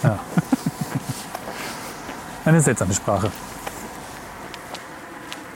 Ja. 0.02 0.18
Eine 2.44 2.60
seltsame 2.60 2.94
Sprache. 2.94 3.30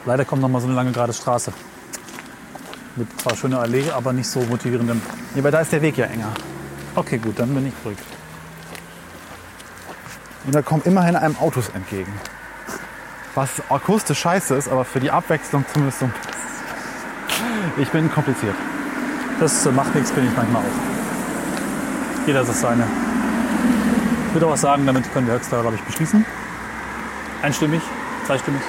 Leider 0.07 0.24
kommt 0.24 0.43
noch 0.43 0.49
mal 0.49 0.61
so 0.61 0.66
eine 0.66 0.74
lange 0.74 0.93
gerade 0.93 1.12
Straße. 1.12 1.53
Mit 2.97 3.20
zwar 3.20 3.36
schöner 3.36 3.61
Allee, 3.61 3.91
aber 3.91 4.12
nicht 4.12 4.28
so 4.28 4.41
motivierendem. 4.41 5.01
Ja, 5.34 5.41
aber 5.41 5.51
da 5.51 5.61
ist 5.61 5.72
der 5.72 5.82
Weg 5.82 5.97
ja 5.97 6.07
enger. 6.07 6.32
Okay, 6.95 7.18
gut, 7.18 7.38
dann 7.38 7.55
bin 7.55 7.66
ich 7.66 7.74
beruhigt. 7.74 8.03
Und 10.47 10.55
da 10.55 10.62
kommen 10.62 10.82
immerhin 10.84 11.16
einem 11.16 11.36
Autos 11.38 11.68
entgegen. 11.68 12.12
Was 13.34 13.62
akustisch 13.68 14.18
scheiße 14.18 14.57
ist, 14.57 14.68
aber 14.68 14.84
für 14.84 14.99
die 14.99 15.11
Abwechslung 15.11 15.64
zumindest 15.72 16.01
so 16.01 16.07
ein 16.07 16.12
bisschen. 16.12 17.82
Ich 17.82 17.88
bin 17.91 18.11
kompliziert. 18.11 18.57
Das 19.38 19.64
macht 19.66 19.95
nichts, 19.95 20.11
bin 20.11 20.26
ich 20.26 20.36
manchmal 20.36 20.62
auch. 20.62 22.26
Jeder 22.26 22.43
das 22.43 22.61
seine. 22.61 22.84
Ich 24.31 24.35
würde 24.35 24.47
auch 24.47 24.57
sagen, 24.57 24.87
damit 24.87 25.12
können 25.12 25.26
wir 25.26 25.35
Höxter, 25.35 25.61
glaube 25.61 25.74
ich, 25.74 25.83
beschließen. 25.83 26.24
Einstimmig, 27.43 27.83
zweistimmig. 28.26 28.62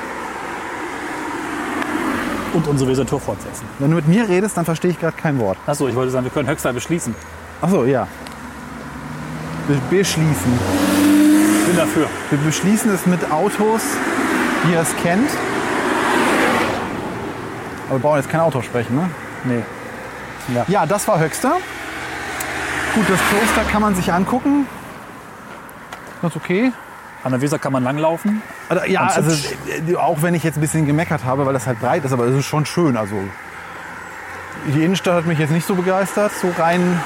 Und 2.54 2.68
unsere 2.68 2.90
Weser-Tour 2.90 3.20
fortsetzen. 3.20 3.68
Wenn 3.78 3.92
du 3.92 3.98
mit 3.98 4.08
mir 4.08 4.28
redest, 4.28 4.58
dann 4.58 4.66
verstehe 4.66 4.90
ich 4.90 5.00
gerade 5.00 5.16
kein 5.16 5.38
Wort. 5.38 5.60
Achso, 5.68 5.88
ich 5.88 5.94
wollte 5.94 6.10
sagen, 6.10 6.26
wir 6.26 6.32
können 6.32 6.50
Höxter 6.50 6.74
beschließen. 6.74 7.14
Achso, 7.62 7.86
ja. 7.86 8.08
Wir 9.68 9.78
beschließen. 9.92 10.60
Ich 11.60 11.68
bin 11.68 11.78
dafür. 11.78 12.08
Wir 12.32 12.40
beschließen 12.40 12.92
es 12.92 13.06
mit 13.06 13.32
Autos, 13.32 13.84
wie 14.64 14.74
ihr 14.74 14.80
es 14.80 14.96
kennt. 15.04 15.30
Aber 17.88 18.00
wir 18.00 18.02
brauchen 18.02 18.18
jetzt 18.18 18.30
kein 18.30 18.42
Auto 18.42 18.64
sprechen, 18.64 18.96
ne? 18.96 19.12
Nee. 19.44 19.64
Ja, 20.68 20.88
das 20.88 21.08
war 21.08 21.20
Höxter. 21.20 21.58
Gut, 22.96 23.06
das 23.08 23.20
Kloster 23.30 23.72
kann 23.72 23.84
man 23.84 23.94
sich 23.94 24.12
angucken. 24.12 24.66
Ist 26.24 26.36
okay. 26.36 26.72
An 27.24 27.32
der 27.32 27.42
Weser 27.42 27.60
kann 27.60 27.72
man 27.72 27.84
langlaufen. 27.84 28.42
Also, 28.70 28.86
ja, 28.86 29.02
Ganz 29.02 29.18
also 29.18 29.50
äh, 29.88 29.96
auch 29.96 30.22
wenn 30.22 30.34
ich 30.34 30.44
jetzt 30.44 30.58
ein 30.58 30.62
bisschen 30.62 30.86
gemeckert 30.86 31.24
habe, 31.24 31.46
weil 31.46 31.54
das 31.54 31.68
halt 31.68 31.80
breit 31.80 32.04
ist, 32.04 32.14
aber 32.14 32.26
es 32.26 32.36
ist 32.36 32.46
schon 32.46 32.66
schön. 32.66 32.98
Also 32.98 33.16
die 34.74 34.84
Innenstadt 34.84 35.16
hat 35.16 35.26
mich 35.26 35.40
jetzt 35.40 35.52
nicht 35.52 35.66
so 35.66 35.76
begeistert. 35.76 36.32
So 36.34 36.52
rein. 36.58 37.00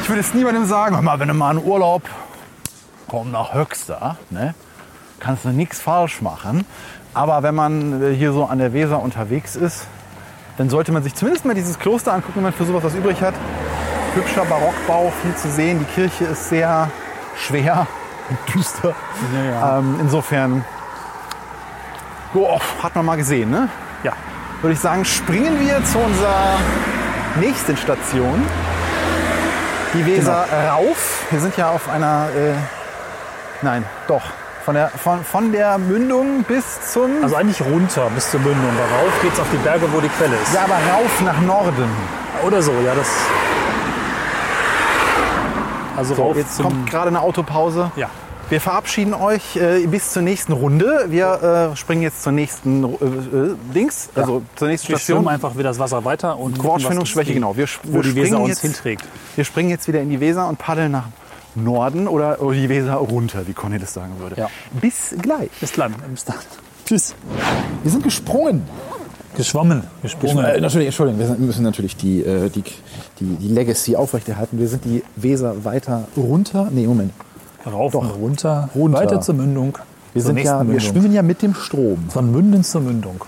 Ich 0.00 0.08
würde 0.08 0.20
jetzt 0.20 0.34
niemandem 0.34 0.66
sagen, 0.66 1.02
mal, 1.04 1.20
wenn 1.20 1.28
du 1.28 1.34
mal 1.34 1.56
in 1.56 1.64
Urlaub 1.64 2.02
komm 3.08 3.30
nach 3.30 3.52
Höxter, 3.54 4.16
ne, 4.30 4.54
kannst 5.20 5.44
du 5.44 5.50
nichts 5.50 5.80
falsch 5.80 6.22
machen. 6.22 6.64
Aber 7.14 7.42
wenn 7.42 7.54
man 7.54 8.02
äh, 8.02 8.14
hier 8.14 8.32
so 8.32 8.46
an 8.46 8.58
der 8.58 8.72
Weser 8.72 9.02
unterwegs 9.02 9.54
ist, 9.54 9.86
dann 10.56 10.70
sollte 10.70 10.92
man 10.92 11.02
sich 11.02 11.14
zumindest 11.14 11.44
mal 11.44 11.54
dieses 11.54 11.78
Kloster 11.78 12.12
angucken, 12.12 12.36
wenn 12.36 12.44
man 12.44 12.52
für 12.52 12.64
sowas 12.64 12.82
was 12.84 12.94
übrig 12.94 13.20
hat. 13.20 13.34
Hübscher 14.14 14.44
Barockbau, 14.44 15.12
viel 15.22 15.34
zu 15.36 15.50
sehen. 15.50 15.78
Die 15.80 15.94
Kirche 15.94 16.24
ist 16.24 16.48
sehr 16.48 16.90
schwer 17.36 17.86
und 18.28 18.54
düster. 18.54 18.94
Ja, 19.34 19.50
ja. 19.50 19.78
Ähm, 19.78 19.96
insofern, 20.00 20.64
oh, 22.34 22.58
hat 22.82 22.94
man 22.94 23.04
mal 23.04 23.16
gesehen, 23.16 23.50
ne? 23.50 23.68
Ja. 24.02 24.12
Würde 24.60 24.74
ich 24.74 24.80
sagen, 24.80 25.04
springen 25.04 25.58
wir 25.60 25.84
zu 25.84 25.98
unserer 25.98 26.58
nächsten 27.40 27.76
Station. 27.76 28.42
Die 29.94 30.06
Weser 30.06 30.46
rauf. 30.70 31.26
Wir 31.30 31.40
sind 31.40 31.56
ja 31.56 31.68
auf 31.70 31.88
einer, 31.88 32.28
äh, 32.34 32.54
nein, 33.60 33.84
doch, 34.08 34.22
von 34.64 34.74
der, 34.74 34.88
von, 34.88 35.24
von 35.24 35.52
der 35.52 35.76
Mündung 35.78 36.44
bis 36.44 36.92
zum, 36.92 37.22
Also 37.22 37.36
eigentlich 37.36 37.60
runter 37.60 38.08
bis 38.14 38.30
zur 38.30 38.40
Mündung. 38.40 38.70
Darauf 38.76 39.20
geht's 39.20 39.38
auf 39.40 39.46
die 39.52 39.56
Berge, 39.58 39.86
wo 39.92 40.00
die 40.00 40.08
Quelle 40.08 40.36
ist. 40.36 40.54
ja, 40.54 40.62
aber 40.62 40.74
rauf 40.74 41.20
nach 41.24 41.40
Norden. 41.40 41.90
Oder 42.46 42.62
so, 42.62 42.72
ja, 42.84 42.94
das. 42.94 43.08
Also 46.10 46.14
So, 46.14 46.34
jetzt 46.36 46.60
kommt 46.60 46.90
gerade 46.90 47.08
eine 47.08 47.20
Autopause. 47.20 47.90
ja. 47.96 48.10
Wir 48.48 48.60
verabschieden 48.60 49.14
euch 49.14 49.56
äh, 49.56 49.86
bis 49.86 50.12
zur 50.12 50.20
nächsten 50.20 50.52
Runde. 50.52 51.06
Wir 51.08 51.70
äh, 51.72 51.76
springen 51.76 52.02
jetzt 52.02 52.22
zur 52.22 52.32
nächsten 52.32 52.84
äh, 52.84 52.96
Dings, 53.74 54.10
also 54.14 54.42
zur 54.56 54.68
nächsten 54.68 54.88
Wir 54.88 54.98
schwimmen 54.98 55.22
Station. 55.22 55.28
einfach 55.28 55.54
wieder 55.54 55.70
das 55.70 55.78
Wasser 55.78 56.04
weiter 56.04 56.38
und 56.38 56.62
Wortfindungsschwäche, 56.62 57.32
genau. 57.32 57.56
Wir, 57.56 57.66
wir 57.84 58.02
die 58.02 58.14
Weser 58.14 58.26
springen 58.26 58.42
uns 58.42 58.48
jetzt, 58.50 58.60
hinträgt. 58.60 59.04
Wir 59.36 59.44
springen 59.44 59.70
jetzt 59.70 59.88
wieder 59.88 60.02
in 60.02 60.10
die 60.10 60.20
Weser 60.20 60.48
und 60.48 60.58
paddeln 60.58 60.92
nach 60.92 61.06
Norden 61.54 62.06
oder 62.06 62.42
oder 62.42 62.54
die 62.54 62.68
Weser 62.68 62.94
runter, 62.94 63.46
wie 63.46 63.54
Conny 63.54 63.78
das 63.78 63.94
sagen 63.94 64.18
würde. 64.18 64.36
Ja. 64.38 64.48
Bis 64.72 65.14
gleich. 65.22 65.48
Bis 65.58 65.72
dann. 65.72 65.94
Bis 66.10 66.24
dann. 66.26 66.36
Tschüss. 66.84 67.14
Wir 67.82 67.90
sind 67.90 68.02
gesprungen. 68.04 68.68
Geschwommen, 69.36 69.84
gesprungen. 70.02 70.44
Äh, 70.44 70.60
natürlich, 70.60 70.86
Entschuldigung, 70.88 71.20
wir 71.20 71.34
müssen 71.46 71.62
natürlich 71.62 71.96
die, 71.96 72.22
äh, 72.22 72.50
die, 72.50 72.62
die, 73.18 73.24
die 73.36 73.48
Legacy 73.48 73.96
aufrechterhalten. 73.96 74.58
Wir 74.58 74.68
sind 74.68 74.84
die 74.84 75.02
Weser 75.16 75.64
weiter 75.64 76.04
runter. 76.16 76.68
Nee, 76.70 76.86
Moment. 76.86 77.12
Rauf 77.64 77.94
und 77.94 78.08
runter, 78.10 78.68
Runter. 78.74 78.98
weiter 78.98 79.20
zur 79.20 79.34
Mündung. 79.36 79.78
Wir, 80.12 80.22
zur 80.22 80.34
sind 80.34 80.44
ja, 80.44 80.66
wir 80.68 80.80
schwimmen 80.80 81.12
ja 81.12 81.22
mit 81.22 81.40
dem 81.42 81.54
Strom. 81.54 82.10
Von 82.10 82.30
Münden 82.30 82.62
zur 82.64 82.82
Mündung. 82.82 83.24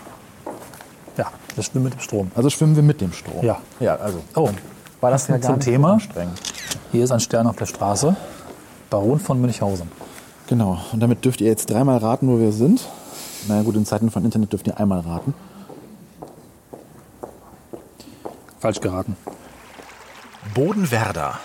Ja, 1.16 1.26
wir 1.54 1.62
schwimmen 1.64 1.84
mit 1.84 1.94
dem 1.94 2.00
Strom. 2.00 2.30
Also 2.34 2.50
schwimmen 2.50 2.76
wir 2.76 2.82
mit 2.82 3.00
dem 3.00 3.12
Strom. 3.12 3.42
Ja. 3.44 3.58
Ja, 3.80 3.96
also. 3.96 4.18
Oh, 4.34 4.50
War 5.00 5.10
das 5.10 5.28
ja 5.28 5.36
Passend 5.36 5.42
gar 5.42 5.50
zum 5.52 5.60
Thema. 5.60 5.92
anstrengend. 5.94 6.38
hier 6.92 7.04
ist 7.04 7.12
ein 7.12 7.20
Stern 7.20 7.46
auf 7.46 7.56
der 7.56 7.66
Straße. 7.66 8.14
Baron 8.90 9.20
von 9.20 9.40
Münchhausen. 9.40 9.88
Genau. 10.48 10.78
Und 10.92 11.00
damit 11.00 11.24
dürft 11.24 11.40
ihr 11.40 11.48
jetzt 11.48 11.70
dreimal 11.70 11.98
raten, 11.98 12.28
wo 12.28 12.38
wir 12.38 12.52
sind. 12.52 12.86
Naja 13.48 13.62
gut, 13.62 13.76
in 13.76 13.86
Zeiten 13.86 14.10
von 14.10 14.24
Internet 14.24 14.52
dürft 14.52 14.66
ihr 14.66 14.78
einmal 14.78 15.00
raten. 15.00 15.32
Falsch 18.64 18.80
geraten. 18.80 19.14
Bodenwerder. 20.54 21.38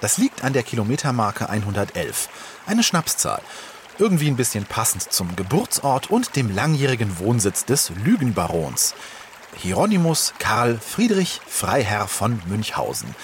Das 0.00 0.16
liegt 0.16 0.42
an 0.42 0.54
der 0.54 0.62
Kilometermarke 0.62 1.50
111. 1.50 2.30
Eine 2.64 2.82
Schnapszahl. 2.82 3.42
Irgendwie 3.98 4.28
ein 4.28 4.36
bisschen 4.36 4.64
passend 4.64 5.02
zum 5.02 5.36
Geburtsort 5.36 6.10
und 6.10 6.34
dem 6.34 6.50
langjährigen 6.54 7.18
Wohnsitz 7.18 7.66
des 7.66 7.92
Lügenbarons. 8.02 8.94
Hieronymus 9.56 10.32
Karl 10.38 10.78
Friedrich 10.78 11.42
Freiherr 11.46 12.08
von 12.08 12.40
Münchhausen. 12.46 13.14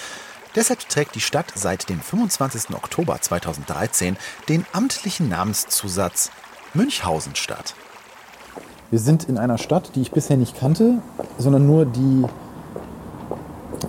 Deshalb 0.54 0.86
trägt 0.90 1.14
die 1.14 1.22
Stadt 1.22 1.52
seit 1.54 1.88
dem 1.88 2.02
25. 2.02 2.74
Oktober 2.74 3.18
2013 3.18 4.18
den 4.50 4.66
amtlichen 4.74 5.30
Namenszusatz 5.30 6.30
Münchhausenstadt. 6.74 7.74
Wir 8.90 8.98
sind 8.98 9.24
in 9.24 9.38
einer 9.38 9.56
Stadt, 9.56 9.92
die 9.94 10.02
ich 10.02 10.10
bisher 10.10 10.36
nicht 10.36 10.58
kannte, 10.58 10.98
sondern 11.38 11.66
nur 11.66 11.86
die. 11.86 12.26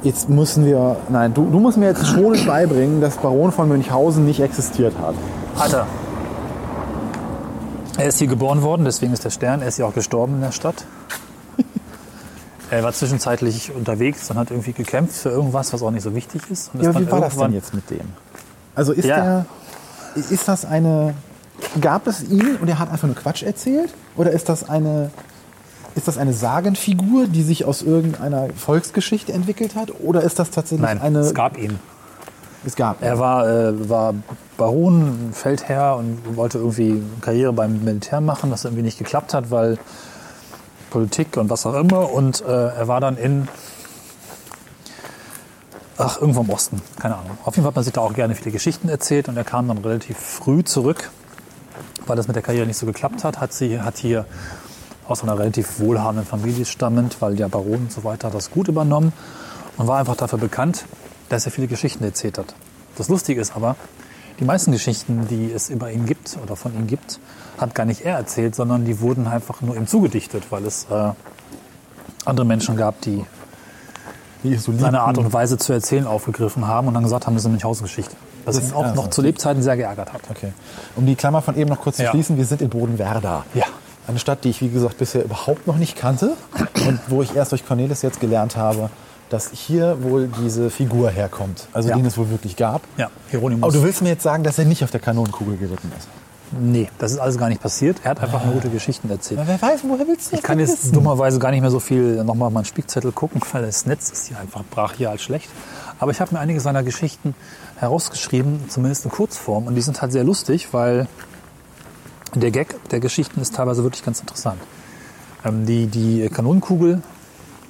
Jetzt 0.04 0.30
müssen 0.30 0.66
wir. 0.66 0.98
Nein, 1.10 1.34
du, 1.34 1.50
du 1.50 1.60
musst 1.60 1.78
mir 1.78 1.88
jetzt 1.88 2.06
schon 2.08 2.34
beibringen, 2.46 3.02
dass 3.02 3.18
Baron 3.18 3.52
von 3.52 3.70
Münchhausen 3.70 4.26
nicht 4.26 4.42
existiert 4.42 4.94
hat. 5.02 5.16
Hat 5.58 5.74
er. 5.74 5.88
Er 7.98 8.08
ist 8.08 8.18
hier 8.18 8.28
geboren 8.28 8.62
worden, 8.64 8.86
deswegen 8.86 9.14
ist 9.14 9.24
der 9.24 9.30
Stern. 9.30 9.62
Er 9.62 9.68
ist 9.68 9.76
hier 9.78 9.88
auch 9.88 9.94
gestorben 9.94 10.36
in 10.36 10.42
der 10.42 10.52
Stadt. 10.52 10.86
er 12.72 12.84
war 12.84 12.92
zwischenzeitlich 12.92 13.72
unterwegs 13.74 14.30
und 14.30 14.38
hat 14.38 14.52
irgendwie 14.52 14.74
gekämpft 14.74 15.16
für 15.16 15.30
irgendwas, 15.30 15.72
was 15.74 15.82
auch 15.84 15.92
nicht 15.92 16.04
so 16.04 16.14
wichtig 16.16 16.42
ist. 16.50 16.72
Und 16.74 16.82
ist 16.82 16.88
Ja, 16.88 16.92
dann 16.94 17.08
wie 17.08 17.12
war 17.12 17.22
das 17.22 17.38
denn 17.38 17.54
jetzt 17.54 17.74
mit 17.74 17.90
dem? 17.90 18.10
Also 18.76 18.92
ist 18.92 19.06
Ja. 19.06 19.16
der. 19.16 19.46
Ist 20.16 20.48
das 20.48 20.66
eine. 20.66 21.14
Gab 21.80 22.08
es 22.08 22.24
ihn 22.24 22.58
und 22.60 22.68
er 22.68 22.78
hat 22.80 22.92
einfach 22.92 23.08
nur 23.08 23.16
Quatsch 23.16 23.44
erzählt? 23.44 23.94
Oder 24.18 24.32
ist 24.32 24.50
das 24.50 24.68
eine. 24.70 25.12
Ist 25.96 26.08
das 26.08 26.18
eine 26.18 26.34
Sagenfigur, 26.34 27.28
die 27.28 27.44
sich 27.44 27.66
aus 27.66 27.82
irgendeiner 27.82 28.50
Volksgeschichte 28.56 29.32
entwickelt 29.32 29.76
hat? 29.76 29.92
Oder 30.02 30.22
ist 30.22 30.40
das 30.40 30.50
tatsächlich 30.50 30.82
Nein, 30.82 31.00
eine. 31.00 31.20
es 31.20 31.34
gab 31.34 31.58
ihn. 31.58 31.80
Es 32.66 32.76
gab. 32.76 33.04
Er 33.04 33.20
war, 33.20 33.48
äh, 33.48 33.90
war 33.90 34.14
Baron, 34.58 35.32
Feldherr 35.34 35.98
und 35.98 36.36
wollte 36.36 36.58
irgendwie 36.58 37.04
Karriere 37.22 37.54
beim 37.54 37.84
Militär 37.84 38.22
machen, 38.22 38.50
was 38.52 38.64
irgendwie 38.66 38.84
nicht 38.84 38.98
geklappt 38.98 39.34
hat, 39.34 39.52
weil 39.52 39.78
Politik 40.90 41.38
und 41.38 41.50
was 41.50 41.66
auch 41.66 41.76
immer. 41.76 42.12
Und 42.12 42.42
äh, 42.42 42.46
er 42.48 42.88
war 42.88 43.02
dann 43.02 43.18
in, 43.18 43.48
ach, 45.98 46.22
irgendwo 46.22 46.42
im 46.42 46.50
Osten, 46.50 46.82
keine 47.00 47.16
Ahnung. 47.16 47.38
Auf 47.44 47.56
jeden 47.56 47.64
Fall 47.64 47.72
hat 47.72 47.76
man 47.76 47.84
sich 47.84 47.94
da 47.94 48.02
auch 48.02 48.14
gerne 48.14 48.34
viele 48.34 48.52
Geschichten 48.52 48.90
erzählt 48.90 49.28
und 49.28 49.38
er 49.38 49.44
kam 49.44 49.68
dann 49.68 49.80
relativ 49.80 50.18
früh 50.18 50.64
zurück 50.64 51.12
weil 52.08 52.16
das 52.16 52.28
mit 52.28 52.36
der 52.36 52.44
Karriere 52.44 52.66
nicht 52.66 52.78
so 52.78 52.86
geklappt 52.86 53.24
hat, 53.24 53.40
hat 53.40 53.54
sie 53.54 53.82
hat 53.82 53.98
hier 53.98 54.26
aus 55.08 55.24
einer 55.24 55.38
relativ 55.38 55.80
wohlhabenden 55.80 56.26
Familie 56.26 56.66
stammend, 56.66 57.22
weil 57.22 57.36
der 57.36 57.50
Baron 57.50 57.74
und 57.76 57.92
so 57.92 58.04
weiter 58.04 58.30
das 58.30 58.52
gut 58.52 58.68
übernommen 58.68 59.14
und 59.78 59.88
war 59.88 60.00
einfach 60.00 60.16
dafür 60.16 60.40
bekannt, 60.40 60.86
dass 61.30 61.46
er 61.46 61.52
viele 61.52 61.68
Geschichten 61.68 62.04
erzählt 62.04 62.38
hat. 62.38 62.54
Das 62.96 63.10
Lustige 63.10 63.42
ist 63.42 63.56
aber, 63.56 63.76
die 64.40 64.46
meisten 64.46 64.72
Geschichten, 64.72 65.28
die 65.30 65.52
es 65.52 65.70
über 65.70 65.92
ihn 65.92 66.06
gibt 66.06 66.38
oder 66.42 66.56
von 66.56 66.74
ihm 66.76 66.88
gibt, 66.88 67.20
hat 67.58 67.76
gar 67.76 67.86
nicht 67.86 68.02
er 68.02 68.18
erzählt, 68.18 68.56
sondern 68.56 68.86
die 68.86 69.00
wurden 69.00 69.28
einfach 69.28 69.62
nur 69.62 69.76
ihm 69.76 69.88
zugedichtet, 69.88 70.44
weil 70.50 70.66
es 70.66 70.88
äh, 70.90 71.12
andere 72.26 72.46
Menschen 72.46 72.76
gab, 72.76 73.02
die 73.02 73.26
so 74.58 74.74
seine 74.78 75.02
Art 75.02 75.18
und 75.18 75.32
Weise 75.32 75.58
zu 75.58 75.72
erzählen 75.72 76.06
aufgegriffen 76.06 76.68
haben 76.68 76.88
und 76.88 76.94
dann 76.94 77.04
gesagt 77.04 77.26
haben, 77.26 77.34
das 77.34 77.44
ist 77.44 77.46
eine 77.46 77.54
Münchhausen-Geschichte. 77.54 78.16
Was 78.46 78.60
ihn 78.60 78.74
auch 78.74 78.84
also, 78.84 78.96
noch 78.96 79.10
zu 79.10 79.22
Lebzeiten 79.22 79.64
sehr 79.64 79.78
geärgert 79.78 80.12
hat. 80.12 80.22
Okay. 80.30 80.52
Um 80.96 81.06
die 81.06 81.16
Klammer 81.16 81.42
von 81.42 81.56
eben 81.56 81.70
noch 81.70 81.80
kurz 81.80 81.98
zu 81.98 82.04
Ja. 82.04 82.12
schließen, 82.12 82.36
wir 82.36 82.46
sind 82.46 82.62
in 82.62 82.70
Bodenwerder. 82.70 83.46
Ja. 83.54 83.66
Eine 84.08 84.20
Stadt, 84.20 84.44
die 84.44 84.50
ich, 84.50 84.62
wie 84.62 84.70
gesagt, 84.70 84.98
bisher 84.98 85.24
überhaupt 85.24 85.66
noch 85.68 85.78
nicht 85.78 85.96
kannte 85.96 86.34
und 86.88 87.00
wo 87.08 87.22
ich 87.22 87.36
erst 87.36 87.52
durch 87.52 87.66
Cornelis 87.66 88.02
jetzt 88.02 88.20
gelernt 88.20 88.58
habe, 88.58 88.90
dass 89.30 89.50
hier 89.52 90.04
wohl 90.04 90.30
diese 90.44 90.70
Figur 90.70 91.10
herkommt. 91.10 91.68
Also 91.74 91.90
Ja. 91.90 91.96
den 91.96 92.06
es 92.06 92.18
wohl 92.18 92.30
wirklich 92.30 92.56
gab. 92.56 92.82
Ja, 92.98 93.10
Hieronymus. 93.30 93.64
Aber 93.64 93.72
du 93.72 93.82
willst 93.84 94.02
mir 94.02 94.10
jetzt 94.10 94.24
sagen, 94.24 94.44
dass 94.44 94.60
er 94.60 94.66
nicht 94.66 94.84
auf 94.84 94.92
der 94.92 95.00
Kanonenkugel 95.00 95.58
geritten 95.58 95.92
ist? 95.98 96.08
nee, 96.60 96.88
das 97.00 97.12
ist 97.12 97.18
alles 97.18 97.40
gar 97.40 97.50
nicht 97.50 97.62
passiert. 97.62 97.98
Er 98.04 98.12
hat 98.12 98.20
einfach 98.22 98.46
nur 98.46 98.54
gute 98.54 98.70
Geschichten 98.70 99.10
erzählt. 99.10 99.40
wer 99.44 99.60
weiß, 99.60 99.80
woher 99.88 100.08
willst 100.08 100.32
du 100.32 100.36
Ich 100.36 100.44
kann 100.44 100.60
jetzt 100.60 100.96
dummerweise 100.96 101.40
gar 101.40 101.50
nicht 101.50 101.62
mehr 101.62 101.72
so 101.72 101.80
viel 101.80 102.24
nochmal 102.24 102.48
auf 102.50 102.54
meinen 102.54 102.66
Spickzettel 102.66 103.12
gucken, 103.12 103.42
weil 103.54 103.64
das 103.64 103.88
Netz 103.88 104.12
ist 104.12 104.28
hier 104.28 104.40
einfach 104.40 104.62
brach 104.70 104.94
hier 104.94 105.10
als 105.10 105.24
schlecht. 105.24 105.50
Aber 106.00 106.12
ich 106.12 106.22
habe 106.22 106.36
mir 106.36 106.40
einige 106.40 106.60
seiner 106.60 106.84
Geschichten 106.84 107.34
herausgeschrieben, 107.78 108.70
zumindest 108.70 109.06
in 109.06 109.12
Kurzform. 109.12 109.66
Und 109.68 109.74
die 109.76 109.82
sind 109.82 110.00
halt 110.02 110.12
sehr 110.12 110.24
lustig, 110.24 110.70
weil 110.74 111.08
der 112.36 112.52
Gag 112.52 112.76
der 112.90 113.00
Geschichten 113.00 113.42
ist 113.42 113.56
teilweise 113.56 113.84
wirklich 113.84 114.04
ganz 114.04 114.20
interessant. 114.20 114.60
Ähm, 115.46 115.66
die, 115.66 115.88
die 115.88 116.30
Kanonenkugel 116.30 117.02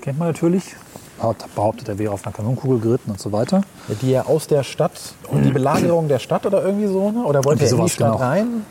kennt 0.01 0.19
man 0.19 0.27
natürlich. 0.27 0.75
Hat 1.19 1.45
behauptet, 1.55 1.87
er 1.89 1.99
wäre 1.99 2.11
auf 2.11 2.25
einer 2.25 2.33
Kanonenkugel 2.33 2.79
geritten 2.79 3.11
und 3.11 3.19
so 3.19 3.31
weiter. 3.31 3.61
Die 4.01 4.11
er 4.11 4.27
aus 4.27 4.47
der 4.47 4.63
Stadt 4.63 5.13
und 5.29 5.43
die 5.43 5.51
Belagerung 5.51 6.07
der 6.07 6.19
Stadt 6.19 6.45
oder 6.45 6.63
irgendwie 6.63 6.87
so, 6.87 7.11
ne? 7.11 7.23
Oder 7.23 7.45
wollte 7.45 7.63
er 7.65 7.71
in 7.71 7.83
die 7.83 7.89
Stadt 7.89 8.11
genau. 8.11 8.23
rein? 8.23 8.65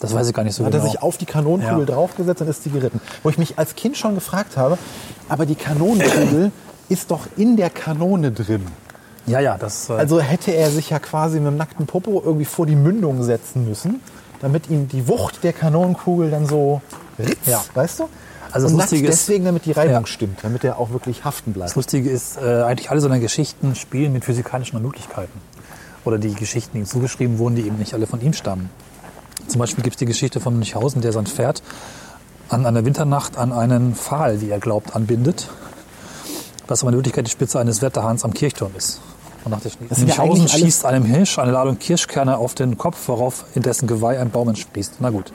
Das 0.00 0.14
weiß 0.14 0.28
ich 0.28 0.34
gar 0.34 0.44
nicht 0.44 0.54
so 0.54 0.64
Hat 0.64 0.72
genau. 0.72 0.84
er 0.84 0.90
sich 0.90 1.02
auf 1.02 1.16
die 1.18 1.26
Kanonenkugel 1.26 1.86
Ja. 1.88 1.94
draufgesetzt 1.94 2.40
und 2.42 2.48
ist 2.48 2.62
sie 2.62 2.70
geritten. 2.70 3.00
Wo 3.22 3.30
ich 3.30 3.38
mich 3.38 3.58
als 3.58 3.74
Kind 3.74 3.96
schon 3.96 4.14
gefragt 4.14 4.56
habe, 4.56 4.78
aber 5.28 5.44
die 5.44 5.56
Kanonenkugel 5.56 6.52
ist 6.88 7.10
doch 7.10 7.26
in 7.36 7.56
der 7.56 7.70
Kanone 7.70 8.30
drin. 8.32 8.66
ja, 9.26 9.40
ja, 9.40 9.58
das. 9.58 9.90
Äh, 9.90 9.94
Also 9.94 10.20
hätte 10.20 10.52
er 10.52 10.70
sich 10.70 10.90
ja 10.90 10.98
quasi 11.00 11.38
mit 11.38 11.48
dem 11.48 11.56
nackten 11.56 11.86
Popo 11.86 12.22
irgendwie 12.24 12.44
vor 12.46 12.66
die 12.66 12.76
Mündung 12.76 13.22
setzen 13.22 13.66
müssen, 13.68 14.00
damit 14.40 14.68
ihm 14.70 14.88
die 14.88 15.06
Wucht 15.08 15.42
der 15.44 15.52
Kanonenkugel 15.52 16.30
dann 16.30 16.46
so 16.46 16.80
ritzt, 17.18 17.46
Ja. 17.46 17.62
weißt 17.74 18.00
du? 18.00 18.08
Also 18.52 18.66
das 18.66 18.72
und 18.72 18.80
Lustige 18.80 19.08
ist- 19.08 19.20
deswegen, 19.28 19.44
damit 19.44 19.64
die 19.64 19.72
Reibung 19.72 19.94
Ja. 20.02 20.06
stimmt, 20.06 20.38
damit 20.42 20.64
er 20.64 20.78
auch 20.78 20.90
wirklich 20.90 21.24
haften 21.24 21.52
bleibt. 21.52 21.70
Das 21.70 21.76
Lustige 21.76 22.10
ist, 22.10 22.36
äh, 22.38 22.62
eigentlich 22.62 22.90
alle 22.90 23.00
seine 23.00 23.20
Geschichten 23.20 23.74
spielen 23.76 24.12
mit 24.12 24.24
physikalischen 24.24 24.80
Möglichkeiten. 24.82 25.40
Oder 26.04 26.18
die 26.18 26.34
Geschichten, 26.34 26.70
die 26.74 26.78
ihm 26.80 26.86
zugeschrieben 26.86 27.38
wurden, 27.38 27.56
die 27.56 27.62
eben 27.66 27.76
nicht 27.76 27.94
alle 27.94 28.06
von 28.06 28.20
ihm 28.22 28.32
stammen. 28.32 28.70
Zum 29.46 29.58
Beispiel 29.60 29.84
gibt 29.84 29.96
es 29.96 29.98
die 29.98 30.06
Geschichte 30.06 30.40
von 30.40 30.54
Münchhausen, 30.54 31.00
der 31.02 31.12
sein 31.12 31.26
Pferd 31.26 31.62
an 32.48 32.66
einer 32.66 32.84
Winternacht 32.84 33.36
an 33.38 33.52
einen 33.52 33.94
Pfahl, 33.94 34.40
wie 34.40 34.50
er 34.50 34.58
glaubt, 34.58 34.96
anbindet. 34.96 35.48
Was 36.66 36.82
aber 36.82 36.90
in 36.90 36.96
Wirklichkeit 36.96 37.26
die 37.26 37.30
Spitze 37.30 37.60
eines 37.60 37.82
Wetterhahns 37.82 38.24
am 38.24 38.32
Kirchturm 38.34 38.72
ist. 38.76 39.00
Und 39.44 39.52
nach 39.52 39.60
der 39.60 39.70
ja 39.70 39.76
Münchhausen 39.98 40.40
alles- 40.42 40.52
schießt 40.52 40.84
einem 40.84 41.04
Hirsch 41.04 41.38
eine 41.38 41.52
Ladung 41.52 41.78
Kirschkerne 41.78 42.36
auf 42.36 42.54
den 42.54 42.76
Kopf, 42.76 43.08
worauf 43.08 43.44
in 43.54 43.62
dessen 43.62 43.86
Geweih 43.86 44.20
ein 44.20 44.30
Baum 44.30 44.48
entsprießt. 44.48 44.94
Na 45.00 45.08
gut. 45.10 45.32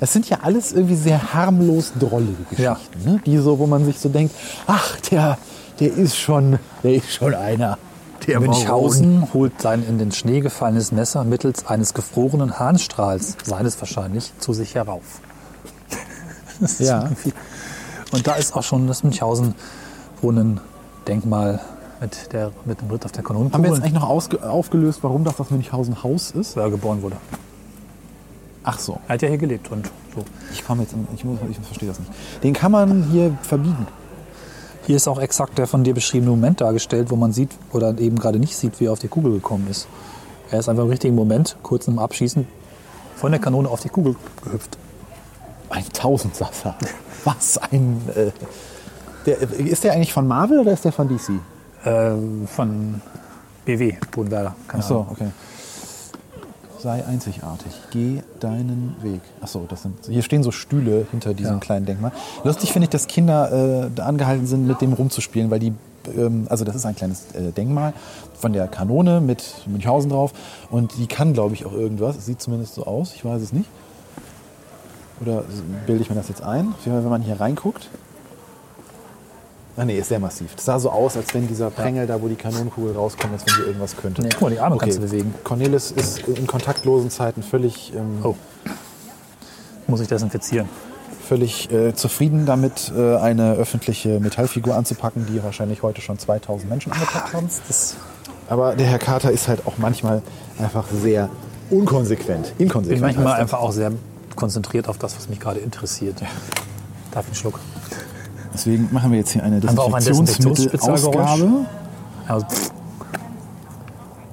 Das 0.00 0.12
sind 0.12 0.28
ja 0.28 0.38
alles 0.42 0.72
irgendwie 0.72 0.94
sehr 0.94 1.34
harmlos 1.34 1.92
drollige 1.98 2.44
Geschichten, 2.50 3.04
ne? 3.04 3.20
die 3.26 3.36
so, 3.38 3.58
wo 3.58 3.66
man 3.66 3.84
sich 3.84 3.98
so 3.98 4.08
denkt, 4.08 4.32
ach, 4.66 4.96
der, 5.10 5.38
der 5.80 5.92
ist 5.92 6.16
schon, 6.16 6.58
der 6.84 6.94
ist 6.94 7.12
schon 7.12 7.34
einer. 7.34 7.78
Der 8.26 8.38
Münchhausen 8.40 9.28
holt 9.32 9.60
sein 9.60 9.84
in 9.88 9.98
den 9.98 10.12
Schnee 10.12 10.40
gefallenes 10.40 10.92
Messer 10.92 11.24
mittels 11.24 11.66
eines 11.66 11.94
gefrorenen 11.94 12.58
Harnstrahls, 12.58 13.36
seines 13.42 13.80
wahrscheinlich, 13.80 14.32
zu 14.38 14.52
sich 14.52 14.74
herauf. 14.74 15.20
Ja. 16.80 17.08
Und 18.10 18.26
da 18.26 18.34
ist 18.34 18.56
auch 18.56 18.64
schon 18.64 18.88
das 18.88 19.04
Münchhausen-Brunnen-Denkmal 19.04 21.60
mit, 22.00 22.32
der, 22.32 22.52
mit 22.64 22.80
dem 22.80 22.90
Ritt 22.90 23.04
auf 23.04 23.12
der 23.12 23.24
Haben 23.24 23.50
wir 23.52 23.70
jetzt 23.70 23.82
eigentlich 23.82 23.92
noch 23.92 24.08
aufgelöst, 24.08 25.00
warum 25.02 25.24
das 25.24 25.36
das 25.36 25.50
Münchhausen 25.50 26.02
Haus 26.02 26.30
ist? 26.30 26.56
wo 26.56 26.60
er 26.60 26.70
geboren 26.70 27.02
wurde. 27.02 27.16
Ach 28.64 28.78
so. 28.78 28.98
Er 29.08 29.14
hat 29.14 29.22
ja 29.22 29.28
hier 29.28 29.38
gelebt 29.38 29.70
und 29.70 29.86
so. 30.14 30.24
Ich 30.52 30.64
komme 30.64 30.82
jetzt, 30.82 30.94
ich, 31.14 31.24
muss, 31.24 31.38
ich 31.50 31.58
verstehe 31.58 31.88
das 31.88 31.98
nicht. 31.98 32.12
Den 32.42 32.52
kann 32.52 32.72
man 32.72 33.04
hier 33.04 33.36
verbiegen. 33.42 33.86
Hier 34.86 34.96
ist 34.96 35.08
auch 35.08 35.20
exakt 35.20 35.58
der 35.58 35.66
von 35.66 35.84
dir 35.84 35.94
beschriebene 35.94 36.30
Moment 36.30 36.60
dargestellt, 36.60 37.10
wo 37.10 37.16
man 37.16 37.32
sieht 37.32 37.50
oder 37.72 37.98
eben 37.98 38.18
gerade 38.18 38.38
nicht 38.38 38.56
sieht, 38.56 38.80
wie 38.80 38.86
er 38.86 38.92
auf 38.92 38.98
die 38.98 39.08
Kugel 39.08 39.32
gekommen 39.32 39.66
ist. 39.70 39.86
Er 40.50 40.60
ist 40.60 40.68
einfach 40.68 40.84
im 40.84 40.88
richtigen 40.88 41.14
Moment, 41.14 41.56
kurz 41.62 41.86
nach 41.86 41.94
dem 41.94 41.98
Abschießen, 41.98 42.46
von 43.16 43.32
der 43.32 43.40
Kanone 43.40 43.68
auf 43.68 43.80
die 43.80 43.90
Kugel 43.90 44.16
gehüpft. 44.42 44.78
Ein 45.68 45.84
Tausendsasser. 45.92 46.74
Was 47.24 47.58
ein. 47.58 48.00
Äh, 48.14 48.30
der, 49.26 49.42
ist 49.58 49.84
der 49.84 49.92
eigentlich 49.92 50.12
von 50.12 50.26
Marvel 50.26 50.60
oder 50.60 50.72
ist 50.72 50.84
der 50.84 50.92
von 50.92 51.08
DC? 51.08 51.32
Äh, 51.88 52.46
von 52.46 53.00
BW, 53.64 53.94
Bodenwerder. 54.10 54.54
Keine 54.66 54.82
Ach 54.82 54.88
so, 54.88 54.94
Ahnung. 55.00 55.08
okay. 55.12 55.28
Sei 56.80 57.04
einzigartig. 57.04 57.72
Geh 57.90 58.22
deinen 58.38 58.94
Weg. 59.02 59.20
Ach 59.40 59.48
so, 59.48 59.66
das 59.68 59.82
sind. 59.82 59.96
Hier 60.06 60.22
stehen 60.22 60.42
so 60.44 60.52
Stühle 60.52 61.06
hinter 61.10 61.34
diesem 61.34 61.54
Ja. 61.54 61.58
kleinen 61.60 61.86
Denkmal. 61.86 62.12
Lustig 62.44 62.72
finde 62.72 62.84
ich, 62.84 62.90
dass 62.90 63.08
Kinder 63.08 63.90
äh, 63.96 64.00
angehalten 64.00 64.46
sind, 64.46 64.66
mit 64.66 64.80
dem 64.80 64.92
rumzuspielen, 64.92 65.50
weil 65.50 65.58
die. 65.58 65.72
Ähm, 66.16 66.46
also, 66.48 66.64
das 66.64 66.76
ist 66.76 66.86
ein 66.86 66.94
kleines 66.94 67.32
äh, 67.34 67.50
Denkmal 67.50 67.94
von 68.38 68.52
der 68.52 68.68
Kanone 68.68 69.20
mit 69.20 69.42
Münchhausen 69.66 70.08
drauf. 70.10 70.32
Und 70.70 70.96
die 70.98 71.08
kann, 71.08 71.32
glaube 71.32 71.54
ich, 71.54 71.66
auch 71.66 71.72
irgendwas. 71.72 72.16
Es 72.16 72.26
sieht 72.26 72.40
zumindest 72.40 72.74
so 72.74 72.86
aus. 72.86 73.12
Ich 73.14 73.24
weiß 73.24 73.42
es 73.42 73.52
nicht. 73.52 73.68
Oder 75.20 75.42
bilde 75.88 76.00
ich 76.02 76.10
mir 76.10 76.14
das 76.16 76.28
jetzt 76.28 76.42
ein? 76.44 76.74
Wenn 76.84 77.08
man 77.08 77.22
hier 77.22 77.40
reinguckt. 77.40 77.88
Ah 79.78 79.84
nee, 79.84 79.98
ist 79.98 80.08
sehr 80.08 80.18
massiv. 80.18 80.54
Das 80.56 80.64
sah 80.64 80.78
so 80.80 80.90
aus, 80.90 81.16
als 81.16 81.32
wenn 81.34 81.46
dieser 81.46 81.70
Prängel 81.70 82.06
da, 82.08 82.20
wo 82.20 82.26
die 82.26 82.34
Kanonenkugel 82.34 82.94
rauskommt, 82.96 83.32
als 83.32 83.46
wenn 83.46 83.54
die 83.62 83.68
irgendwas 83.68 83.96
könnte. 83.96 84.22
Nee, 84.22 84.30
guck 84.32 84.40
mal, 84.42 84.50
die 84.50 84.58
Arme 84.58 84.76
kannst 84.76 84.98
du 84.98 85.02
bewegen. 85.02 85.32
Cornelis 85.44 85.92
ist 85.92 86.26
in 86.26 86.46
kontaktlosen 86.48 87.10
Zeiten 87.10 87.42
völlig, 87.44 87.92
ähm, 87.94 88.18
Oh. 88.24 88.34
Muss 89.86 90.00
ich 90.00 90.08
desinfizieren. 90.08 90.68
völlig 91.26 91.70
äh, 91.70 91.94
zufrieden 91.94 92.44
damit, 92.46 92.92
äh, 92.96 93.16
eine 93.16 93.52
öffentliche 93.52 94.18
Metallfigur 94.20 94.74
anzupacken, 94.74 95.26
die 95.26 95.42
wahrscheinlich 95.44 95.82
heute 95.82 96.00
schon 96.00 96.18
2000 96.18 96.68
Menschen 96.68 96.90
angepackt 96.92 97.32
haben. 97.34 97.48
Aber 98.48 98.74
der 98.74 98.86
Herr 98.86 98.98
Carter 98.98 99.30
ist 99.30 99.46
halt 99.46 99.66
auch 99.66 99.74
manchmal 99.78 100.22
einfach 100.58 100.86
sehr 100.90 101.28
unkonsequent. 101.70 102.46
ich 102.48 102.54
bin 102.54 102.66
Inkonsequent. 102.66 103.00
manchmal 103.02 103.40
einfach 103.40 103.60
auch 103.60 103.72
sehr 103.72 103.92
konzentriert 104.36 104.88
auf 104.88 104.98
das, 104.98 105.16
was 105.16 105.28
mich 105.28 105.38
gerade 105.38 105.60
interessiert. 105.60 106.20
Darf 107.12 107.24
ich 107.24 107.28
einen 107.28 107.34
Schluck? 107.34 107.60
Deswegen 108.58 108.88
machen 108.90 109.12
wir 109.12 109.18
jetzt 109.18 109.30
hier 109.30 109.44
eine? 109.44 109.60
Desinfektionsmittelausgabe. 109.60 111.48
Also. 112.26 112.46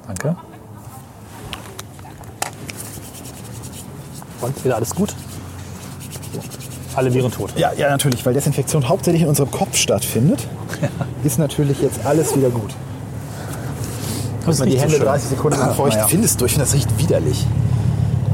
Danke. 0.07 0.35
Und 4.41 4.65
wieder 4.65 4.77
alles 4.77 4.95
gut? 4.95 5.13
Alle 6.95 7.13
Viren 7.13 7.31
tot. 7.31 7.53
Ja, 7.55 7.71
ja, 7.73 7.89
natürlich, 7.89 8.25
weil 8.25 8.33
Desinfektion 8.33 8.89
hauptsächlich 8.89 9.21
in 9.21 9.27
unserem 9.27 9.51
Kopf 9.51 9.75
stattfindet, 9.75 10.47
ist 11.23 11.37
natürlich 11.37 11.79
jetzt 11.81 12.03
alles 12.03 12.35
wieder 12.35 12.49
gut. 12.49 12.73
Wenn 14.43 14.57
man 14.57 14.69
die 14.69 14.75
so 14.75 14.81
Hände 14.81 14.95
schön. 14.95 15.05
30 15.05 15.29
Sekunden 15.29 15.59
lang 15.59 15.75
feucht 15.75 15.97
Naja. 15.97 16.07
findest 16.07 16.41
du, 16.41 16.45
ich 16.45 16.53
finde 16.53 16.65
das 16.65 16.73
riecht 16.73 16.97
widerlich. 16.97 17.45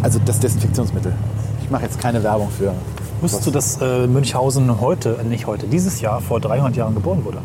Also 0.01 0.19
das 0.23 0.39
Desinfektionsmittel. 0.39 1.13
Ich 1.63 1.69
mache 1.69 1.83
jetzt 1.83 1.99
keine 1.99 2.23
Werbung 2.23 2.49
für. 2.49 2.73
Wusstest 3.21 3.45
du, 3.47 3.51
dass 3.51 3.77
äh, 3.81 4.07
Münchhausen 4.07 4.79
heute, 4.81 5.17
äh, 5.21 5.23
nicht 5.23 5.45
heute, 5.47 5.67
dieses 5.67 6.01
Jahr 6.01 6.21
vor 6.21 6.39
300 6.39 6.75
Jahren 6.75 6.95
geboren 6.95 7.23
wurde? 7.23 7.37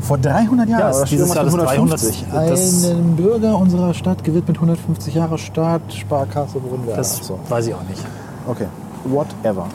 Vor 0.00 0.18
300 0.18 0.68
Jahren, 0.68 0.80
Ja, 0.80 0.90
ist 0.90 1.10
dieses 1.10 1.34
Jahr 1.34 1.44
das 1.44 1.54
irgendwas 1.54 2.02
mit 2.04 2.30
300. 2.32 2.50
das- 2.50 2.84
Einem 2.90 3.16
Bürger 3.16 3.56
unserer 3.58 3.94
Stadt 3.94 4.22
gewidmet 4.22 4.56
150 4.58 5.14
Jahre 5.14 5.38
Stadt, 5.38 5.80
Sparkasse, 5.92 6.56
Wohnwerk. 6.62 6.96
Das 6.98 7.16
so. 7.16 7.38
weiß 7.48 7.66
ich 7.68 7.74
auch 7.74 7.82
nicht. 7.88 8.02
Okay, 8.46 8.66
whatever. 9.04 9.66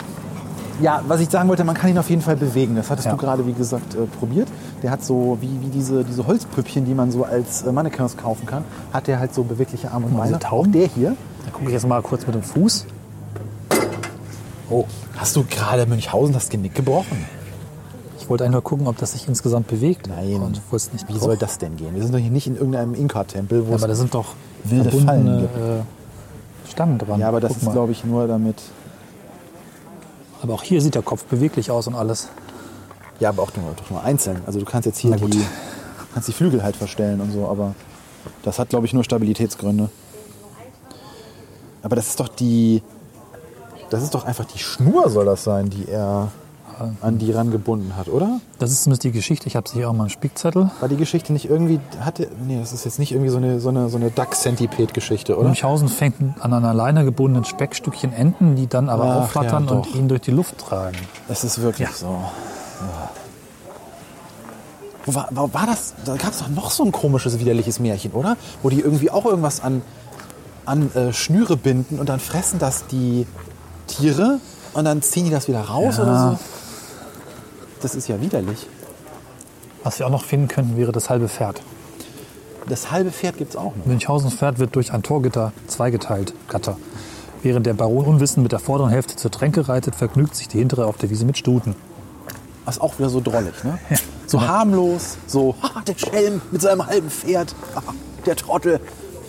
Ja, 0.80 1.02
was 1.06 1.20
ich 1.20 1.28
sagen 1.28 1.48
wollte, 1.50 1.62
man 1.64 1.74
kann 1.74 1.90
ihn 1.90 1.98
auf 1.98 2.08
jeden 2.08 2.22
Fall 2.22 2.36
bewegen. 2.36 2.74
Das 2.76 2.88
hattest 2.88 3.06
Ja. 3.06 3.12
du 3.12 3.18
gerade, 3.18 3.46
wie 3.46 3.52
gesagt, 3.52 3.94
äh, 3.94 4.06
probiert. 4.18 4.48
Der 4.82 4.90
hat 4.90 5.04
so, 5.04 5.36
wie, 5.42 5.60
wie 5.60 5.68
diese, 5.68 6.04
diese 6.04 6.26
Holzpüppchen, 6.26 6.86
die 6.86 6.94
man 6.94 7.10
so 7.10 7.24
als 7.24 7.62
äh, 7.62 7.72
Mannequins 7.72 8.16
kaufen 8.16 8.46
kann, 8.46 8.64
hat 8.92 9.06
der 9.08 9.18
halt 9.18 9.34
so 9.34 9.42
bewegliche 9.42 9.90
Arme 9.90 10.06
und 10.06 10.16
Beine. 10.16 10.38
Auch 10.50 10.66
der 10.66 10.86
hier. 10.86 11.16
Da 11.44 11.50
gucke 11.50 11.66
ich 11.66 11.72
jetzt 11.72 11.86
mal 11.86 12.00
kurz 12.00 12.24
mit 12.26 12.34
dem 12.34 12.42
Fuß. 12.42 12.86
Oh, 14.70 14.84
Hast 15.16 15.36
du 15.36 15.44
gerade 15.44 15.86
Münchhausen 15.86 16.32
das 16.32 16.48
Genick 16.48 16.74
gebrochen? 16.74 17.26
ich 18.20 18.28
wollte 18.28 18.48
nur 18.48 18.62
gucken, 18.62 18.86
ob 18.86 18.96
das 18.98 19.12
sich 19.12 19.26
insgesamt 19.26 19.66
bewegt. 19.66 20.06
Nein. 20.06 20.34
Und 20.40 20.60
wo 20.70 20.76
es 20.76 20.92
nicht 20.92 21.08
Wie 21.08 21.14
doch. 21.14 21.20
soll 21.22 21.36
das 21.36 21.58
denn 21.58 21.76
gehen? 21.76 21.94
Wir 21.96 22.02
sind 22.02 22.12
doch 22.14 22.18
hier 22.20 22.30
nicht 22.30 22.46
in 22.46 22.54
irgendeinem 22.56 22.94
Inka-Tempel, 22.94 23.66
wo 23.66 23.70
Ja, 23.70 23.76
es 23.76 23.82
aber 23.82 23.88
da 23.88 23.94
sind 23.96 24.14
doch 24.14 24.26
wilde 24.62 24.90
Fallen 24.92 25.40
gibt. 25.40 25.56
äh, 25.56 26.70
Stangen 26.70 26.98
dran. 26.98 27.18
Ja, 27.18 27.28
aber 27.28 27.40
das 27.40 27.54
Guck 27.54 27.62
ist, 27.64 27.72
glaube 27.72 27.90
ich, 27.92 28.04
nur 28.04 28.28
damit. 28.28 28.56
Aber 30.42 30.54
auch 30.54 30.62
hier 30.62 30.80
sieht 30.80 30.94
der 30.94 31.02
Kopf 31.02 31.24
beweglich 31.24 31.72
aus 31.72 31.88
und 31.88 31.94
alles. 31.96 32.28
Ja, 33.18 33.30
aber 33.30 33.42
auch 33.42 33.50
nur, 33.56 33.72
doch 33.76 33.90
nur 33.90 34.04
einzeln. 34.04 34.40
Also 34.46 34.60
du 34.60 34.64
kannst 34.64 34.86
jetzt 34.86 34.98
hier 34.98 35.16
die, 35.16 35.44
kannst 36.14 36.28
die 36.28 36.32
Flügel 36.32 36.62
halt 36.62 36.76
verstellen 36.76 37.20
und 37.20 37.32
so, 37.32 37.48
aber 37.48 37.74
das 38.44 38.60
hat, 38.60 38.68
glaube 38.68 38.86
ich, 38.86 38.92
nur 38.94 39.02
Stabilitätsgründe. 39.02 39.90
Aber 41.82 41.96
das 41.96 42.06
ist 42.08 42.20
doch 42.20 42.28
die. 42.28 42.82
Das 43.90 44.02
ist 44.02 44.14
doch 44.14 44.24
einfach 44.24 44.44
die 44.44 44.58
Schnur, 44.58 45.10
soll 45.10 45.26
das 45.26 45.44
sein, 45.44 45.68
die 45.68 45.88
er 45.88 46.28
an 47.02 47.18
die 47.18 47.30
rangebunden 47.30 47.94
hat, 47.96 48.08
oder? 48.08 48.40
Das 48.58 48.70
ist 48.70 48.84
zumindest 48.84 49.04
die 49.04 49.12
Geschichte. 49.12 49.46
Ich 49.46 49.56
habe 49.56 49.68
sie 49.68 49.74
hier 49.74 49.90
auch 49.90 49.92
mal 49.92 50.04
im 50.04 50.10
Spickzettel. 50.10 50.70
War 50.80 50.88
die 50.88 50.96
Geschichte 50.96 51.32
nicht 51.32 51.50
irgendwie. 51.50 51.78
Hatte, 52.00 52.28
nee, 52.46 52.58
das 52.58 52.72
ist 52.72 52.86
jetzt 52.86 52.98
nicht 52.98 53.12
irgendwie 53.12 53.28
so 53.30 53.36
eine, 53.36 53.60
so 53.60 53.68
eine, 53.68 53.90
so 53.90 53.98
eine 53.98 54.10
Duck-Centipede-Geschichte, 54.10 55.36
oder? 55.36 55.48
Münchhausen 55.48 55.88
fängt 55.88 56.16
an 56.42 56.54
einer 56.54 56.72
Leine 56.72 57.04
gebundenen 57.04 57.44
Speckstückchen 57.44 58.14
Enten, 58.14 58.56
die 58.56 58.66
dann 58.66 58.88
aber 58.88 59.04
Ach, 59.04 59.16
aufflattern 59.24 59.66
ja, 59.68 59.72
und 59.72 59.94
ihn 59.94 60.08
durch 60.08 60.22
die 60.22 60.30
Luft 60.30 60.56
tragen. 60.56 60.96
Das 61.28 61.44
ist 61.44 61.60
wirklich 61.60 61.88
Ja. 61.88 61.94
so. 61.94 62.06
Ja. 62.06 63.10
Wo 65.04 65.14
war, 65.14 65.28
war, 65.32 65.52
war 65.52 65.66
das? 65.66 65.94
Da 66.04 66.16
gab 66.16 66.30
es 66.30 66.38
doch 66.38 66.48
noch 66.48 66.70
so 66.70 66.84
ein 66.84 66.92
komisches, 66.92 67.38
widerliches 67.38 67.78
Märchen, 67.78 68.12
oder? 68.12 68.36
Wo 68.62 68.70
die 68.70 68.80
irgendwie 68.80 69.10
auch 69.10 69.26
irgendwas 69.26 69.62
an, 69.62 69.82
an 70.64 70.90
äh, 70.94 71.12
Schnüre 71.12 71.56
binden 71.58 71.98
und 71.98 72.08
dann 72.08 72.20
fressen 72.20 72.58
das 72.58 72.86
die 72.86 73.26
Tiere 73.96 74.38
und 74.74 74.84
dann 74.84 75.02
ziehen 75.02 75.24
die 75.24 75.30
das 75.30 75.48
wieder 75.48 75.60
raus 75.62 75.96
Ja. 75.98 76.02
oder 76.02 76.30
so. 76.32 76.38
Das 77.82 77.94
ist 77.94 78.08
ja 78.08 78.20
widerlich. 78.20 78.66
Was 79.82 79.98
wir 79.98 80.06
auch 80.06 80.10
noch 80.10 80.24
finden 80.24 80.48
könnten, 80.48 80.76
wäre 80.76 80.92
das 80.92 81.08
halbe 81.08 81.28
Pferd. 81.28 81.62
Das 82.68 82.90
halbe 82.90 83.10
Pferd 83.10 83.38
gibt 83.38 83.50
es 83.50 83.56
auch 83.56 83.74
noch. 83.74 83.86
Münchhausens 83.86 84.34
Pferd 84.34 84.58
wird 84.58 84.76
durch 84.76 84.92
ein 84.92 85.02
Torgitter 85.02 85.52
zweigeteilt, 85.66 86.34
Gatter. 86.48 86.76
Während 87.42 87.64
der 87.64 87.72
Baron 87.72 88.04
unwissend 88.04 88.42
mit 88.42 88.52
der 88.52 88.58
vorderen 88.58 88.90
Hälfte 88.90 89.16
zur 89.16 89.30
Tränke 89.30 89.66
reitet, 89.68 89.94
vergnügt 89.94 90.36
sich 90.36 90.46
die 90.48 90.58
hintere 90.58 90.84
auf 90.86 90.98
der 90.98 91.08
Wiese 91.08 91.24
mit 91.24 91.38
Stuten. 91.38 91.74
Das 92.66 92.76
ist 92.76 92.82
auch 92.82 92.98
wieder 92.98 93.08
so 93.08 93.20
drollig, 93.20 93.64
ne? 93.64 93.78
So 94.26 94.42
harmlos, 94.42 95.16
so, 95.26 95.56
haha, 95.62 95.80
der 95.80 95.96
Schelm 95.98 96.42
mit 96.52 96.60
seinem 96.60 96.86
halben 96.86 97.10
Pferd, 97.10 97.54
haha, 97.74 97.94
der 98.26 98.36
Trottel, 98.36 98.78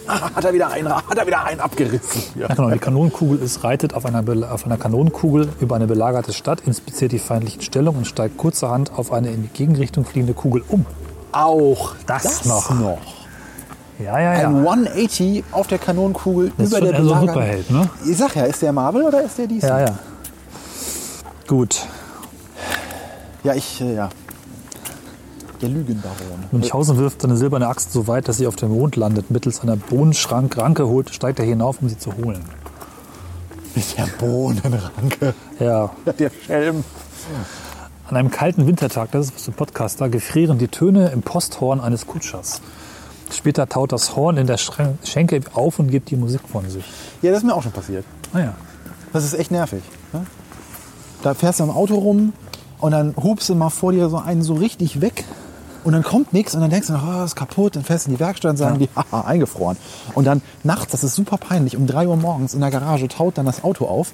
hat 0.07 0.43
er 0.43 0.53
wieder 0.53 0.69
einen, 0.71 0.93
hat 0.95 1.17
er 1.17 1.25
wieder 1.27 1.43
einen 1.45 1.59
abgerissen. 1.59 2.21
Ja. 2.35 2.47
Ja, 2.49 2.55
genau, 2.55 2.69
die 2.69 2.79
Kanonenkugel 2.79 3.39
ist, 3.39 3.63
reitet 3.63 3.93
auf 3.93 4.05
einer, 4.05 4.23
auf 4.51 4.65
einer 4.65 4.77
Kanonenkugel 4.77 5.49
über 5.59 5.75
eine 5.75 5.87
belagerte 5.87 6.33
Stadt, 6.33 6.61
inspiziert 6.61 7.11
die 7.11 7.19
feindlichen 7.19 7.61
Stellungen 7.61 7.99
und 7.99 8.05
steigt 8.05 8.37
kurzerhand 8.37 8.91
auf 8.97 9.11
eine 9.11 9.29
in 9.31 9.43
die 9.43 9.49
Gegenrichtung 9.49 10.05
fliegende 10.05 10.33
Kugel 10.33 10.63
um. 10.67 10.85
Auch 11.31 11.93
Das 12.05 12.45
noch. 12.45 12.69
noch. 12.71 12.97
Ja, 13.99 14.19
ja, 14.19 14.31
Ein 14.49 14.55
180 14.67 15.43
auf 15.51 15.67
der 15.67 15.77
Kanonenkugel 15.77 16.51
Das 16.57 16.69
über 16.69 16.81
der 16.81 16.89
so 17.03 17.13
ein 17.13 17.19
belagerten- 17.21 17.27
Superheld, 17.33 17.69
ne? 17.71 17.89
Ich 18.09 18.17
sag 18.17 18.35
ja, 18.35 18.45
ist 18.45 18.61
der 18.61 18.73
Marvel 18.73 19.03
oder 19.03 19.21
ist 19.23 19.37
der 19.37 19.45
DC? 19.47 19.61
Ja, 19.63 19.79
ja. 19.79 19.99
Gut. 21.47 21.85
Ja, 23.43 23.53
ich, 23.53 23.79
äh, 23.81 23.95
ja. 23.95 24.09
Der 25.61 25.69
Lügenbaron. 25.69 26.15
Münchhausen 26.51 26.97
wirft 26.97 27.21
seine 27.21 27.37
silberne 27.37 27.67
Axt 27.67 27.91
so 27.93 28.07
weit, 28.07 28.27
dass 28.27 28.37
sie 28.37 28.47
auf 28.47 28.55
dem 28.55 28.69
Mond 28.71 28.95
landet. 28.95 29.29
Mittels 29.29 29.61
einer 29.61 29.75
Bohnenschrankranke 29.75 30.87
holt, 30.87 31.13
steigt 31.13 31.39
er 31.39 31.45
hinauf, 31.45 31.81
um 31.81 31.89
sie 31.89 31.97
zu 31.97 32.15
holen. 32.17 32.41
Mit 33.75 33.97
der 33.97 34.07
Bohnenranke. 34.19 35.33
Ja, 35.59 35.91
Der 36.19 36.31
Schelm. 36.45 36.83
An 38.09 38.17
einem 38.17 38.31
kalten 38.31 38.67
Wintertag, 38.67 39.11
das 39.11 39.27
ist 39.27 39.35
was 39.35 39.43
für 39.45 39.51
Podcaster, 39.51 40.09
gefrieren 40.09 40.57
die 40.57 40.67
Töne 40.67 41.09
im 41.09 41.21
Posthorn 41.21 41.79
eines 41.79 42.07
Kutschers. 42.07 42.61
Später 43.31 43.69
taut 43.69 43.93
das 43.93 44.15
Horn 44.17 44.35
in 44.37 44.47
der 44.47 44.57
Schenke 44.57 45.39
auf 45.53 45.79
und 45.79 45.89
gibt 45.89 46.09
die 46.09 46.17
Musik 46.17 46.41
von 46.51 46.69
sich. 46.69 46.83
Ja, 47.21 47.29
das 47.31 47.39
ist 47.39 47.45
mir 47.45 47.53
auch 47.53 47.63
schon 47.63 47.71
passiert. 47.71 48.03
Naja, 48.33 48.55
Das 49.13 49.23
ist 49.23 49.33
echt 49.35 49.51
nervig. 49.51 49.83
Ne? 50.11 50.25
Da 51.23 51.33
fährst 51.33 51.59
du 51.59 51.63
am 51.63 51.69
Auto 51.69 51.95
rum 51.95 52.33
und 52.79 52.91
dann 52.91 53.15
hubst 53.15 53.47
du 53.47 53.55
mal 53.55 53.69
vor 53.69 53.93
dir 53.93 54.09
so 54.09 54.17
einen 54.17 54.41
so 54.41 54.55
richtig 54.55 54.99
weg 54.99 55.23
und 55.83 55.93
dann 55.93 56.03
kommt 56.03 56.33
nichts 56.33 56.53
und 56.53 56.61
dann 56.61 56.69
denkst 56.69 56.87
du 56.87 56.93
noch, 56.93 57.07
oh, 57.07 57.23
ist 57.23 57.35
kaputt, 57.35 57.75
dann 57.75 57.83
fährst 57.83 58.05
du 58.05 58.11
in 58.11 58.17
die 58.17 58.19
Werkstatt 58.19 58.51
und 58.51 58.57
sagen 58.57 58.79
die, 58.79 58.89
haha, 58.95 59.21
eingefroren. 59.21 59.77
Und 60.13 60.25
dann 60.25 60.41
nachts, 60.63 60.91
das 60.91 61.03
ist 61.03 61.15
super 61.15 61.37
peinlich, 61.37 61.77
um 61.77 61.87
3 61.87 62.07
Uhr 62.07 62.17
morgens 62.17 62.53
in 62.53 62.61
der 62.61 62.71
Garage 62.71 63.07
taut 63.07 63.37
dann 63.37 63.45
das 63.45 63.63
Auto 63.63 63.85
auf 63.85 64.11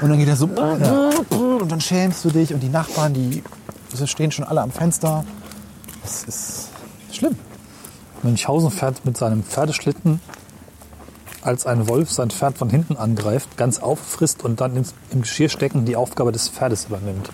und 0.00 0.08
dann 0.08 0.18
geht 0.18 0.28
er 0.28 0.36
so 0.36 0.46
und 1.30 1.70
dann 1.70 1.80
schämst 1.80 2.24
du 2.24 2.30
dich 2.30 2.52
und 2.52 2.60
die 2.60 2.68
Nachbarn, 2.68 3.14
die 3.14 3.42
stehen 4.06 4.32
schon 4.32 4.44
alle 4.44 4.60
am 4.60 4.72
Fenster. 4.72 5.24
Das 6.02 6.24
ist 6.24 6.68
schlimm. 7.12 7.36
Münchhausen 8.22 8.70
fährt 8.70 9.04
mit 9.04 9.16
seinem 9.16 9.44
Pferdeschlitten, 9.44 10.20
als 11.42 11.66
ein 11.66 11.88
Wolf 11.88 12.10
sein 12.10 12.30
Pferd 12.30 12.58
von 12.58 12.70
hinten 12.70 12.96
angreift, 12.96 13.56
ganz 13.56 13.78
auffrisst 13.78 14.42
und 14.42 14.60
dann 14.60 14.76
ins, 14.76 14.94
im 15.10 15.22
Geschirr 15.22 15.48
stecken 15.48 15.84
die 15.84 15.94
Aufgabe 15.94 16.32
des 16.32 16.48
Pferdes 16.48 16.86
übernimmt. 16.86 17.30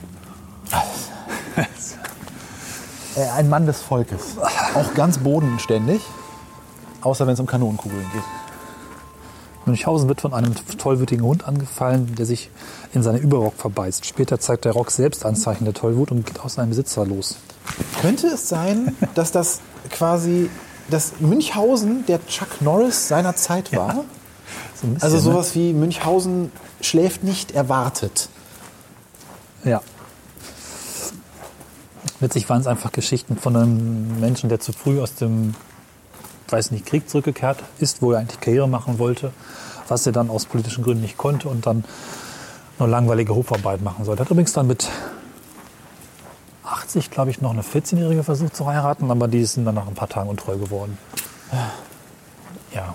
Äh, 3.16 3.28
ein 3.36 3.48
Mann 3.48 3.66
des 3.66 3.80
Volkes. 3.80 4.36
Auch 4.74 4.94
ganz 4.94 5.18
bodenständig. 5.18 6.02
Außer 7.02 7.26
wenn 7.26 7.34
es 7.34 7.40
um 7.40 7.46
Kanonenkugeln 7.46 8.06
geht. 8.12 8.22
Münchhausen 9.66 10.08
wird 10.08 10.20
von 10.20 10.32
einem 10.34 10.54
tollwütigen 10.78 11.24
Hund 11.24 11.46
angefallen, 11.46 12.14
der 12.14 12.26
sich 12.26 12.50
in 12.92 13.02
seinen 13.02 13.18
Überrock 13.18 13.54
verbeißt. 13.56 14.04
Später 14.06 14.38
zeigt 14.40 14.64
der 14.64 14.72
Rock 14.72 14.90
selbst 14.90 15.24
Anzeichen 15.24 15.64
der 15.64 15.74
Tollwut 15.74 16.10
und 16.10 16.26
geht 16.26 16.40
aus 16.40 16.54
seinem 16.54 16.70
Besitzer 16.70 17.06
los. 17.06 17.36
Könnte 18.00 18.26
es 18.28 18.48
sein, 18.48 18.96
dass 19.14 19.32
das 19.32 19.60
quasi, 19.90 20.50
dass 20.88 21.20
Münchhausen 21.20 22.04
der 22.06 22.24
Chuck 22.26 22.60
Norris 22.60 23.08
seiner 23.08 23.36
Zeit 23.36 23.74
war? 23.76 24.04
So 24.80 24.86
ein 24.86 24.94
bisschen, 24.94 25.02
Also 25.02 25.16
ne? 25.16 25.22
sowas 25.22 25.54
wie 25.54 25.72
Münchhausen 25.72 26.50
schläft 26.80 27.22
nicht, 27.22 27.52
erwartet. 27.52 28.28
Ja. 29.64 29.82
Witzig 32.20 32.48
waren 32.48 32.60
es 32.60 32.66
einfach 32.66 32.92
Geschichten 32.92 33.36
von 33.36 33.56
einem 33.56 34.20
Menschen, 34.20 34.48
der 34.48 34.60
zu 34.60 34.72
früh 34.72 35.00
aus 35.00 35.14
dem, 35.14 35.54
weiß 36.48 36.70
nicht, 36.70 36.86
Krieg 36.86 37.08
zurückgekehrt 37.08 37.62
ist, 37.78 38.02
wo 38.02 38.12
er 38.12 38.20
eigentlich 38.20 38.40
Karriere 38.40 38.68
machen 38.68 38.98
wollte, 38.98 39.32
was 39.88 40.06
er 40.06 40.12
dann 40.12 40.30
aus 40.30 40.46
politischen 40.46 40.84
Gründen 40.84 41.02
nicht 41.02 41.18
konnte 41.18 41.48
und 41.48 41.66
dann 41.66 41.84
nur 42.78 42.88
langweilige 42.88 43.34
Hofarbeit 43.34 43.82
machen 43.82 44.04
sollte. 44.04 44.22
Er 44.22 44.24
hat 44.24 44.30
übrigens 44.30 44.52
dann 44.52 44.66
mit 44.66 44.88
80, 46.64 47.10
glaube 47.10 47.30
ich, 47.30 47.40
noch 47.40 47.50
eine 47.50 47.62
14-Jährige 47.62 48.22
versucht 48.22 48.56
zu 48.56 48.66
heiraten, 48.66 49.10
aber 49.10 49.28
die 49.28 49.44
sind 49.44 49.64
dann 49.64 49.74
nach 49.74 49.86
ein 49.86 49.94
paar 49.94 50.08
Tagen 50.08 50.28
untreu 50.28 50.56
geworden. 50.56 50.98
Ja. 52.74 52.94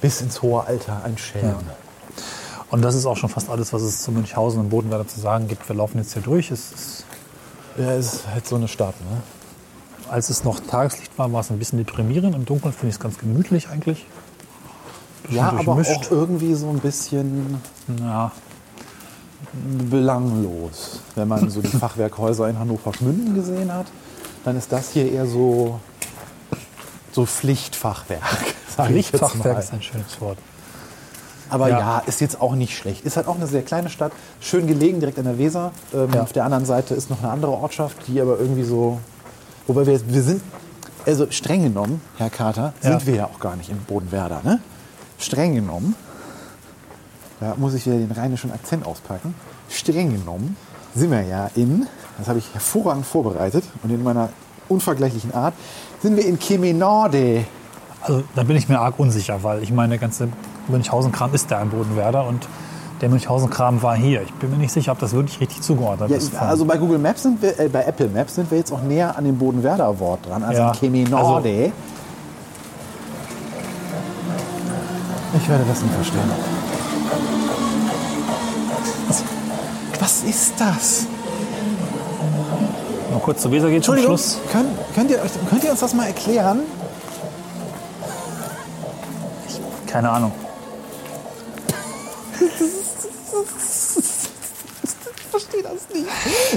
Bis 0.00 0.20
ins 0.20 0.42
hohe 0.42 0.64
Alter, 0.64 1.02
ein 1.04 1.18
Schelm. 1.18 1.44
Ja. 1.44 1.58
Und 2.70 2.82
das 2.82 2.94
ist 2.94 3.06
auch 3.06 3.16
schon 3.16 3.30
fast 3.30 3.48
alles, 3.48 3.72
was 3.72 3.82
es 3.82 4.02
zu 4.02 4.12
Münchhausen 4.12 4.60
und 4.60 4.68
Bodenwerder 4.68 5.06
zu 5.06 5.20
sagen 5.20 5.48
gibt. 5.48 5.68
Wir 5.68 5.76
laufen 5.76 5.98
jetzt 5.98 6.12
hier 6.12 6.22
durch. 6.22 6.50
Es 6.50 6.72
ist 6.72 7.04
Ja, 7.78 7.92
es 7.92 8.14
ist 8.14 8.26
halt 8.28 8.46
so 8.46 8.56
eine 8.56 8.68
Stadt, 8.68 8.94
ne? 9.00 9.22
Als 10.10 10.30
es 10.30 10.42
noch 10.42 10.60
Tageslicht 10.60 11.16
war, 11.18 11.32
war 11.32 11.40
es 11.40 11.50
ein 11.50 11.58
bisschen 11.58 11.78
deprimierend. 11.78 12.34
Im 12.34 12.44
Dunkeln 12.44 12.72
finde 12.72 12.88
ich 12.88 12.94
es 12.94 13.00
ganz 13.00 13.18
gemütlich 13.18 13.68
eigentlich. 13.68 14.06
Ja, 15.30 15.50
aber 15.50 15.72
auch 15.72 16.10
irgendwie 16.10 16.54
so 16.54 16.70
ein 16.70 16.78
bisschen 16.78 17.60
Ja, 17.98 18.32
belanglos. 19.90 21.00
Wenn 21.14 21.28
man 21.28 21.50
so 21.50 21.60
die 21.60 21.68
Fachwerkhäuser 21.78 22.48
in 22.48 22.58
Hannover-Schmünden 22.58 23.34
gesehen 23.34 23.72
hat, 23.72 23.86
dann 24.44 24.56
ist 24.56 24.72
das 24.72 24.90
hier 24.90 25.10
eher 25.10 25.26
so, 25.26 25.78
so 27.12 27.26
Pflichtfachwerk. 27.26 28.22
sag 28.76 28.90
ich 28.90 28.96
jetzt 28.96 29.12
Lichtfachwerk 29.12 29.54
mal. 29.54 29.60
ist 29.60 29.72
ein 29.72 29.82
schönes 29.82 30.20
Wort. 30.20 30.38
Aber 31.50 31.68
ja. 31.68 31.78
Ja. 31.78 31.98
ist 32.06 32.20
jetzt 32.20 32.40
auch 32.40 32.54
nicht 32.54 32.76
schlecht. 32.76 33.04
Ist 33.04 33.16
halt 33.16 33.26
auch 33.28 33.36
eine 33.36 33.46
sehr 33.46 33.62
kleine 33.62 33.88
Stadt, 33.88 34.12
schön 34.40 34.66
gelegen, 34.66 35.00
direkt 35.00 35.18
an 35.18 35.24
der 35.24 35.38
Weser. 35.38 35.72
Ähm, 35.94 36.08
Ja. 36.14 36.22
Auf 36.22 36.32
der 36.32 36.44
anderen 36.44 36.64
Seite 36.64 36.94
ist 36.94 37.10
noch 37.10 37.20
eine 37.22 37.30
andere 37.30 37.52
Ortschaft, 37.52 37.96
die 38.06 38.20
aber 38.20 38.38
irgendwie 38.38 38.64
so. 38.64 38.98
Wobei 39.66 39.86
wir, 39.86 40.00
wir 40.12 40.22
sind, 40.22 40.42
also 41.06 41.30
streng 41.30 41.62
genommen, 41.62 42.00
Herr 42.16 42.30
Kater, 42.30 42.72
Ja. 42.82 42.90
sind 42.90 43.06
wir 43.06 43.14
ja 43.14 43.24
auch 43.26 43.38
gar 43.40 43.56
nicht 43.56 43.70
in 43.70 43.78
Bodenwerder. 43.78 44.40
Ne? 44.44 44.60
Streng 45.18 45.54
genommen, 45.54 45.94
da 47.40 47.54
muss 47.56 47.74
ich 47.74 47.86
wieder 47.86 47.96
den 47.96 48.10
rheinischen 48.12 48.52
Akzent 48.52 48.84
auspacken. 48.86 49.34
Streng 49.70 50.12
genommen 50.12 50.56
sind 50.94 51.10
wir 51.10 51.22
ja 51.22 51.50
in, 51.54 51.86
das 52.18 52.28
habe 52.28 52.38
ich 52.38 52.52
hervorragend 52.52 53.06
vorbereitet 53.06 53.64
und 53.82 53.90
in 53.90 54.02
meiner 54.02 54.30
unvergleichlichen 54.68 55.32
Art, 55.34 55.54
sind 56.02 56.16
wir 56.16 56.26
in 56.26 56.38
Kemenorde. 56.38 57.44
Also 58.08 58.22
da 58.34 58.42
bin 58.42 58.56
ich 58.56 58.68
mir 58.70 58.80
arg 58.80 58.98
unsicher, 58.98 59.42
weil 59.42 59.62
ich 59.62 59.70
meine, 59.70 59.90
der 59.90 59.98
ganze 59.98 60.28
Münchhausen-Kram 60.68 61.34
ist 61.34 61.50
da 61.50 61.60
im 61.60 61.68
Bodenwerder 61.68 62.26
und 62.26 62.48
der 63.02 63.10
Münchhausen-Kram 63.10 63.82
war 63.82 63.96
hier. 63.96 64.22
Ich 64.22 64.32
bin 64.34 64.50
mir 64.50 64.56
nicht 64.56 64.72
sicher, 64.72 64.92
ob 64.92 64.98
das 64.98 65.12
wirklich 65.12 65.38
richtig 65.40 65.60
zugeordnet 65.60 66.08
Ja, 66.10 66.16
ist. 66.16 66.34
also 66.34 66.64
bei 66.64 66.78
Google 66.78 66.98
Maps 66.98 67.22
sind 67.24 67.40
wir, 67.42 67.60
äh, 67.60 67.68
bei 67.68 67.84
Apple 67.84 68.08
Maps 68.08 68.34
sind 68.36 68.50
wir 68.50 68.56
jetzt 68.58 68.72
auch 68.72 68.82
näher 68.82 69.16
an 69.16 69.24
dem 69.24 69.36
Bodenwerder 69.36 70.00
Wort 70.00 70.26
dran, 70.26 70.42
also 70.42 70.58
Ja, 70.58 70.70
in 70.72 70.78
Kemenorde. 70.78 71.70
ich 75.36 75.48
werde 75.48 75.64
das 75.68 75.82
nie 75.82 75.90
verstehen. 75.90 76.20
Was, 79.06 79.22
was 80.00 80.22
ist 80.24 80.54
das? 80.58 81.06
Mal 83.12 83.20
kurz 83.20 83.42
zur 83.42 83.52
Weser 83.52 83.68
geht 83.68 83.84
zum 83.84 83.98
Schluss. 83.98 84.38
könnt, 84.50 84.68
könnt, 84.94 85.10
ihr, 85.10 85.20
könnt 85.50 85.62
ihr 85.62 85.70
uns 85.70 85.80
das 85.80 85.92
mal 85.94 86.06
erklären? 86.06 86.60
Keine 89.88 90.10
Ahnung. 90.10 90.32
Ich 94.82 95.30
verstehe 95.30 95.62
das 95.62 95.88
nicht. 95.92 96.06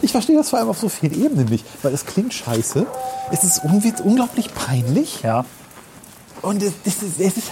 Ich 0.01 0.11
verstehe 0.11 0.35
das 0.37 0.49
vor 0.49 0.59
allem 0.59 0.69
auf 0.69 0.79
so 0.79 0.89
vielen 0.89 1.13
Ebenen 1.13 1.45
nicht, 1.45 1.65
weil 1.81 1.93
es 1.93 2.05
klingt 2.05 2.33
scheiße. 2.33 2.85
Es 3.31 3.43
ist 3.43 3.61
unglaublich 3.63 4.53
peinlich. 4.53 5.21
Ja. 5.23 5.45
Und 6.41 6.61
es, 6.61 6.73
es, 6.85 7.01
ist, 7.01 7.19
es 7.19 7.37
ist. 7.37 7.51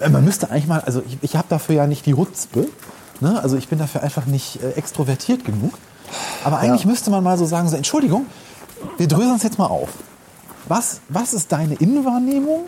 Äh, 0.00 0.08
Man 0.10 0.24
müsste 0.24 0.50
eigentlich 0.50 0.66
mal, 0.66 0.80
also 0.80 1.02
ich, 1.06 1.18
ich 1.22 1.36
habe 1.36 1.46
dafür 1.48 1.76
ja 1.76 1.86
nicht 1.86 2.06
die 2.06 2.14
Hutzpe. 2.14 2.68
Ne? 3.20 3.40
Also 3.42 3.56
ich 3.56 3.68
bin 3.68 3.78
dafür 3.78 4.02
einfach 4.02 4.26
nicht 4.26 4.62
äh, 4.62 4.72
extrovertiert 4.72 5.44
genug. 5.44 5.74
Aber 6.44 6.58
eigentlich 6.58 6.84
müsste 6.84 7.10
man 7.10 7.22
mal 7.22 7.38
so 7.38 7.46
sagen, 7.46 7.68
so, 7.68 7.76
Entschuldigung, 7.76 8.26
wir 8.98 9.08
dröseln 9.08 9.32
uns 9.32 9.42
jetzt 9.42 9.58
mal 9.58 9.66
auf. 9.66 9.90
Was, 10.66 11.00
was 11.08 11.34
ist 11.34 11.52
deine 11.52 11.74
Innenwahrnehmung? 11.74 12.66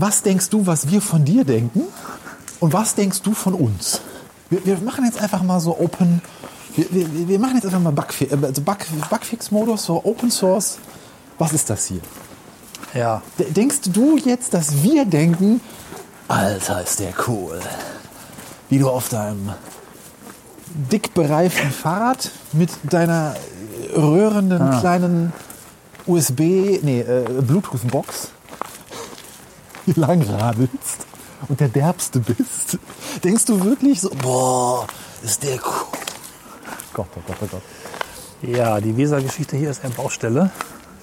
Was 0.00 0.22
denkst 0.22 0.50
du, 0.50 0.64
was 0.64 0.90
wir 0.90 1.02
von 1.02 1.24
dir 1.24 1.44
denken? 1.44 1.82
Und 2.60 2.72
was 2.72 2.94
denkst 2.94 3.20
du 3.22 3.34
von 3.34 3.54
uns? 3.54 4.00
Wir, 4.48 4.64
wir 4.64 4.78
machen 4.78 5.04
jetzt 5.04 5.20
einfach 5.20 5.42
mal 5.42 5.58
so 5.58 5.76
Open, 5.76 6.22
wir, 6.76 6.86
wir, 6.92 7.28
wir 7.28 7.38
machen 7.40 7.56
jetzt 7.56 7.64
einfach 7.64 7.80
mal 7.80 7.90
Bugfi 7.90 8.26
äh, 8.26 8.38
also 8.40 8.62
Bug, 8.62 8.78
Bugfix-Modus, 9.10 9.86
so 9.86 10.04
Open 10.04 10.30
Source. 10.30 10.78
Was 11.38 11.52
ist 11.52 11.68
das 11.68 11.86
hier? 11.86 12.00
Ja. 12.94 13.22
Denkst 13.38 13.90
du 13.92 14.16
jetzt, 14.16 14.54
dass 14.54 14.84
wir 14.84 15.04
denken, 15.04 15.60
Alter, 16.28 16.82
ist 16.82 17.00
der 17.00 17.12
cool. 17.26 17.58
Wie 18.68 18.78
du 18.78 18.88
auf 18.88 19.08
deinem 19.08 19.50
dick 20.92 21.12
bereiften 21.12 21.70
Fahrrad 21.70 22.30
mit 22.52 22.70
deiner 22.84 23.34
rührenden 23.96 24.78
kleinen 24.78 25.32
USB, 26.06 26.40
nee, 26.82 27.00
äh, 27.00 27.24
Bluetooth-Box 27.40 28.28
hier 29.94 29.96
lang 30.06 30.22
radelst 30.22 31.06
und 31.48 31.60
der 31.60 31.68
Derbste 31.68 32.20
bist. 32.20 32.78
Denkst 33.24 33.44
du 33.46 33.64
wirklich 33.64 34.00
so, 34.00 34.10
boah, 34.22 34.86
ist 35.22 35.42
der 35.42 35.56
cool. 35.56 35.98
Gott, 36.92 37.08
oh 37.16 37.20
Gott, 37.26 37.36
oh 37.42 37.46
Gott. 37.46 37.62
Ja, 38.42 38.80
die 38.80 38.96
Weser-Geschichte 38.96 39.56
hier 39.56 39.70
ist 39.70 39.84
eine 39.84 39.94
Baustelle 39.94 40.50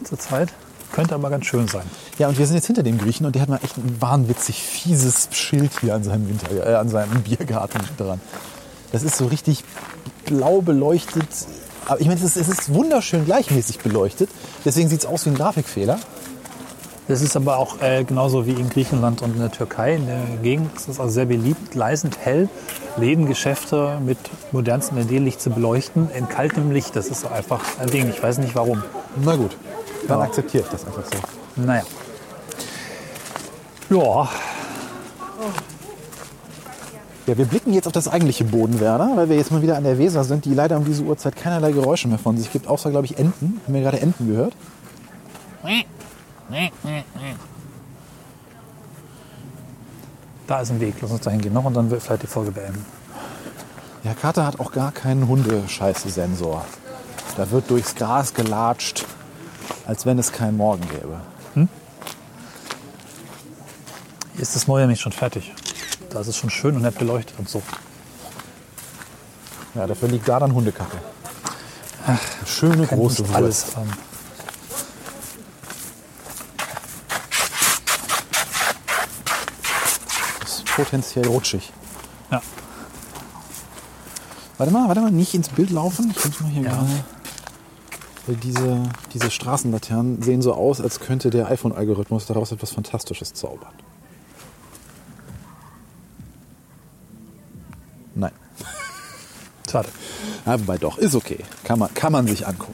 zurzeit. 0.04 0.54
Könnte 0.92 1.16
aber 1.16 1.30
ganz 1.30 1.46
schön 1.46 1.68
sein. 1.68 1.84
Ja, 2.18 2.30
und 2.30 2.38
wir 2.38 2.46
sind 2.46 2.56
jetzt 2.56 2.68
hinter 2.68 2.84
dem 2.84 2.98
Griechen 2.98 3.26
und 3.26 3.36
der 3.36 3.42
hat 3.42 3.50
mal 3.50 3.60
echt 3.64 3.78
ein 3.78 3.98
wahnwitzig 4.00 4.62
fieses 4.62 5.28
Schild 5.32 5.72
hier 5.82 5.94
an 5.96 6.04
seinem, 6.04 6.30
Winter, 6.30 6.66
äh, 6.66 6.76
an 6.76 6.88
seinem 6.88 7.22
Biergarten 7.24 7.82
dran. 7.98 8.22
Das 8.92 9.04
ist 9.04 9.18
so 9.18 9.26
richtig 9.26 9.66
blau 10.26 10.62
beleuchtet. 10.62 11.28
Aber 11.86 12.00
ich 12.00 12.08
meine, 12.08 12.20
es 12.20 12.26
ist, 12.26 12.38
es 12.38 12.48
ist 12.48 12.74
wunderschön 12.74 13.26
gleichmäßig 13.26 13.80
beleuchtet. 13.80 14.30
Deswegen 14.64 14.88
sieht 14.88 15.00
es 15.00 15.06
aus 15.06 15.26
wie 15.26 15.32
ein 15.32 15.36
Grafikfehler. 15.36 16.00
Das 17.08 17.22
ist 17.22 17.36
aber 17.36 17.58
auch 17.60 17.82
äh, 17.82 18.04
genauso 18.04 18.48
wie 18.48 18.54
in 18.54 18.68
Griechenland 18.70 19.22
und 19.22 19.34
in 19.36 19.40
der 19.40 19.52
Türkei. 19.52 19.96
In 19.96 20.08
der 20.08 20.22
Gegend 20.42 20.76
ist 20.76 20.88
es 20.90 21.00
also 21.00 21.12
sehr 21.14 21.26
beliebt, 21.26 21.76
leisend 21.76 22.18
hell 22.20 22.50
Läden, 22.98 23.28
Geschäfte 23.28 24.00
mit 24.04 24.18
modernstem 24.52 24.98
LED-Licht 24.98 25.40
zu 25.40 25.52
beleuchten. 25.52 26.10
In 26.18 26.28
kaltem 26.30 26.72
Licht, 26.72 26.96
das 26.96 27.08
ist 27.10 27.22
so 27.22 27.28
einfach 27.28 27.62
ein 27.80 27.90
Ding. 27.92 28.10
Ich 28.10 28.24
weiß 28.24 28.40
nicht 28.40 28.56
warum. 28.56 28.82
Na 29.24 29.36
gut, 29.36 29.56
dann 30.08 30.18
Ja. 30.20 30.26
akzeptiere 30.26 30.64
ich 30.64 30.70
das 30.70 30.86
einfach 30.86 31.04
so. 31.04 31.62
Naja. 31.62 31.84
Ja, 33.90 34.30
Ja, 37.28 37.36
wir 37.36 37.46
blicken 37.46 37.74
jetzt 37.74 37.88
auf 37.88 37.94
das 37.94 38.08
eigentliche 38.08 38.44
Bodenwerder, 38.44 39.14
weil 39.16 39.30
wir 39.30 39.36
jetzt 39.36 39.52
mal 39.52 39.64
wieder 39.64 39.78
an 39.78 39.84
der 39.84 39.98
Weser 39.98 40.24
sind, 40.24 40.46
die 40.46 40.54
leider 40.54 40.78
um 40.78 40.86
diese 40.86 41.02
Uhrzeit 41.02 41.36
keinerlei 41.36 41.72
Geräusche 41.72 42.08
mehr 42.08 42.20
von 42.20 42.38
sich 42.38 42.52
gibt, 42.52 42.68
außer, 42.68 42.92
glaube 42.92 43.06
ich, 43.06 43.18
Enten. 43.18 43.60
Haben 43.66 43.74
wir 43.74 43.82
gerade 43.82 44.00
Enten 44.00 44.28
gehört? 44.28 44.54
Da 50.48 50.60
ist 50.62 50.72
ein 50.72 50.80
Weg. 50.80 50.96
Lass 51.02 51.12
uns 51.12 51.22
da 51.22 51.32
hingehen 51.32 51.54
noch 51.54 51.66
und 51.66 51.74
dann 51.74 51.90
wird 51.90 52.04
vielleicht 52.04 52.24
die 52.24 52.28
Folge 52.28 52.52
beenden. 52.52 52.86
Ja, 54.04 54.14
Kater 54.14 54.46
hat 54.46 54.60
auch 54.60 54.72
gar 54.72 54.92
keinen 54.92 55.28
Hundescheiße-Sensor. 55.28 56.66
Da 57.38 57.52
wird 57.52 57.70
durchs 57.70 57.96
Gras 57.96 58.34
gelatscht, 58.34 59.06
als 59.88 60.06
wenn 60.06 60.20
es 60.20 60.32
keinen 60.32 60.58
Morgen 60.58 60.88
gäbe. 60.90 61.20
Hier 64.36 64.42
ist 64.42 64.54
das 64.56 64.68
Neue 64.68 64.82
nämlich 64.82 65.00
schon 65.00 65.14
fertig. 65.14 65.54
Da 66.10 66.20
ist 66.20 66.28
es 66.28 66.36
schon 66.36 66.50
schön 66.50 66.76
und 66.76 66.82
nett 66.82 67.00
beleuchtet 67.00 67.40
und 67.40 67.48
so. 67.48 67.62
Ja, 69.74 69.88
dafür 69.88 70.10
liegt 70.10 70.28
da 70.28 70.40
dann 70.40 70.54
Hundekacke. 70.54 70.98
Ach, 72.06 72.20
schöne 72.46 72.86
große 72.86 73.22
nicht 73.22 73.32
Wurst. 73.32 73.36
alles 73.36 73.76
haben. 73.78 73.94
Potenziell 80.76 81.28
rutschig. 81.28 81.72
Ja. 82.32 82.42
Warte 84.58 84.72
mal, 84.72 84.88
warte 84.88 85.02
mal, 85.02 85.12
nicht 85.12 85.34
ins 85.34 85.50
Bild 85.50 85.70
laufen. 85.70 86.14
Ich 86.16 86.26
muss 86.26 86.40
mal 86.42 86.50
hier 86.50 86.64
Ja. 86.64 86.70
gerade. 86.72 87.04
Weil 88.28 88.36
diese, 88.38 88.84
diese 89.14 89.30
Straßenlaternen 89.30 90.22
sehen 90.24 90.42
so 90.42 90.54
aus, 90.54 90.82
als 90.82 91.00
könnte 91.00 91.30
der 91.30 91.48
iPhone-Algorithmus 91.50 92.26
daraus 92.26 92.52
etwas 92.52 92.72
Fantastisches 92.72 93.34
zaubern. 93.34 93.74
Nein. 98.16 98.32
Schade. 99.72 99.90
Ja, 100.46 100.60
wobei 100.60 100.78
doch, 100.78 100.98
ist 100.98 101.16
okay. 101.16 101.40
Kann 101.64 101.80
man, 101.80 101.94
kann 101.94 102.12
man 102.12 102.28
sich 102.28 102.48
angucken. 102.48 102.74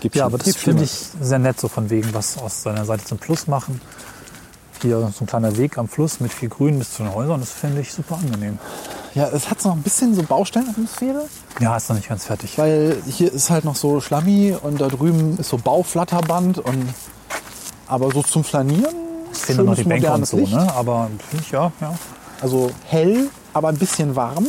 Gibt 0.00 0.16
Ja, 0.16 0.24
schon- 0.24 0.34
aber 0.34 0.38
das 0.42 0.56
finde 0.56 0.84
ich 0.84 0.90
sehr 1.20 1.38
nett, 1.38 1.60
so 1.60 1.68
von 1.68 1.90
wegen, 1.90 2.12
was 2.14 2.38
aus 2.38 2.62
seiner 2.62 2.84
Seite 2.84 3.04
zum 3.04 3.18
Plus 3.18 3.46
machen. 3.46 3.80
Hier 4.82 4.98
so 4.98 5.24
ein 5.24 5.26
kleiner 5.26 5.56
Weg 5.56 5.78
am 5.78 5.86
Fluss 5.88 6.18
mit 6.18 6.32
viel 6.32 6.48
Grün 6.48 6.78
bis 6.78 6.94
zu 6.94 7.04
den 7.04 7.14
Häusern, 7.14 7.38
das 7.40 7.52
finde 7.52 7.80
ich 7.80 7.92
super 7.92 8.16
angenehm. 8.16 8.58
Ja, 9.14 9.28
es 9.28 9.48
hat 9.48 9.64
noch 9.64 9.72
ein 9.72 9.82
bisschen 9.82 10.14
so 10.14 10.22
Baustellenatmosphäre. 10.22 11.26
Ja, 11.60 11.76
ist 11.76 11.88
noch 11.88 11.96
nicht 11.96 12.08
ganz 12.08 12.24
fertig. 12.24 12.58
Weil 12.58 12.96
hier 13.06 13.32
ist 13.32 13.50
halt 13.50 13.64
noch 13.64 13.76
so 13.76 14.00
Schlammi 14.00 14.56
und 14.60 14.80
da 14.80 14.88
drüben 14.88 15.38
ist 15.38 15.50
so 15.50 15.58
Bauflatterband 15.58 16.58
und 16.58 16.94
aber 17.86 18.10
so 18.10 18.22
zum 18.22 18.42
Flanieren. 18.42 18.94
Ich 19.32 19.38
finde 19.38 19.64
noch 19.64 19.76
die 19.76 19.84
Bänke 19.84 20.10
und 20.12 20.26
so, 20.26 20.38
Licht. 20.38 20.52
ne? 20.52 20.72
aber 20.74 21.10
ich, 21.40 21.50
ja, 21.50 21.70
ja. 21.80 21.94
Also 22.40 22.70
hell, 22.86 23.28
aber 23.52 23.68
ein 23.68 23.78
bisschen 23.78 24.16
warm. 24.16 24.46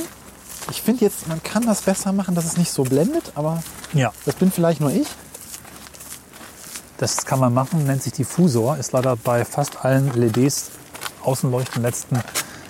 Ich 0.72 0.82
finde 0.82 1.06
jetzt, 1.06 1.28
man 1.28 1.44
kann 1.44 1.66
das 1.66 1.82
besser 1.82 2.12
machen, 2.14 2.36
dass 2.36 2.46
es 2.46 2.58
nicht 2.58 2.72
so 2.72 2.84
blendet, 2.84 3.34
aber 3.36 3.62
Ja, 3.94 4.12
das 4.26 4.36
bin 4.36 4.52
vielleicht 4.52 4.80
nur 4.82 4.92
ich. 4.92 5.08
Das 7.04 7.26
kann 7.26 7.40
man 7.40 7.54
machen, 7.54 7.86
nennt 7.86 8.02
sich 8.02 8.14
Diffusor, 8.14 8.78
ist 8.78 8.94
leider 8.94 9.18
bei 9.18 9.44
fast 9.44 9.84
allen 9.84 10.14
LEDs 10.14 10.72
Außenleuchten 11.26 11.76
in 11.76 11.82
den 11.82 11.90
letzten 11.90 12.20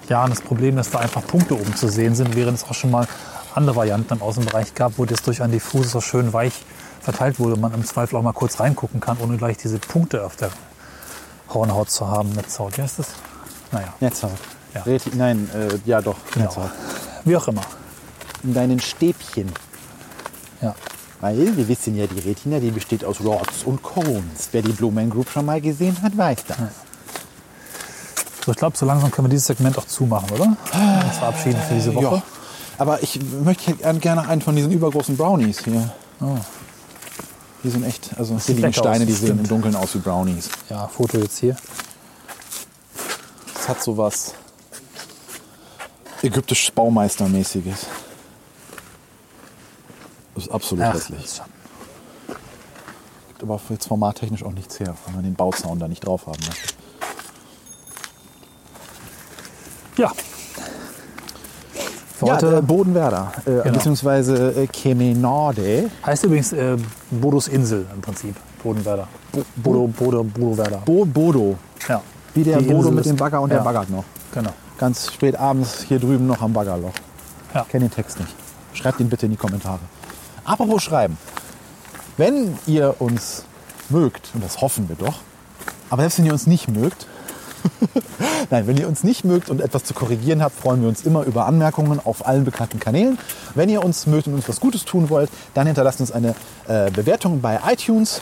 Jahren 0.10 0.32
das 0.32 0.42
Problem, 0.42 0.76
dass 0.76 0.90
da 0.90 1.00
einfach 1.00 1.26
Punkte 1.26 1.54
oben 1.54 1.76
zu 1.76 1.88
sehen 1.88 2.16
sind, 2.16 2.36
während 2.36 2.58
es 2.58 2.64
auch 2.64 2.74
schon 2.74 2.90
mal 2.90 3.08
andere 3.54 3.76
Varianten 3.76 4.12
im 4.16 4.22
Außenbereich 4.24 4.74
gab, 4.74 4.98
wo 4.98 5.06
das 5.06 5.22
durch 5.22 5.44
einen 5.44 5.54
Diffusor 5.54 6.02
schön 6.02 6.34
weich 6.34 6.66
verteilt 7.00 7.40
wurde 7.40 7.54
und 7.54 7.62
man 7.62 7.76
im 7.76 7.86
Zweifel 7.86 8.16
auch 8.16 8.24
mal 8.24 8.34
kurz 8.34 8.60
reingucken 8.60 9.00
kann, 9.00 9.18
ohne 9.20 9.38
gleich 9.38 9.58
diese 9.58 9.78
Punkte 9.78 10.26
auf 10.26 10.36
der 10.36 10.50
Hornhaut 11.54 11.92
zu 11.92 12.08
haben. 12.08 12.30
Netzhaut, 12.32 12.76
wie 12.78 12.82
heißt 12.82 12.98
das? 12.98 13.10
Naja, 13.72 13.94
Netzhaut. 14.00 14.32
Ja. 14.74 14.82
Reti 14.82 15.12
Nein, 15.16 15.48
äh, 15.54 15.78
ja 15.88 16.02
doch, 16.02 16.18
Genau. 16.34 16.46
Netzhaut. 16.48 16.72
wie 17.24 17.38
auch 17.38 17.48
immer. 17.48 17.62
In 18.42 18.56
deinen 18.56 18.80
Stäbchen. 18.80 19.52
Ja. 20.60 20.74
Weil 21.24 21.56
wir 21.56 21.70
wissen 21.70 21.96
ja, 21.96 22.06
die 22.06 22.20
Retina, 22.20 22.60
die 22.60 22.70
besteht 22.70 23.06
aus 23.06 23.22
Rods 23.22 23.64
und 23.64 23.82
Cones. 23.82 24.50
Wer 24.52 24.62
die 24.62 24.74
Blue 24.74 24.92
Man 24.92 25.10
Group 25.10 25.30
schon 25.30 25.46
mal 25.46 25.62
gesehen 25.62 25.96
hat, 26.02 26.18
weiß 26.18 26.40
das. 26.50 26.58
So, 28.46 28.52
ich 28.52 28.58
glaube, 28.58 28.76
so 28.76 28.86
langsam 28.86 29.10
können 29.10 29.28
wir 29.28 29.30
dieses 29.30 29.46
Segment 29.48 29.78
auch 29.78 29.86
zumachen, 29.88 30.30
oder? 30.32 30.44
Uns 30.48 31.18
verabschieden 31.18 31.62
für 31.66 31.76
diese 31.76 31.96
Woche. 31.96 32.16
Ja. 32.16 32.24
Aber 32.78 33.02
ich 33.02 33.22
möchte 33.42 33.74
gern- 33.74 34.02
gerne 34.02 34.28
einen 34.28 34.42
von 34.42 34.54
diesen 34.54 34.74
übergroßen 34.74 35.16
Brownies 35.16 35.64
hier. 35.64 35.94
Die 37.64 37.70
sind 37.70 37.86
echt, 37.86 38.10
also 38.18 38.38
hier 38.46 38.56
liegen 38.56 38.74
Steine, 38.74 39.06
aus, 39.06 39.06
die 39.06 39.14
sehen 39.14 39.40
im 39.40 39.48
Dunkeln 39.48 39.78
aus 39.78 39.96
wie 39.96 40.00
Brownies. 40.00 40.50
Ja, 40.70 40.90
Foto 40.90 41.20
jetzt 41.20 41.38
hier. 41.38 41.56
Es 43.58 43.70
hat 43.70 43.82
so 43.82 43.96
was 43.96 44.34
ägyptisch 46.22 46.70
Baumeistermäßiges. 46.74 47.86
Das 50.44 50.50
ist 50.50 50.54
absolut 50.56 50.84
Ach, 50.86 50.94
hässlich. 50.94 51.22
das 51.22 51.32
ist 51.32 51.42
Gibt 53.30 53.44
aber 53.44 53.62
jetzt 53.70 53.88
formattechnisch 53.88 54.44
auch 54.44 54.52
nichts 54.52 54.78
her, 54.80 54.94
wenn 55.06 55.16
man 55.16 55.24
den 55.24 55.36
Bauzaun 55.36 55.80
da 55.80 55.88
nicht 55.88 56.06
drauf 56.06 56.28
haben 56.28 56.40
möchte. 56.46 56.74
Ja. 59.98 60.12
Für 62.18 62.26
Ja, 62.26 62.34
heute 62.36 62.58
äh, 62.58 62.62
Bodenwerder, 62.62 63.32
äh, 63.46 63.52
Genau. 63.52 63.64
beziehungsweise 63.72 64.52
äh, 64.64 64.68
Kemenade. 64.68 65.90
heißt 66.06 66.26
übrigens 66.26 66.52
äh, 66.52 66.76
Bodos 67.10 67.48
Insel 67.48 67.86
im 67.94 68.02
Prinzip. 68.02 68.36
Bodenwerder. 68.62 69.08
Bodo, 69.56 69.88
Bodo, 69.88 70.24
Bodowerder. 70.24 70.78
Bo 70.86 71.06
Bodo. 71.06 71.56
Ja. 71.88 72.02
Wie 72.34 72.44
der 72.44 72.58
Die 72.58 72.66
Bodo 72.66 72.80
Insel 72.80 72.92
mit 72.94 73.06
dem 73.06 73.16
Bagger 73.16 73.40
und 73.42 73.50
ja. 73.50 73.58
der 73.58 73.64
baggert 73.64 73.90
noch. 73.90 74.04
Genau. 74.34 74.52
Ganz 74.78 75.12
spät 75.14 75.36
abends 75.38 75.84
hier 75.88 76.00
drüben 76.00 76.28
noch 76.28 76.42
am 76.42 76.52
Baggerloch. 76.52 76.94
Ja. 77.54 77.66
Kenn 77.70 77.82
den 77.82 77.92
Text 77.92 78.20
nicht. 78.20 78.34
Schreibt 78.74 79.00
ihn 79.00 79.08
bitte 79.10 79.26
in 79.28 79.32
die 79.32 79.38
Kommentare. 79.38 79.80
Apropos 80.46 80.84
schreiben. 80.84 81.18
Wenn 82.18 82.58
ihr 82.68 82.96
uns 83.00 83.46
mögt, 83.90 84.30
und 84.34 84.44
das 84.44 84.62
hoffen 84.62 84.88
wir 84.90 84.96
doch, 84.96 85.20
aber 85.90 86.04
selbst 86.04 86.20
wenn 86.20 86.26
ihr 86.26 86.34
uns 86.34 86.48
nicht 86.48 86.68
mögt, 86.68 87.08
Nein, 88.50 88.68
wenn 88.68 88.78
ihr 88.78 88.88
uns 88.88 89.04
nicht 89.04 89.24
mögt 89.24 89.50
und 89.50 89.62
etwas 89.62 89.84
zu 89.84 89.94
korrigieren 89.94 90.42
habt, 90.42 90.56
freuen 90.56 90.82
wir 90.82 90.90
uns 90.90 91.04
immer 91.06 91.24
über 91.24 91.46
Anmerkungen 91.46 92.00
auf 92.04 92.26
allen 92.28 92.46
bekannten 92.46 92.80
Kanälen. 92.80 93.18
Wenn 93.56 93.70
ihr 93.70 93.84
uns 93.84 94.06
mögt 94.08 94.28
und 94.28 94.34
uns 94.34 94.50
was 94.50 94.60
Gutes 94.60 94.86
tun 94.86 95.10
wollt, 95.10 95.30
dann 95.54 95.68
hinterlasst 95.68 96.00
uns 96.02 96.12
eine 96.12 96.36
äh, 96.68 96.92
Bewertung 96.92 97.42
bei 97.42 97.60
iTunes. 97.68 98.22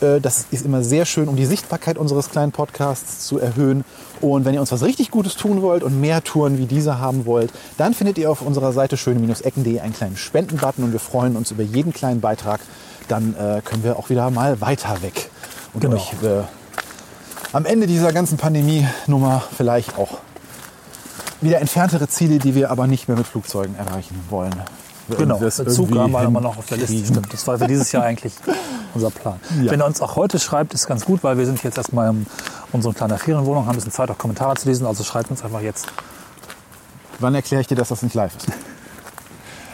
Äh, 0.00 0.20
das 0.20 0.46
ist 0.50 0.64
immer 0.64 0.82
sehr 0.82 1.04
schön, 1.04 1.28
um 1.28 1.36
die 1.36 1.46
Sichtbarkeit 1.46 1.98
unseres 1.98 2.30
kleinen 2.30 2.52
Podcasts 2.52 3.26
zu 3.26 3.38
erhöhen. 3.38 3.84
Und 4.20 4.44
wenn 4.44 4.54
ihr 4.54 4.60
uns 4.60 4.72
was 4.72 4.82
richtig 4.82 5.10
Gutes 5.10 5.36
tun 5.36 5.62
wollt 5.62 5.82
und 5.82 6.00
mehr 6.00 6.24
Touren 6.24 6.58
wie 6.58 6.66
diese 6.66 6.98
haben 6.98 7.26
wollt, 7.26 7.52
dann 7.76 7.94
findet 7.94 8.18
ihr 8.18 8.30
auf 8.30 8.42
unserer 8.42 8.72
Seite 8.72 8.96
schöne-ecken.de 8.96 9.80
einen 9.80 9.92
kleinen 9.92 10.16
Spendenbutton 10.16 10.84
und 10.84 10.92
wir 10.92 11.00
freuen 11.00 11.36
uns 11.36 11.50
über 11.50 11.62
jeden 11.62 11.92
kleinen 11.92 12.20
Beitrag. 12.20 12.60
Dann 13.06 13.34
äh, 13.34 13.62
können 13.64 13.84
wir 13.84 13.96
auch 13.96 14.10
wieder 14.10 14.30
mal 14.30 14.60
weiter 14.60 15.02
weg 15.02 15.30
und 15.72 15.80
Genau. 15.82 15.96
euch 15.96 16.12
äh, 16.22 16.42
am 17.52 17.64
Ende 17.64 17.86
dieser 17.86 18.12
ganzen 18.12 18.36
Pandemie-Nummer 18.38 19.42
vielleicht 19.56 19.96
auch 19.98 20.18
wieder 21.40 21.60
entferntere 21.60 22.08
Ziele, 22.08 22.38
die 22.38 22.54
wir 22.54 22.70
aber 22.70 22.86
nicht 22.86 23.08
mehr 23.08 23.16
mit 23.16 23.26
Flugzeugen 23.26 23.76
erreichen 23.76 24.18
wollen. 24.28 24.54
Genau, 25.16 25.40
Wir 25.40 25.48
es 25.48 25.56
der 25.56 25.68
Zug 25.68 25.90
irgendwie 25.90 26.00
haben 26.00 26.12
wir 26.12 26.22
immer 26.24 26.40
noch 26.40 26.58
auf 26.58 26.66
der 26.66 26.78
Liste. 26.78 26.98
Stimmt, 26.98 27.32
das 27.32 27.46
war 27.46 27.58
für 27.58 27.66
dieses 27.66 27.90
Jahr 27.92 28.04
eigentlich 28.04 28.34
unser 28.94 29.10
Plan. 29.10 29.40
Ja. 29.62 29.72
Wenn 29.72 29.80
er 29.80 29.86
uns 29.86 30.00
auch 30.00 30.16
heute 30.16 30.38
schreibt, 30.38 30.74
ist 30.74 30.86
ganz 30.86 31.04
gut, 31.04 31.24
weil 31.24 31.38
wir 31.38 31.46
sind 31.46 31.62
jetzt 31.64 31.78
erstmal 31.78 32.10
in 32.10 32.26
unserer 32.72 32.92
kleinen 32.94 33.18
Ferienwohnung, 33.18 33.64
haben 33.64 33.70
ein 33.72 33.76
bisschen 33.76 33.92
Zeit, 33.92 34.10
auch 34.10 34.18
Kommentare 34.18 34.54
zu 34.56 34.68
lesen. 34.68 34.86
Also 34.86 35.02
schreibt 35.04 35.30
uns 35.30 35.42
einfach 35.42 35.60
jetzt. 35.60 35.86
Wann 37.18 37.34
erkläre 37.34 37.62
ich 37.62 37.66
dir, 37.66 37.74
dass 37.74 37.88
das 37.88 38.02
nicht 38.02 38.14
live 38.14 38.36
ist? 38.36 38.46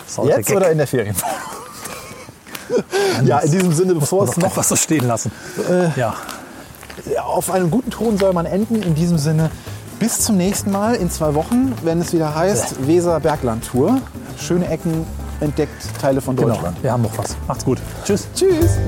Das 0.07 0.27
der 0.27 0.39
Jetzt 0.39 0.51
oder 0.53 0.71
in 0.71 0.79
der 0.79 0.87
Ferien? 0.87 1.17
ja, 3.25 3.39
in 3.41 3.51
diesem 3.51 3.73
Sinne, 3.73 3.95
bevor 3.95 4.25
es 4.25 4.37
noch 4.37 4.53
Äh, 4.53 4.57
was 4.57 4.69
so 4.69 4.77
stehen 4.77 5.09
lassen. 5.09 5.33
ja, 5.97 6.15
auf 7.25 7.51
einem 7.51 7.71
guten 7.71 7.91
Ton 7.91 8.17
soll 8.19 8.33
man 8.33 8.47
enden. 8.47 8.83
In 8.83 8.95
diesem 8.95 9.19
Sinne, 9.19 9.51
bis 9.99 10.21
zum 10.21 10.37
nächsten 10.37 10.71
Mal 10.71 10.95
in 10.95 11.11
zwei 11.11 11.35
Wochen, 11.35 11.73
wenn 11.83 12.01
es 12.01 12.13
wieder 12.13 12.35
heißt 12.35 12.87
Weser 12.87 13.19
Bergland 13.19 13.67
Tour. 13.67 14.01
Schöne 14.39 14.69
Ecken 14.69 15.07
entdeckt, 15.41 15.83
Teile 16.01 16.21
von 16.21 16.37
genau. 16.37 16.49
Deutschland. 16.49 16.83
Wir 16.83 16.93
haben 16.93 17.03
noch 17.03 17.17
was. 17.19 17.37
Macht's 17.47 17.65
gut. 17.65 17.79
Tschüss. 18.05 18.29
Tschüss. 18.35 18.79